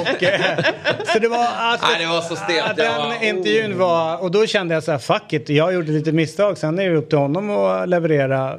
[0.02, 0.42] och, eh,
[1.14, 2.78] så det var alltså, Nej, det var så stelt.
[2.78, 6.12] Den var- intervjun var, och då kände jag så här, fuck it, jag gjorde lite
[6.12, 6.58] misstag.
[6.58, 8.58] Sen är det upp till honom att leverera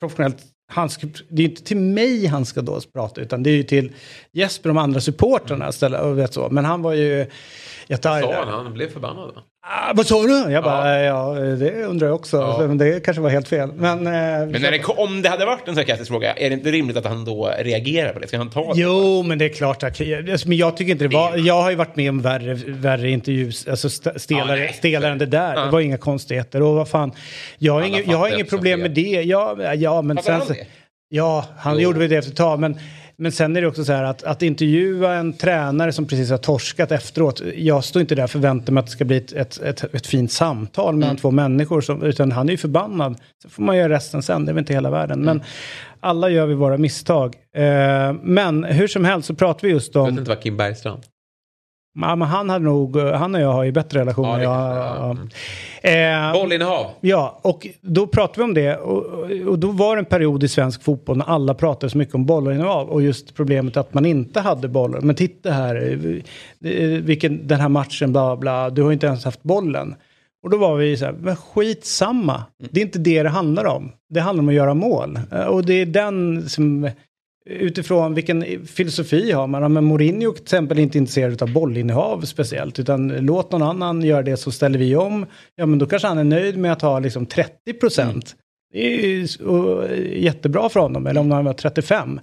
[0.00, 0.36] professionellt.
[0.70, 3.62] Han ska, det är inte till mig han ska då prata, utan det är ju
[3.62, 3.92] till
[4.32, 5.72] Jesper och de andra supportrarna.
[5.72, 6.48] Ställa, och vet så.
[6.50, 7.26] Men han var ju
[7.86, 8.44] jättearg Sa där.
[8.46, 8.64] han?
[8.64, 9.32] Han blev förbannad?
[9.70, 10.52] Ah, vad sa du?
[10.52, 11.34] Jag bara, ja.
[11.34, 12.36] det undrar jag också.
[12.36, 12.66] Ja.
[12.66, 13.72] Men det kanske var helt fel.
[13.76, 16.70] Men, eh, Men när det, om det hade varit en sarkastisk fråga, är det inte
[16.70, 18.28] rimligt att han då reagerar på det?
[18.28, 18.80] Ska han ta det?
[18.80, 20.00] Jo, men det är klart att...
[20.46, 21.36] Men jag tycker inte det var...
[21.36, 25.18] Jag har ju varit med om värre, värre intervjus, alltså st- stelare, Ja, stelare än
[25.18, 25.54] det där.
[25.54, 25.64] Ja.
[25.64, 26.62] Det var inga konstigheter.
[26.62, 27.12] Och vad fan,
[27.58, 29.22] jag har, inget, jag har inget problem med det.
[29.22, 30.40] Ja, ja men Fattar sen...
[30.40, 30.66] han det?
[31.08, 31.80] Ja, han Jo.
[31.80, 32.60] gjorde väl det efter ett tag.
[32.60, 32.78] Men,
[33.18, 36.38] men sen är det också så här att, att intervjua en tränare som precis har
[36.38, 37.42] torskat efteråt.
[37.54, 40.06] Jag står inte där och förväntar mig att det ska bli ett, ett, ett, ett
[40.06, 41.80] fint samtal mellan två människor.
[41.80, 43.18] Som, utan han är ju förbannad.
[43.42, 45.20] Så får man göra resten sen, det är väl inte hela världen.
[45.20, 45.42] Men
[46.00, 47.34] alla gör vi våra misstag.
[47.54, 50.10] Eh, men hur som helst så pratar vi just Jag om...
[50.10, 51.02] vet inte vad Kim Bergstrand.
[52.00, 54.24] Ja, men han, hade nog, han och jag har ju bättre relation.
[54.24, 55.16] Ja, jag,
[55.82, 55.90] ja.
[55.90, 56.86] Eh, Bollinnehav.
[57.00, 58.76] Ja, och då pratade vi om det.
[58.76, 59.04] Och,
[59.46, 62.26] och då var det en period i svensk fotboll när alla pratade så mycket om
[62.26, 62.88] bollinnehav.
[62.88, 65.06] Och just problemet att man inte hade bollen.
[65.06, 65.98] Men titta här,
[66.64, 68.70] eh, vilken, den här matchen, bla bla.
[68.70, 69.94] Du har inte ens haft bollen.
[70.42, 72.42] Och då var vi så här, men skitsamma.
[72.70, 73.92] Det är inte det det handlar om.
[74.10, 75.18] Det handlar om att göra mål.
[75.32, 76.90] Eh, Och det är den som...
[77.48, 79.62] Utifrån vilken filosofi har man?
[79.62, 82.78] Ja, Men Mourinho till exempel är inte intresserad av bollinnehav speciellt.
[82.78, 85.26] Utan låt någon annan göra det så ställer vi om.
[85.56, 88.36] Ja men då kanske han är nöjd med att ha liksom 30 procent.
[88.72, 89.26] Det är ju
[90.24, 91.06] jättebra för honom.
[91.06, 92.20] Eller om han har 35.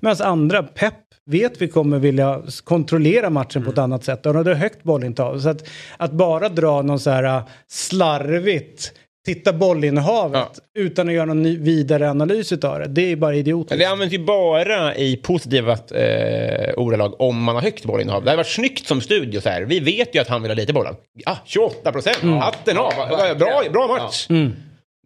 [0.00, 0.94] Medan andra, Pep
[1.26, 4.26] vet vi kommer vilja kontrollera matchen på ett annat sätt.
[4.26, 5.40] Och han hade högt bollintag.
[5.40, 8.92] Så att, att bara dra någon så här äh, slarvigt
[9.34, 12.86] titta bollinnehavet utan att göra någon ny, vidare analys utav det.
[12.86, 13.78] Det är bara idiotiskt.
[13.78, 18.24] Det används ju bara i positiva eh, ordalag om man har högt bollinnehav.
[18.24, 19.62] Det hade varit snyggt som studio så här.
[19.62, 20.94] Vi vet ju att han vill ha lite bollen.
[21.14, 22.42] Ja, 28 procent.
[22.42, 22.92] Hatten av.
[23.38, 24.26] Bra, bra match.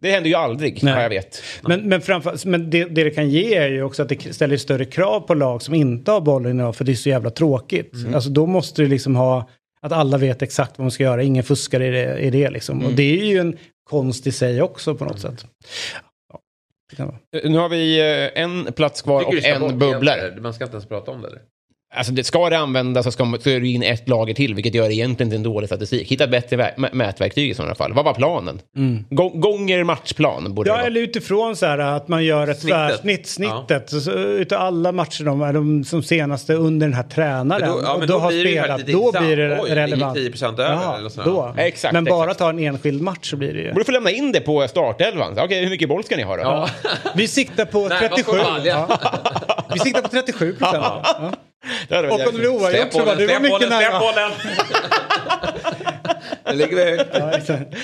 [0.01, 0.93] Det händer ju aldrig, Nej.
[0.93, 1.43] vad jag vet.
[1.61, 4.57] Men, men, framför, men det, det det kan ge är ju också att det ställer
[4.57, 7.93] större krav på lag som inte har bollen idag för det är så jävla tråkigt.
[8.13, 9.49] Alltså då måste du liksom ha
[9.83, 12.19] att alla vet exakt vad man ska göra, ingen fuskar i det.
[12.19, 12.85] I det liksom.
[12.85, 15.45] Och det är ju en konst i sig också på något sätt.
[16.33, 16.39] Ja,
[16.89, 17.17] det kan vara.
[17.35, 20.41] Eh, Nu har vi eh, en plats kvar och en bubblare.
[20.41, 21.41] Man ska inte ens prata om det eller?
[21.95, 24.89] Alltså det, ska det användas så, ska är det in ett lager till, vilket gör
[24.91, 26.11] egentligen till en dålig statistik.
[26.11, 27.93] Hitta bättre mätverktyg i sådana fall.
[27.93, 28.61] Vad var planen?
[29.09, 32.89] Gå- gånger matchplan borde det Ja, eller utifrån så här att man gör ett Snittet.
[32.89, 33.89] tvärsnitt, snittet.
[33.89, 37.47] Så, utav alla matcher de är de som senaste under den här tränaren.
[37.47, 39.75] Men då- ja, och då, då har blir det spelat, då blir det Oj, det
[39.75, 40.17] relevant.
[40.17, 41.25] 10% över eller sådär.
[41.29, 41.53] då.
[41.57, 42.39] Exakt, Men bara exakt.
[42.39, 43.73] ta en enskild match så blir det ju.
[43.73, 45.33] Borde få lämna in det på startelvan.
[45.39, 46.41] Okej, hur mycket boll ska ni ha då?
[46.43, 46.69] Ja.
[47.15, 48.23] Vi siktar på Nej, vad 37.
[48.31, 48.87] får man, ja.
[48.89, 49.69] Ja.
[49.73, 50.83] Vi siktar på 37 procent.
[51.87, 51.99] Ja.
[52.07, 53.99] Och om det blir oavgjort så var det var mycket nära.
[53.99, 54.31] bollen!
[56.45, 57.09] Det ligger vi högt.
[57.13, 57.75] Ja, exakt.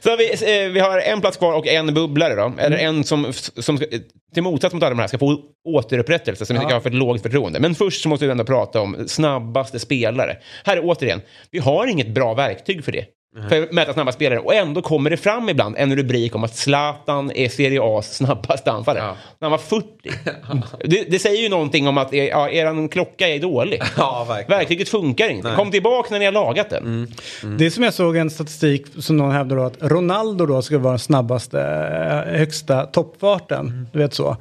[0.00, 0.30] Så vi,
[0.64, 2.52] eh, vi har en plats kvar och en bubblare då.
[2.58, 2.96] Eller Mm.
[2.96, 3.86] en som, som ska-
[4.34, 5.38] till motsats mot alla de här ska få
[5.68, 7.60] återupprättelse som vi tycker har för lågt förtroende.
[7.60, 10.36] Men först så måste vi ändå prata om snabbaste spelare.
[10.64, 13.04] Här är återigen, vi har inget bra verktyg för det.
[13.48, 14.38] För att mäta snabba spelare.
[14.38, 18.72] Och ändå kommer det fram ibland en rubrik om att Zlatan är Serie A's snabbaste
[18.72, 19.04] anfallare.
[19.04, 19.16] Ja.
[19.38, 19.86] När han var 40.
[20.84, 23.82] det, det säger ju någonting om att er, ja, er klocka är dålig.
[23.96, 24.58] Ja, verkligen.
[24.58, 25.52] Verktyget funkar inte.
[25.56, 27.08] Kom tillbaka när ni har lagat den.
[27.58, 30.80] Det är som jag såg en statistik som någon hävdar då att Ronaldo då skulle
[30.80, 33.88] vara den snabbaste, eh, högsta toppfarten.
[33.92, 34.36] Du vet så.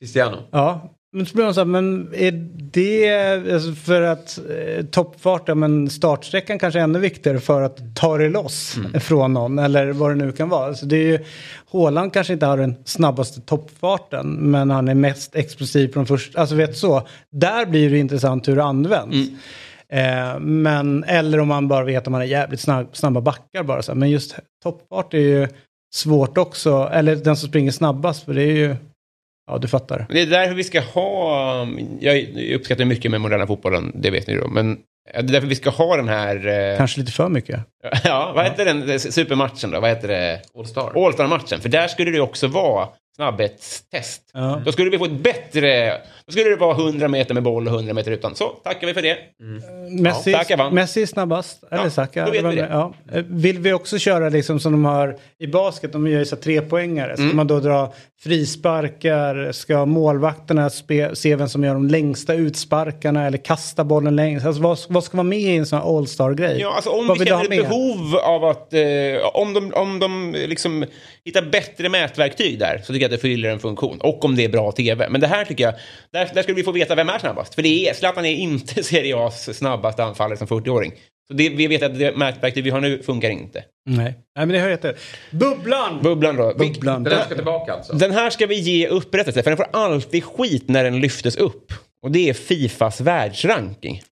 [0.00, 0.36] Cristiano.
[0.50, 2.32] Ja, men så blir man så här, men är
[2.72, 7.96] det, alltså för att eh, toppfart, ja men startsträckan kanske är ännu viktigare för att
[7.96, 10.66] ta det loss från någon eller vad det nu kan vara.
[10.66, 11.18] Alltså det är ju,
[11.72, 16.54] Haaland kanske inte har den snabbaste toppfarten men han är mest explosiv från första, alltså
[16.54, 17.08] vet så.
[17.30, 19.16] Där blir det intressant hur det används.
[19.88, 23.82] Eh, men, eller om man bara vet att man är jävligt snabb, snabba backar bara
[23.82, 23.98] så här.
[23.98, 25.48] Men just toppfart är ju
[25.94, 28.76] svårt också, eller den som springer snabbast för det är ju,
[29.46, 30.06] ja du fattar.
[30.08, 31.66] Det är därför vi ska ha,
[32.00, 34.78] jag uppskattar mycket med moderna fotbollen, det vet ni då, men
[35.12, 37.60] det är därför vi ska ha den här, eh, Kanske lite för mycket.
[38.04, 40.40] ja, vad heter den, supermatchen då, vad heter det?
[40.58, 41.06] All-star.
[41.06, 44.22] All-star-matchen, för där skulle det också vara snabbhetstest.
[44.32, 44.62] Ja.
[44.64, 45.92] Då skulle vi få ett bättre,
[46.26, 48.34] då skulle det vara 100 meter med boll och 100 meter utan.
[48.34, 49.16] Så, tackar vi för det.
[50.02, 50.74] Messi, Ja, Saka vann.
[50.74, 51.64] Messi är snabbast.
[51.70, 52.30] Eller Ja, Saka.
[52.30, 52.68] vi det.
[52.70, 52.94] Ja.
[53.12, 56.36] Eh, Vill vi också köra liksom som de har i basket, de gör ju så
[56.36, 57.14] här trepoängare.
[57.14, 57.36] Ska Mm.
[57.36, 57.92] man då dra
[58.22, 64.46] frisparkar, ska målvakterna spe, se vem som gör de längsta utsparkarna eller kasta bollen längst?
[64.46, 66.56] Alltså vad, vad ska vara med i en sån här all-star-grej?
[66.60, 68.80] Ja, alltså om vad vi känner ett behov av att, eh,
[69.34, 70.84] om de, om de liksom
[71.24, 74.00] hittar bättre mätverktyg där, så tycker jag att det fyller en funktion.
[74.00, 75.08] Och om det är bra tv.
[75.10, 75.74] Men det här tycker jag,
[76.12, 77.54] där, där skulle vi få veta vem är snabbast.
[77.54, 80.92] För det är, Zlatan är inte Serie A's snabbaste anfallare som 40-åring.
[81.28, 83.64] Så det, vi vet att det mätverktyg vi har nu funkar inte.
[83.86, 84.04] Nej.
[84.04, 84.98] Nej, men det har jag rätt.
[85.30, 86.02] Bubblan!
[86.02, 86.54] Bubblan då.
[86.54, 87.04] Bubblan.
[87.04, 87.92] Den här ska tillbaka alltså.
[87.92, 91.72] Den här ska vi ge upprättelse, för den får alltid skit när den lyftes upp.
[92.02, 94.02] Och det är Fifas världsranking.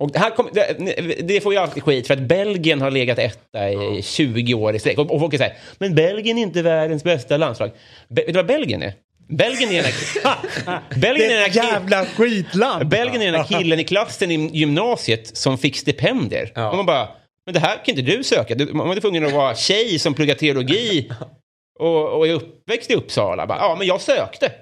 [0.00, 3.18] Och det, här kom, det, det får ju alltid skit för att Belgien har legat
[3.18, 4.98] etta i 20 år i sträck.
[4.98, 7.70] Och, och folk säger men Belgien är inte världens bästa landslag.
[8.08, 8.94] Be, vet du vad Belgien är?
[9.28, 9.82] Belgien är
[10.94, 12.88] Det Belgien är jävla skitland!
[12.88, 16.52] Belgien är den här killen i klassen i gymnasiet som fick stipendier.
[16.54, 16.70] Ja.
[16.70, 17.08] Och man bara,
[17.46, 18.54] men det här kan inte du söka.
[18.54, 21.10] Du, man var tvungen att vara tjej som pluggar teologi
[21.80, 23.46] och, och är uppväxt i Uppsala.
[23.46, 24.52] Bara, ja, men jag sökte.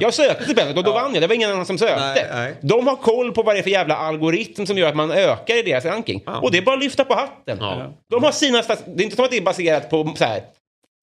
[0.00, 1.22] Jag sökte stipendiet och då vann jag.
[1.22, 2.00] Det var ingen annan som sökte.
[2.00, 2.54] Nej, nej.
[2.60, 5.56] De har koll på vad det är för jävla algoritm som gör att man ökar
[5.58, 6.22] i deras ranking.
[6.42, 7.58] Och det är bara att lyfta på hatten.
[7.60, 7.92] Ja.
[8.10, 8.62] De har sina...
[8.86, 10.42] Det är inte som att det är baserat på så här...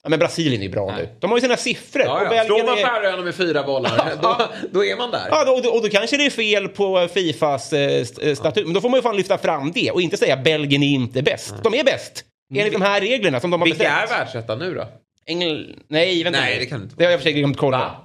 [0.04, 1.10] Ja, men Brasilien är ju bra nu.
[1.20, 2.04] De har ju sina siffror.
[2.06, 2.44] Ja, ja.
[2.44, 4.38] Slår man är- Färöarna med fyra bollar, då,
[4.72, 5.28] då är man där.
[5.30, 8.66] Ja, då, och, då, och då kanske det är fel på Fifas eh, eh, statut.
[8.66, 11.22] Men då får man ju fan lyfta fram det och inte säga Belgien är inte
[11.22, 11.54] bäst.
[11.64, 12.24] De är bäst.
[12.56, 14.20] Enligt de här reglerna som de har Vilka är bestämt.
[14.22, 14.86] världsetta nu då?
[15.26, 15.76] Engel...
[15.88, 16.40] Nej, vänta.
[16.40, 17.78] Nej, det kan det inte Det har jag för sig glömt kolla.
[17.78, 17.96] Va?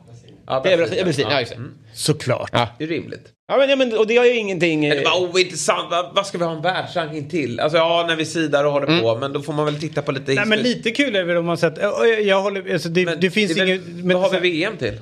[0.46, 1.04] Ja, Det är Brasilien.
[1.04, 1.32] Brasilien.
[1.32, 1.62] Ja, just det.
[1.94, 2.50] Såklart.
[2.52, 2.68] Ja.
[2.78, 3.32] Det är rimligt.
[3.48, 4.84] Ja, men, ja, men, och det har ju ingenting...
[4.84, 5.90] eh, Men det var oh, intressant.
[5.90, 7.60] Vad, vad ska vi ha en världsranking till?
[7.60, 9.16] Alltså ja, när vi sidar och håller på.
[9.16, 11.44] Men då får man väl titta på lite Nej men lite kul är väl om
[11.46, 13.82] man sett, jag, jag håller, alltså det, Men det finns väl- inget...
[13.88, 14.98] Vad har vi VM till?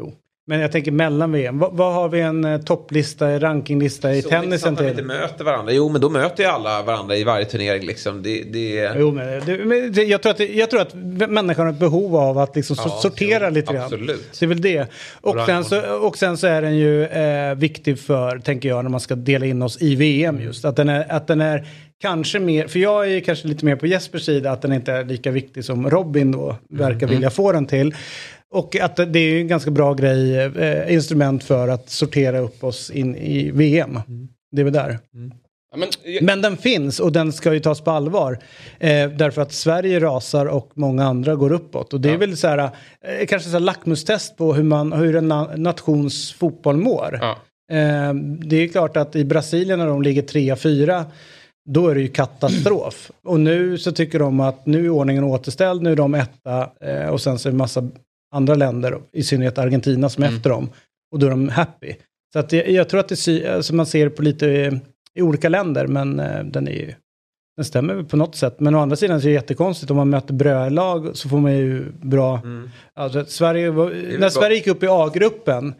[0.00, 0.14] Jo.
[0.50, 1.58] Men jag tänker mellan VM.
[1.58, 4.90] Vad, vad har vi en eh, topplista, rankinglista i Så tennisen att vi till?
[4.90, 5.72] inte möter varandra.
[5.72, 8.22] Jo, men då möter ju alla varandra i varje turnering liksom.
[8.22, 8.92] Det, det...
[8.98, 10.94] Jo, men, det, men det, jag, tror att, jag tror att
[11.30, 13.84] människan har ett behov av att liksom Ja, so- sortera jo, lite grann.
[13.84, 14.36] absolut.
[14.40, 14.86] Det är väl det.
[15.20, 18.90] Och sen, så, och sen så är den ju eh, viktig för, tänker jag, när
[18.90, 20.64] man ska dela in oss i VM just.
[20.64, 21.66] Att den är, att den är
[22.00, 25.04] kanske mer, för jag är kanske lite mer på Jespers sida, att den inte är
[25.04, 27.94] lika viktig som Robin då verkar vilja få den till.
[28.54, 32.64] Och att det är ju en ganska bra grej, eh, instrument för att sortera upp
[32.64, 33.98] oss in i VM.
[34.52, 34.98] Det är väl där.
[35.72, 35.88] Ja, men,
[36.26, 38.38] Men den finns och den ska ju tas på allvar.
[38.78, 41.92] Eh, därför att Sverige rasar och många andra går uppåt.
[41.92, 45.16] Och det är väl så här, eh, kanske så här lackmustest på hur, man, hur
[45.16, 47.18] en na- nations fotboll mår.
[47.20, 47.36] ja.
[47.72, 48.14] Eh,
[48.44, 51.04] det är klart att i Brasilien när de ligger trea, fyra,
[51.68, 53.10] då är det ju katastrof.
[53.24, 57.06] Och nu så tycker de att nu är ordningen återställd, nu är de etta eh,
[57.08, 57.88] och sen så är det massa
[58.30, 60.70] andra länder, i synnerhet Argentina som är efter dem.
[61.12, 61.94] Och då är de happy.
[62.32, 64.80] Så att jag, jag tror att det alltså man ser på lite i,
[65.14, 66.94] i olika länder, men eh, den är ju
[67.56, 68.60] den stämmer på något sätt.
[68.60, 71.52] Men å andra sidan så är det jättekonstigt om man möter brödlag så får man
[71.56, 72.40] ju bra...
[72.94, 74.30] Alltså, Sverige, var- när bra.
[74.30, 75.74] Sverige gick upp i A-gruppen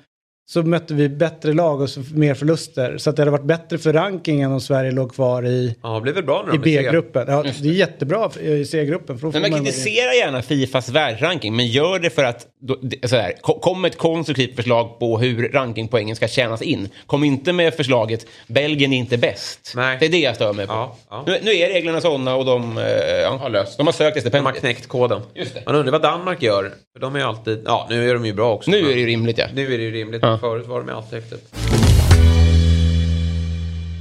[0.52, 2.98] så mötte vi bättre lag och så mer förluster.
[2.98, 6.00] Så att det hade varit bättre för rankingen om Sverige låg kvar i, Ja, det
[6.00, 6.58] blir väl bra nu i.
[6.58, 7.24] B-gruppen.
[7.28, 9.18] Ja, det är jättebra i C-gruppen.
[9.22, 13.32] Men man man kritiserar gärna Fifas världsranking, men gör det för att då, så här,
[13.40, 16.88] ko- kom ett konstruktivt förslag på hur rankingpoängen ska tjänas in.
[17.06, 19.72] Kom inte med förslaget Belgien är inte bäst.
[19.76, 19.96] Nej.
[20.00, 20.72] Det är det jag stör mig på.
[20.72, 21.24] Ja, ja.
[21.26, 22.84] Nu, nu är reglerna sådana och de eh,
[23.22, 23.76] ja, Har löst.
[23.76, 24.60] De har sökt det De har stipendiet.
[24.60, 25.20] knäckt koden.
[25.34, 25.62] Just det.
[25.66, 26.70] Man undrar vad Danmark gör.
[26.92, 27.62] För de är alltid...
[27.64, 28.70] Ja, nu är de ju bra också.
[28.70, 29.44] Nu är det ju rimligt ja.
[29.54, 30.22] Nu är det ju rimligt.
[30.40, 31.48] Förut var de alltid högt upp.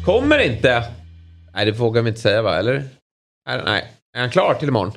[0.05, 0.83] Kommer inte...
[1.53, 2.57] Nej, det vågar vi inte säga va?
[2.59, 2.83] Eller?
[3.65, 3.85] Nej.
[4.17, 4.91] Är han klar till imorgon?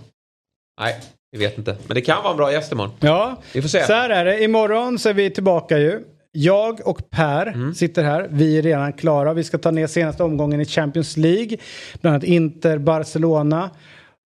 [0.81, 0.95] Nej,
[1.33, 1.77] vi vet inte.
[1.87, 2.93] Men det kan vara en bra gäst imorgon.
[3.01, 3.85] Ja, Vi får se.
[3.85, 4.43] så här är det.
[4.45, 6.01] Imorgon så är vi tillbaka ju.
[6.33, 7.75] Jag och Per Mm.
[7.75, 8.27] sitter här.
[8.31, 9.33] Vi är redan klara.
[9.33, 11.57] Vi ska ta ner senaste omgången i Champions League.
[12.01, 13.71] Bland annat Inter, Barcelona.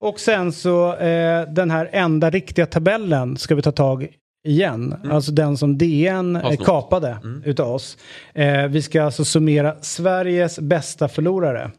[0.01, 4.09] Och sen så eh, den här enda riktiga tabellen ska vi ta tag
[4.47, 4.95] igen.
[5.11, 6.43] Alltså den som DN Mm.
[6.43, 7.97] Har eh, kapade utav oss.
[8.35, 11.71] Eh, vi ska alltså summera Sveriges bästa förlorare.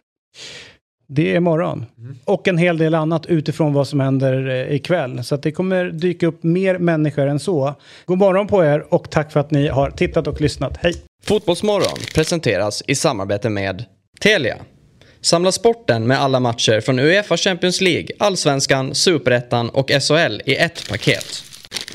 [1.10, 1.86] Det är imorgon.
[2.26, 5.24] Och en hel del annat utifrån vad som händer eh, ikväll.
[5.24, 7.76] Så att det kommer dyka upp mer människor än så.
[8.06, 10.78] God morgon på er och tack för att ni har tittat och lyssnat.
[10.82, 10.94] Hej!
[11.24, 13.86] Fotbollsmorgon presenteras i samarbete med
[14.22, 14.58] Telia.
[15.22, 20.90] Samla sporten med alla matcher från Uefa Champions League, Allsvenskan, Superettan och SHL i ett
[20.90, 21.44] paket.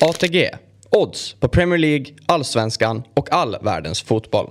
[0.00, 0.50] ATG.
[0.90, 4.50] Odds på Premier League, Allsvenskan och all världens fotboll.